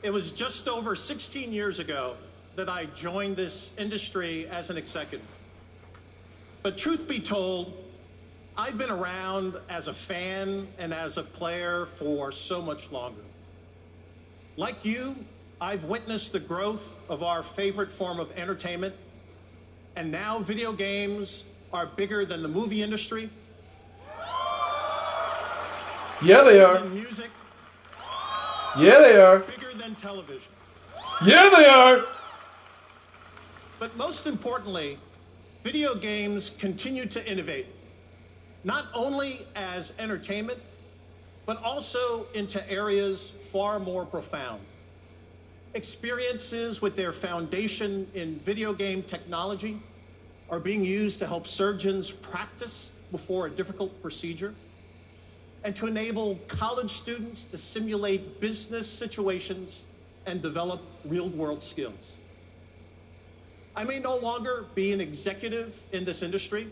[0.02, 2.16] It was just over 16 years ago
[2.56, 5.26] that I joined this industry as an executive.
[6.62, 7.72] But truth be told,
[8.58, 13.22] I've been around as a fan and as a player for so much longer.
[14.58, 15.16] Like you,
[15.58, 18.94] I've witnessed the growth of our favorite form of entertainment,
[19.96, 23.30] and now video games are bigger than the movie industry,
[26.22, 26.78] Yeah, they are.
[26.78, 27.30] than music,
[28.78, 29.40] Yeah, they are.
[29.40, 30.52] bigger than television.
[31.26, 32.04] Yeah, they are.
[33.80, 34.98] But most importantly,
[35.64, 37.66] video games continue to innovate,
[38.62, 40.60] not only as entertainment,
[41.44, 44.60] but also into areas far more profound.
[45.74, 49.80] Experiences with their foundation in video game technology
[50.50, 54.54] are being used to help surgeons practice before a difficult procedure
[55.64, 59.84] and to enable college students to simulate business situations
[60.26, 62.18] and develop real world skills.
[63.74, 66.70] I may no longer be an executive in this industry,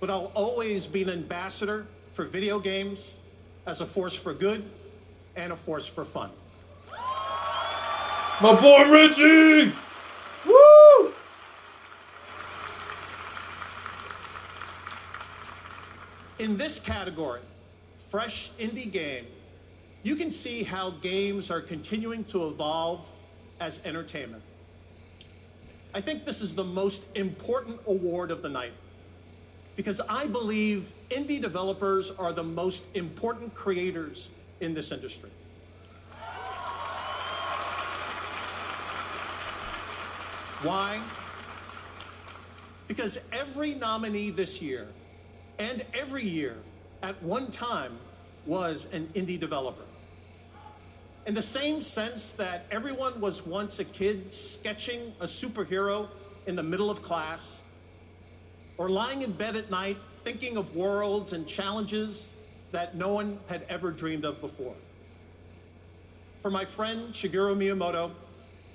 [0.00, 3.18] but I'll always be an ambassador for video games
[3.66, 4.64] as a force for good
[5.36, 6.30] and a force for fun.
[8.42, 9.72] My boy Reggie!
[10.44, 11.12] Woo!
[16.40, 17.42] In this category,
[18.10, 19.26] fresh indie game,
[20.02, 23.08] you can see how games are continuing to evolve
[23.60, 24.42] as entertainment.
[25.94, 28.72] I think this is the most important award of the night
[29.76, 34.30] because I believe indie developers are the most important creators
[34.60, 35.30] in this industry.
[40.64, 40.98] Why?
[42.88, 44.88] Because every nominee this year
[45.58, 46.56] and every year
[47.02, 47.98] at one time
[48.46, 49.84] was an indie developer.
[51.26, 56.08] In the same sense that everyone was once a kid sketching a superhero
[56.46, 57.62] in the middle of class,
[58.78, 62.30] or lying in bed at night thinking of worlds and challenges
[62.72, 64.76] that no one had ever dreamed of before.
[66.40, 68.10] For my friend Shigeru Miyamoto,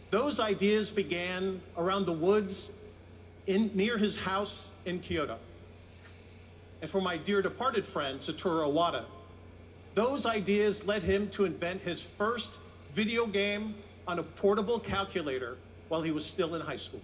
[0.10, 2.72] those ideas began around the woods
[3.46, 5.38] in, near his house in Kyoto.
[6.82, 9.04] And for my dear departed friend Satoru Iwata,
[9.96, 12.60] those ideas led him to invent his first
[12.94, 13.76] video game
[14.08, 15.58] on a portable calculator
[15.90, 17.02] while he was still in high school.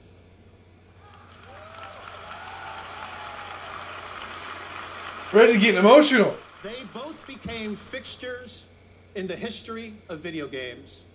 [5.34, 6.36] Reggie's getting emotional.
[6.64, 8.70] They both became fixtures
[9.16, 11.06] in the history of video games.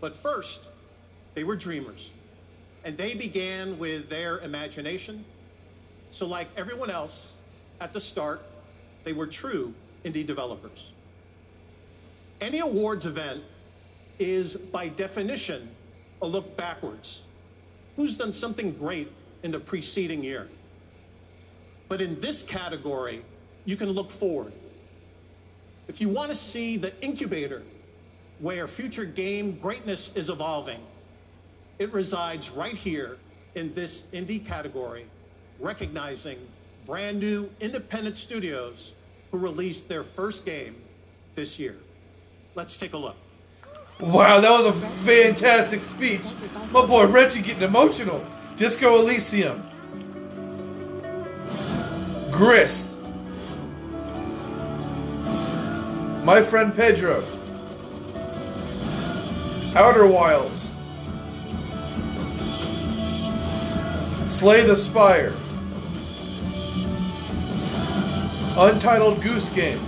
[0.00, 0.68] But first,
[1.34, 2.12] they were dreamers.
[2.84, 5.24] And they began with their imagination.
[6.10, 7.36] So, like everyone else,
[7.80, 8.42] at the start,
[9.04, 9.74] they were true
[10.04, 10.92] indie developers.
[12.40, 13.42] Any awards event
[14.18, 15.68] is, by definition,
[16.22, 17.24] a look backwards.
[17.96, 19.10] Who's done something great
[19.42, 20.48] in the preceding year?
[21.88, 23.24] But in this category,
[23.64, 24.52] you can look forward.
[25.88, 27.62] If you want to see the incubator
[28.40, 30.80] where future game greatness is evolving,
[31.78, 33.18] it resides right here
[33.54, 35.06] in this indie category,
[35.60, 36.38] recognizing
[36.86, 38.94] brand new independent studios
[39.30, 40.76] who released their first game
[41.34, 41.76] this year.
[42.54, 43.16] Let's take a look.
[44.00, 44.72] Wow, that was a
[45.04, 46.20] fantastic speech.
[46.70, 48.24] My boy Reggie getting emotional.
[48.56, 49.62] Disco Elysium.
[52.30, 52.96] Gris.
[56.24, 57.24] My friend Pedro.
[59.74, 60.57] Outer Wilds.
[64.38, 65.34] Slay the Spire.
[68.56, 69.80] Untitled Goose Game.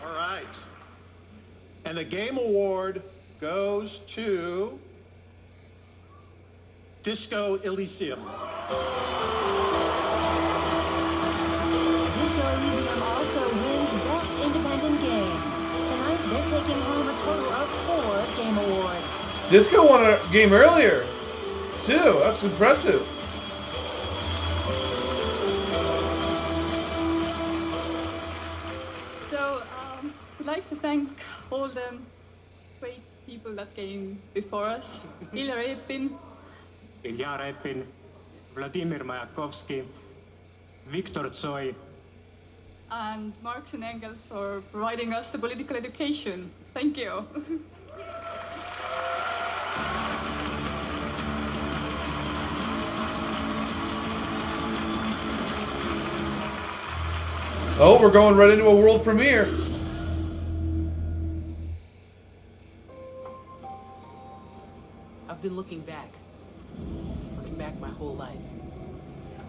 [0.00, 0.46] All right.
[1.86, 3.02] And the game award
[3.40, 4.78] goes to
[7.02, 8.20] Disco Elysium.
[12.14, 15.42] Disco Elysium also wins Best Independent Game.
[15.88, 19.14] Tonight, they're taking home a total of four Game Awards.
[19.50, 21.04] Disco won a game earlier,
[21.82, 22.20] too.
[22.22, 23.02] That's impressive.
[29.30, 31.08] So, um, we'd like to thank
[31.50, 31.98] all the
[32.78, 35.00] great people that came before us.
[35.34, 36.14] Ilya Repin,
[37.02, 37.82] Ilya Repin,
[38.54, 39.82] Vladimir Mayakovsky,
[40.86, 41.74] Viktor Tsoi,
[42.92, 46.52] and Marx and Engels for providing us the political education.
[46.76, 47.26] Thank you.
[57.78, 59.48] Oh, we're going right into a world premiere.
[65.30, 66.10] I've been looking back.
[67.38, 68.36] Looking back my whole life.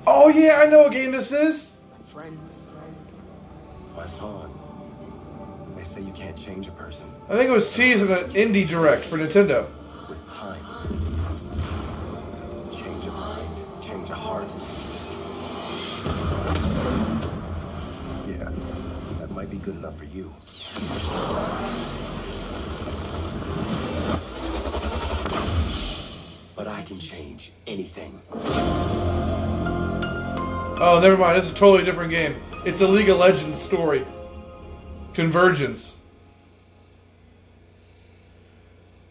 [0.05, 1.73] Oh yeah, I know what game this is.
[1.91, 2.71] My friends.
[3.97, 4.49] My son.
[5.77, 8.65] They say you can't change a person I think it was teased in an indie
[8.65, 9.67] direct for Nintendo.
[10.07, 10.63] with time.
[12.71, 14.47] Change a mind, change a heart.
[18.29, 18.49] Yeah,
[19.19, 20.33] that might be good enough for you.
[26.55, 28.21] But I can change anything.
[30.79, 31.37] Oh, never mind.
[31.37, 32.37] It's a totally different game.
[32.65, 34.07] It's a League of Legends story.
[35.13, 35.96] Convergence.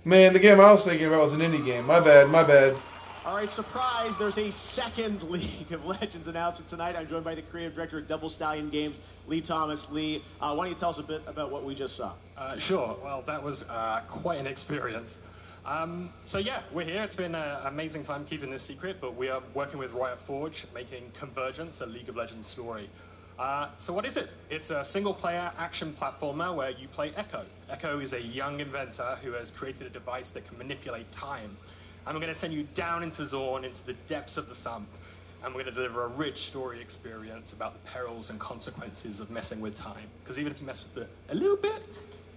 [0.07, 1.85] Man, the game I was thinking about was an indie game.
[1.85, 2.77] My bad, my bad.
[3.25, 6.95] All right, surprise, there's a second League of Legends announcement tonight.
[6.95, 9.91] I'm joined by the creative director of Double Stallion Games, Lee Thomas.
[9.91, 12.13] Lee, uh, why don't you tell us a bit about what we just saw?
[12.37, 12.97] Uh, sure.
[13.03, 15.19] Well, that was uh, quite an experience.
[15.65, 17.03] Um, so yeah, we're here.
[17.03, 20.67] It's been an amazing time keeping this secret, but we are working with Riot Forge,
[20.73, 22.89] making Convergence, a League of Legends story.
[23.39, 24.31] Uh, so what is it?
[24.49, 27.45] It's a single-player action platformer where you play Ekko.
[27.71, 31.55] Ekko is a young inventor who has created a device that can manipulate time.
[32.07, 34.89] And we're going to send you down into Zaun, into the depths of the sump,
[35.45, 39.31] and we're going to deliver a rich story experience about the perils and consequences of
[39.31, 40.09] messing with time.
[40.23, 41.85] Because even if you mess with it a little bit,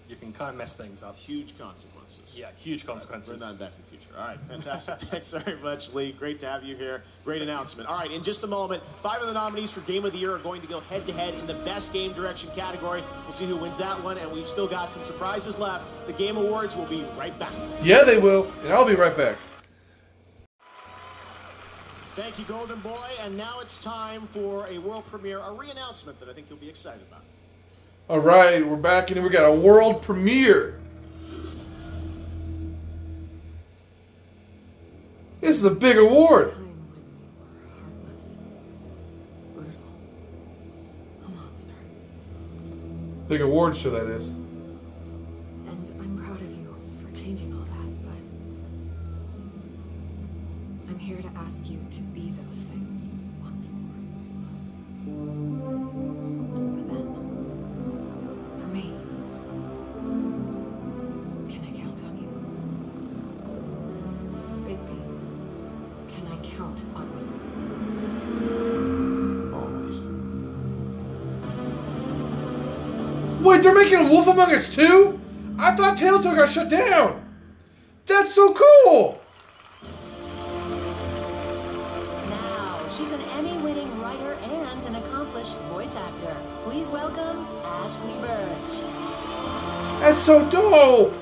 [0.09, 1.15] you can kind of mess things up.
[1.15, 2.33] Huge consequences.
[2.35, 3.39] Yeah, huge consequences.
[3.39, 4.09] We're not Back to the Future.
[4.17, 4.95] All right, fantastic.
[5.01, 6.13] Thanks very much, Lee.
[6.13, 7.03] Great to have you here.
[7.23, 7.87] Great announcement.
[7.87, 10.33] All right, in just a moment, five of the nominees for Game of the Year
[10.33, 13.03] are going to go head to head in the Best Game Direction category.
[13.23, 15.85] We'll see who wins that one, and we've still got some surprises left.
[16.07, 17.53] The Game Awards will be right back.
[17.83, 18.51] Yeah, they will.
[18.63, 19.37] And I'll be right back.
[22.15, 23.07] Thank you, Golden Boy.
[23.21, 26.67] And now it's time for a world premiere, a re-announcement that I think you'll be
[26.67, 27.21] excited about.
[28.09, 30.79] All right, we're back and we got a world premiere.
[35.41, 36.51] This is a big award.
[43.27, 44.29] Big award show that is.
[44.29, 48.17] And I'm proud of you for changing all that, but
[50.89, 51.79] I'm here to ask you
[73.79, 75.19] making a Wolf Among Us 2?
[75.57, 77.25] I thought Telltale got shut down.
[78.05, 79.21] That's so cool.
[82.29, 86.35] Now, she's an Emmy-winning writer and an accomplished voice actor.
[86.63, 88.81] Please welcome Ashley Burch.
[90.01, 91.13] That's so dope.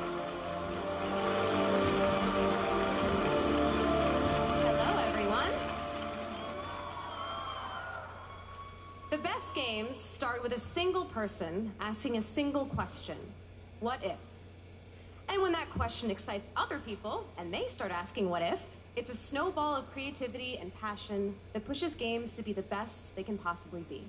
[10.37, 13.17] Start with a single person asking a single question
[13.79, 14.19] What if?
[15.29, 18.61] And when that question excites other people and they start asking what if,
[18.95, 23.23] it's a snowball of creativity and passion that pushes games to be the best they
[23.23, 24.03] can possibly be.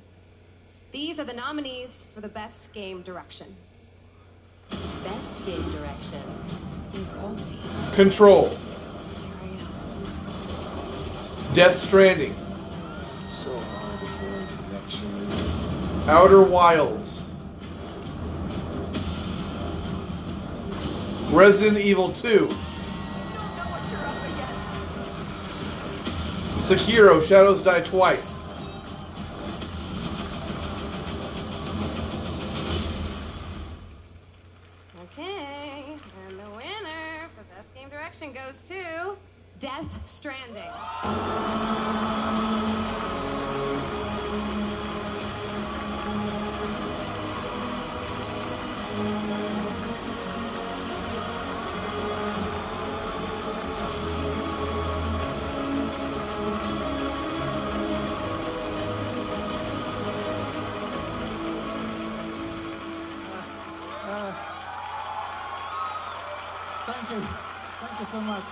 [0.93, 3.57] These are the nominees for the Best Game Direction.
[4.69, 6.23] Best game direction.
[6.93, 7.59] You called me.
[7.95, 8.51] Control.
[11.55, 12.35] Death Stranding.
[16.09, 17.29] Outer Wilds.
[21.31, 22.49] Resident Evil 2.
[26.65, 28.39] Sekiro Shadows Die Twice.
[35.03, 39.15] Okay, and the winner for Best Game Direction goes to
[39.59, 40.73] Death Stranding.
[66.89, 67.21] Thank you.
[67.81, 68.43] Thank you so much.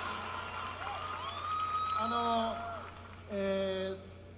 [1.98, 2.54] あの、
[3.30, 3.94] え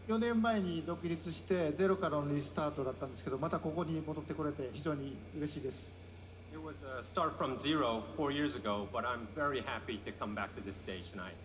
[0.09, 5.93] ー、4年前に独立してゼロからのリスタートだったんですけどまたここに戻ってこれて非常に嬉しいです
[6.59, 10.35] It was a start from zero four years ago, but I'm very happy to come
[10.35, 11.36] back to this stage tonight.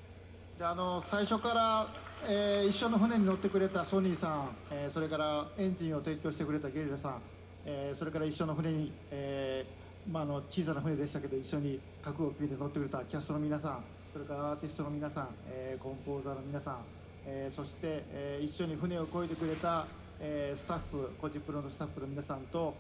[0.58, 1.88] であの最初から、
[2.28, 7.22] えー一緒の船に乗ってくれたソニーさん、えーそれからエンジンを提供してくれたゲリラさん、
[7.64, 16.86] えーそれから一緒の船に、えーまあ、あの小さな船でしたけど一緒に覚悟を決めて乗ってくれたキャストの皆さんそれからアーティストの皆さん、えーコンポーザーの皆さん、
[17.24, 19.86] えーそして、えー一緒に船を漕いでくれた、
[20.20, 22.74] えースタッフコジプロのスタッフの皆さんと、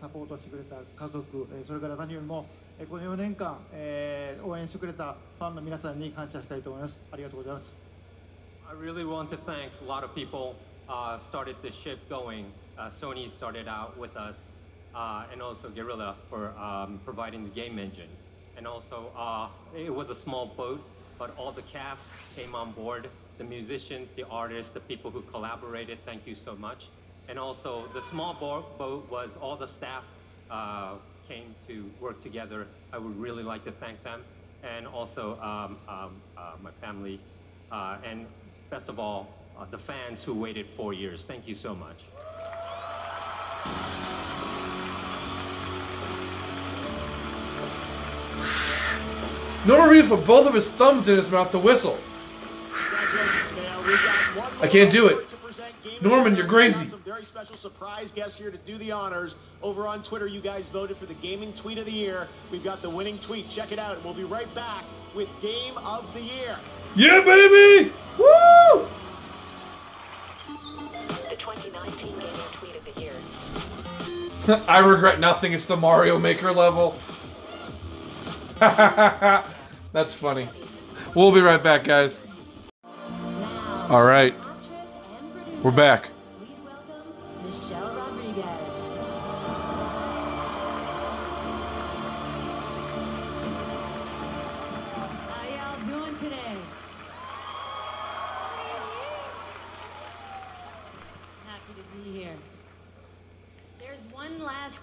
[0.00, 2.46] サポートしてくれた家族、えそれから何よりも、
[2.78, 7.74] えこの4年間、え応援してくれたファンの皆さんに感謝したいと思いますありがとうございます
[8.68, 10.54] I really want to thank a lot of people
[10.88, 12.46] uh, started the ship going.
[12.78, 14.46] Uh, Sony started out with us,
[14.94, 18.08] uh, and also Guerrilla for um, providing the game engine.
[18.56, 20.80] And also, uh, it was a small boat,
[21.18, 23.08] but all the cast came on board.
[23.38, 25.98] The musicians, the artists, the people who collaborated.
[26.04, 26.88] Thank you so much.
[27.32, 30.04] And also, the small bo- boat was all the staff
[30.50, 30.96] uh,
[31.26, 32.66] came to work together.
[32.92, 34.22] I would really like to thank them,
[34.62, 37.18] and also um, um, uh, my family,
[37.70, 38.26] uh, and
[38.68, 41.24] best of all, uh, the fans who waited four years.
[41.24, 42.04] Thank you so much.
[49.64, 51.98] Norman Reedus put both of his thumbs in his mouth to whistle.
[54.60, 55.34] I can't do it.
[56.02, 56.91] Norman, you're crazy.
[57.22, 59.36] Some very special surprise guest here to do the honors.
[59.62, 62.26] Over on Twitter, you guys voted for the gaming tweet of the year.
[62.50, 63.48] We've got the winning tweet.
[63.48, 64.02] Check it out.
[64.02, 64.82] We'll be right back
[65.14, 66.56] with game of the year.
[66.96, 67.92] Yeah, baby!
[68.18, 68.88] Woo!
[71.28, 73.12] The 2019 gaming tweet of the year.
[74.68, 75.52] I regret nothing.
[75.52, 76.96] It's the Mario Maker level.
[78.58, 80.48] That's funny.
[81.14, 82.24] We'll be right back, guys.
[83.88, 84.34] All right.
[85.62, 86.11] We're back.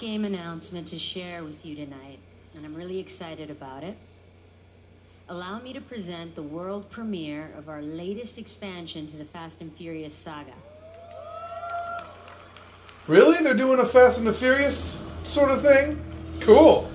[0.10, 2.18] Game announcement to share with you tonight,
[2.56, 3.96] and I'm really excited about it.
[5.28, 9.72] Allow me to present the world premiere of our latest expansion to the Fast and
[9.72, 10.54] Furious saga.
[13.08, 13.44] Really?
[13.44, 16.02] They're doing a Fast and the Furious sort of thing?
[16.40, 16.90] Cool.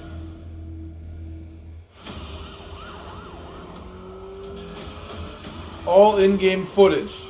[5.86, 7.23] All in game footage.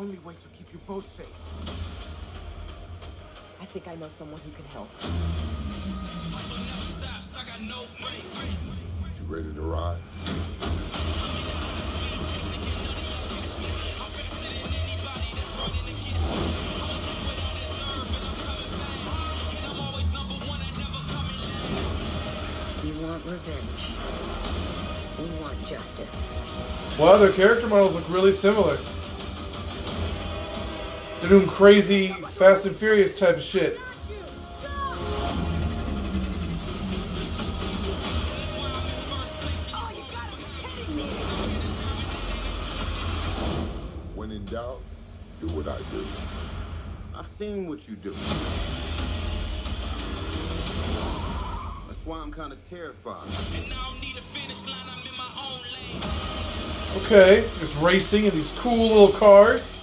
[0.00, 1.26] Only way to keep you both safe.
[3.60, 4.88] I think I know someone who can help.
[9.20, 9.98] You ready to ride?
[22.82, 23.82] We want revenge.
[25.18, 26.16] We want justice.
[26.98, 28.78] Wow, their character models look really similar.
[31.20, 33.76] They're doing crazy Fast and Furious type of shit.
[44.14, 44.80] When in doubt,
[45.42, 46.06] do what I do.
[47.14, 48.12] I've seen what you do.
[51.86, 53.28] That's why I'm kind of terrified.
[56.96, 59.79] Okay, it's racing in these cool little cars.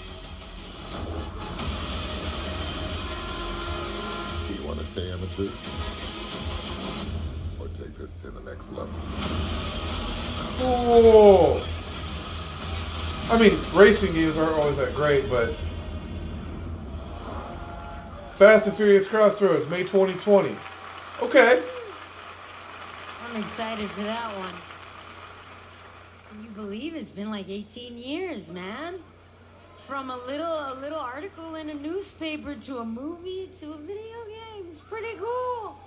[5.37, 6.83] Want to stay amateur?
[7.59, 8.93] Or take this to the next level?
[10.59, 11.61] Cool.
[13.29, 15.53] I mean, racing games aren't always that great, but
[18.35, 20.55] Fast and Furious Crossroads, May 2020.
[21.21, 21.63] Okay.
[23.25, 24.53] I'm excited for that one.
[26.29, 28.99] Can you believe it's been like 18 years, man?
[29.87, 34.25] From a little a little article in a newspaper to a movie to a video
[34.27, 34.36] game.
[34.69, 35.77] It's pretty cool.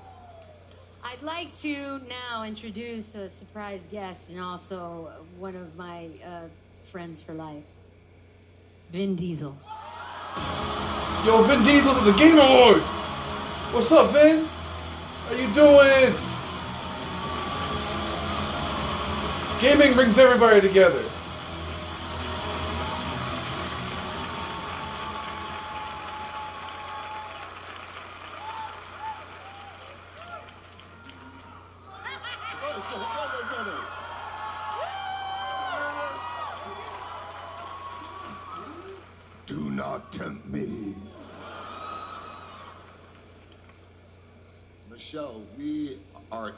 [1.05, 6.43] I'd like to now introduce a surprise guest and also one of my uh,
[6.85, 7.65] friends for life,
[8.91, 9.55] Vin Diesel.
[11.27, 12.85] Yo, Vin Diesel's at the Game Awards.
[13.73, 14.47] What's up, Vin?
[14.47, 16.15] How you doing?
[19.61, 21.05] Gaming brings everybody together.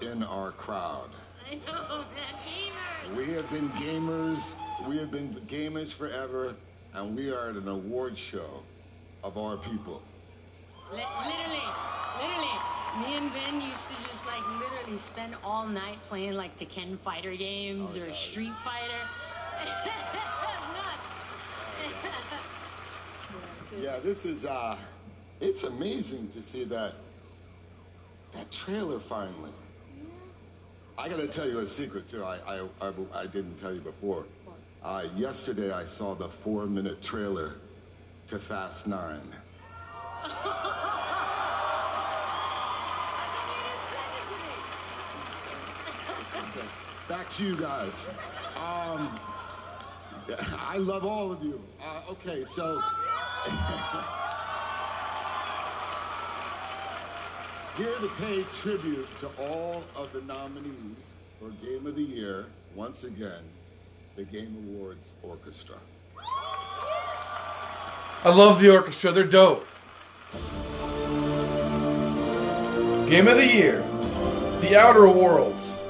[0.03, 1.11] In our crowd.
[1.51, 4.55] I know, man, We have been gamers,
[4.89, 6.55] we have been gamers forever,
[6.95, 8.62] and we are at an award show
[9.23, 10.03] of our people.
[10.93, 11.66] Li- literally,
[12.20, 12.59] literally.
[13.01, 17.35] Me and Ben used to just like literally spend all night playing like Tekken fighter
[17.35, 19.09] games or Street Fighter.
[23.81, 24.77] Yeah, this is uh
[25.41, 26.93] it's amazing to see that
[28.33, 29.51] that trailer finally.
[31.03, 32.23] I gotta tell you a secret too.
[32.23, 34.24] I I, I, I didn't tell you before.
[34.85, 37.55] Uh, yesterday I saw the four minute trailer
[38.29, 39.35] to Fast Nine.
[47.09, 48.09] Back to you guys.
[48.59, 49.19] Um,
[50.61, 51.61] I love all of you.
[51.83, 52.81] Uh, okay, so.
[57.77, 62.44] Here to pay tribute to all of the nominees for Game of the Year,
[62.74, 63.43] once again,
[64.15, 65.77] the Game Awards Orchestra.
[68.24, 69.11] I love the orchestra.
[69.11, 69.66] They're dope.
[73.09, 73.82] Game of the Year
[74.61, 75.81] The Outer Worlds.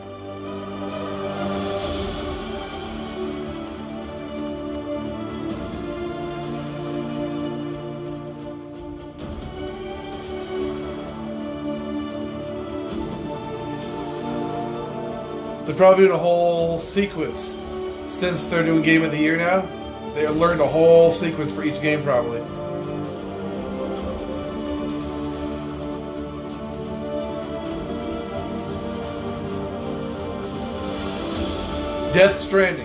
[15.83, 17.57] Probably doing a whole sequence
[18.07, 19.69] since they're doing Game of the Year now.
[20.15, 22.39] They learned a whole sequence for each game, probably.
[32.13, 32.82] Death Stranding.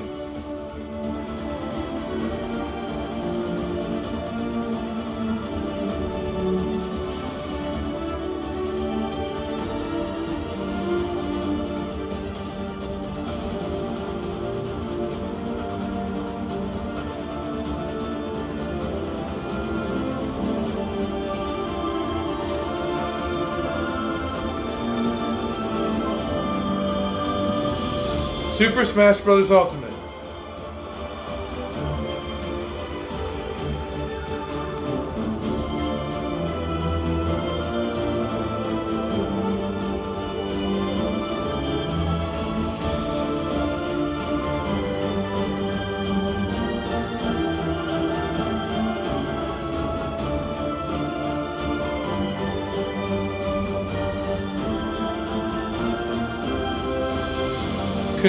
[28.58, 29.52] Super Smash Bros.
[29.52, 29.87] Ultimate.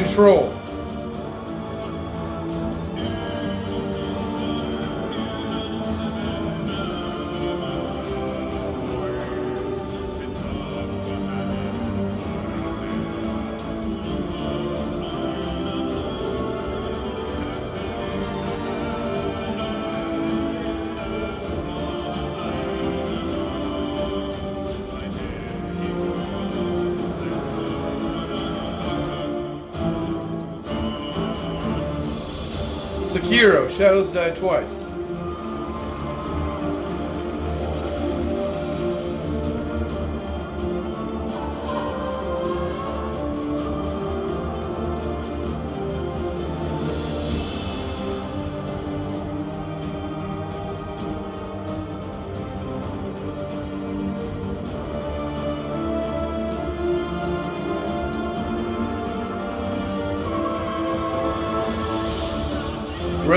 [0.08, 0.47] Control.
[33.68, 34.77] Shadows Die Twice.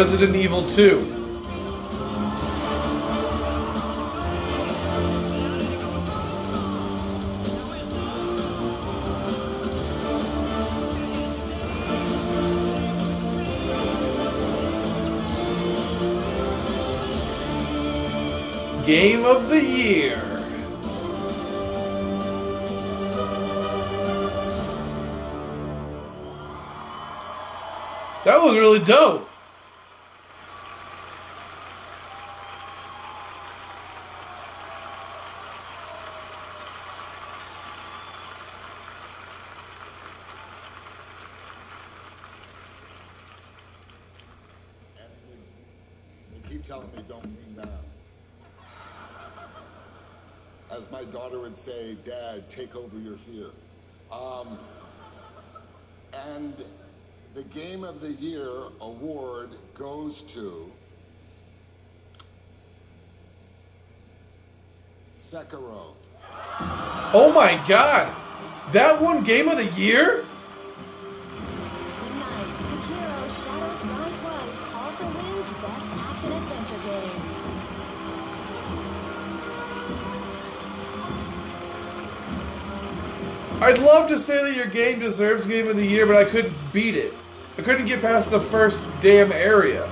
[0.01, 0.97] Resident Evil 2.
[18.87, 20.17] Game of the Year.
[28.25, 29.27] That was really dope.
[46.33, 46.63] They keep
[50.71, 53.47] As my daughter would say, Dad, take over your fear.
[54.09, 54.57] Um,
[56.13, 56.55] and
[57.33, 58.49] the Game of the Year
[58.79, 60.71] award goes to
[65.17, 65.93] Sekiro.
[67.13, 68.13] Oh my god.
[68.71, 70.25] That one game of the year?
[83.71, 86.53] I'd love to say that your game deserves Game of the Year, but I couldn't
[86.73, 87.13] beat it.
[87.57, 89.89] I couldn't get past the first damn area.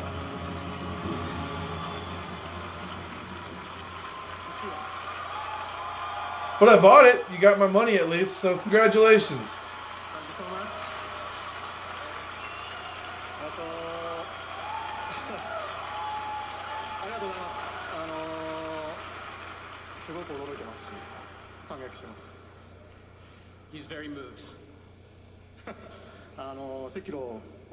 [6.60, 7.23] But I bought it.
[7.31, 9.47] You got my money at least, so congratulations.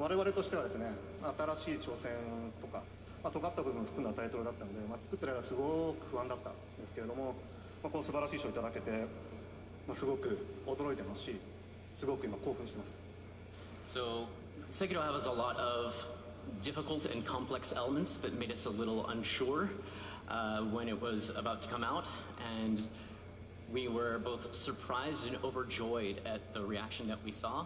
[0.05, 0.91] 我々としてはですね、
[1.37, 2.11] 新しい挑戦
[2.61, 2.83] とか、
[3.23, 7.35] まあ、尖った部分を含んだタイトルだったので、まあ、作ってる間すごく不安だったんですけれども、
[7.83, 8.91] まあ、こう素晴らしい賞をいただけて、
[9.87, 11.39] まあ、すごく驚いてますし、
[11.93, 13.01] すごく今興奮してます。
[13.83, 14.27] So,
[14.69, 15.93] Sekiro has a lot of
[16.61, 19.69] difficult and complex elements that made us a little unsure
[20.29, 22.07] uh, when it was about to come out,
[22.59, 22.87] and
[23.71, 27.65] we were both surprised and overjoyed at the reaction that we saw.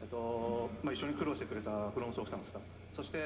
[0.00, 3.18] えっとまあ、一緒に苦労してくれたフロムソフトのスタッフそして、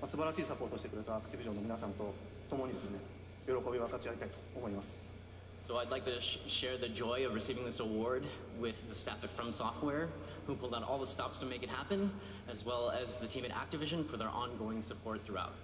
[0.00, 2.12] まあ、素晴らしいサポートしてくれたアクティビジョンの皆さんと
[2.50, 2.98] 共にですね
[3.46, 5.06] 喜びを分かち合いたいと思います
[5.66, 8.22] So I'd like to sh- share the joy of receiving this award
[8.60, 10.08] with the staff at From Software,
[10.46, 12.12] who pulled out all the stops to make it happen,
[12.48, 15.54] as well as the team at Activision for their ongoing support throughout.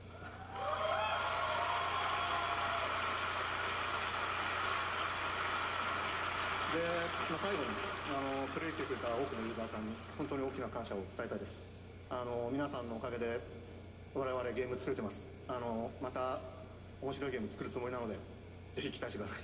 [6.72, 7.64] まあ、最後に
[8.08, 11.66] あのプレイしてくれた多くのユーザーさんに本当に大きな感謝を伝えたいです
[12.08, 13.40] あの皆さんのおかげで
[14.14, 16.40] 我々ゲーム作れてますあのまた
[17.02, 18.16] 面白いゲーム作るつもりなので
[18.72, 19.38] ぜひ期待してください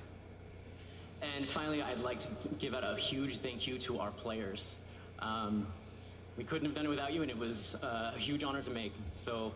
[1.21, 2.29] And finally, I'd like to
[2.59, 4.79] give out a huge thank you to our players.
[5.19, 5.67] Um,
[6.37, 8.71] we couldn't have done it without you, and it was uh, a huge honor to
[8.71, 8.93] make.
[9.11, 9.51] So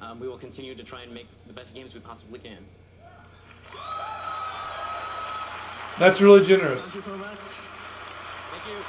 [0.00, 2.58] um, we will continue to try and make the best games we possibly can.
[5.98, 6.82] That's really generous.
[6.82, 7.38] Thank you so much
[8.52, 8.84] Thank you.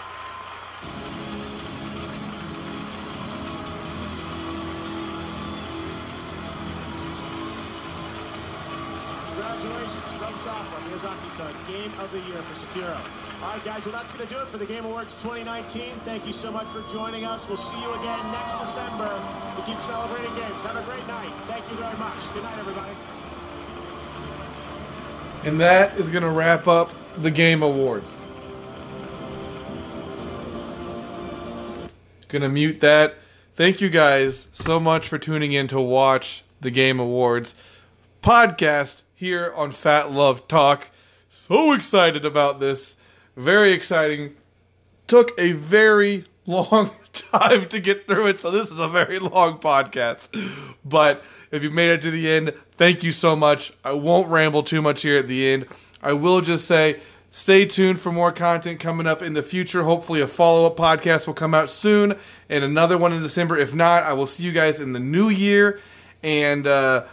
[9.34, 13.24] Congratulations From Software, Miyazaki-san, Game of the Year for Sekiro.
[13.44, 15.92] All right, guys, well, that's going to do it for the Game Awards 2019.
[16.06, 17.48] Thank you so much for joining us.
[17.48, 19.10] We'll see you again next December
[19.56, 20.64] to keep celebrating games.
[20.64, 21.32] Have a great night.
[21.48, 22.34] Thank you very much.
[22.34, 22.92] Good night, everybody.
[25.46, 28.10] And that is going to wrap up the Game Awards.
[32.34, 33.14] Gonna mute that.
[33.54, 37.54] Thank you guys so much for tuning in to watch the Game Awards
[38.24, 40.88] podcast here on Phat Love Talk.
[41.30, 42.96] So excited about this.
[43.36, 44.36] Very exciting.
[45.06, 49.60] Took a very long time to get through it, so this is a very long
[49.60, 50.30] podcast.
[50.84, 53.72] But if you made it to the end, thank you so much.
[53.86, 55.68] I won't ramble too much here at the end.
[56.02, 57.00] I will just say
[57.32, 59.84] stay tuned for more content coming up in the future.
[59.84, 62.18] Hopefully, a follow up podcast will come out soon
[62.50, 63.58] and another one in December.
[63.58, 65.80] If not, I will see you guys in the new year.
[66.24, 67.06] And, uh,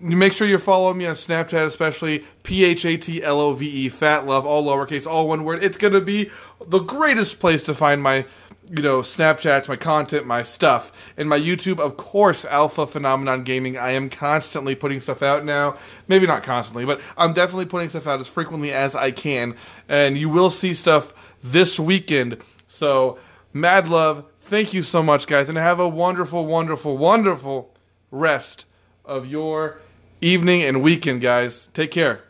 [0.00, 3.64] make sure you're following me on Snapchat, especially P H A T L O V
[3.64, 5.62] E, Phat Love, all lowercase, all one word.
[5.62, 6.32] It's gonna be
[6.66, 8.26] the greatest place to find my,
[8.70, 13.76] you know, Snapchats, my content, my stuff, and my YouTube, of course, Alpha Phenomenon Gaming.
[13.76, 15.76] I am constantly putting stuff out now.
[16.08, 19.56] Maybe not constantly, but I'm definitely putting stuff out as frequently as I can,
[19.88, 22.38] and you will see stuff this weekend.
[22.66, 23.18] So,
[23.52, 24.26] mad love.
[24.40, 27.74] Thank you so much, guys, and have a wonderful, wonderful, wonderful
[28.10, 28.66] rest
[29.04, 29.78] of your
[30.20, 31.68] evening and weekend, guys.
[31.74, 32.22] Take care.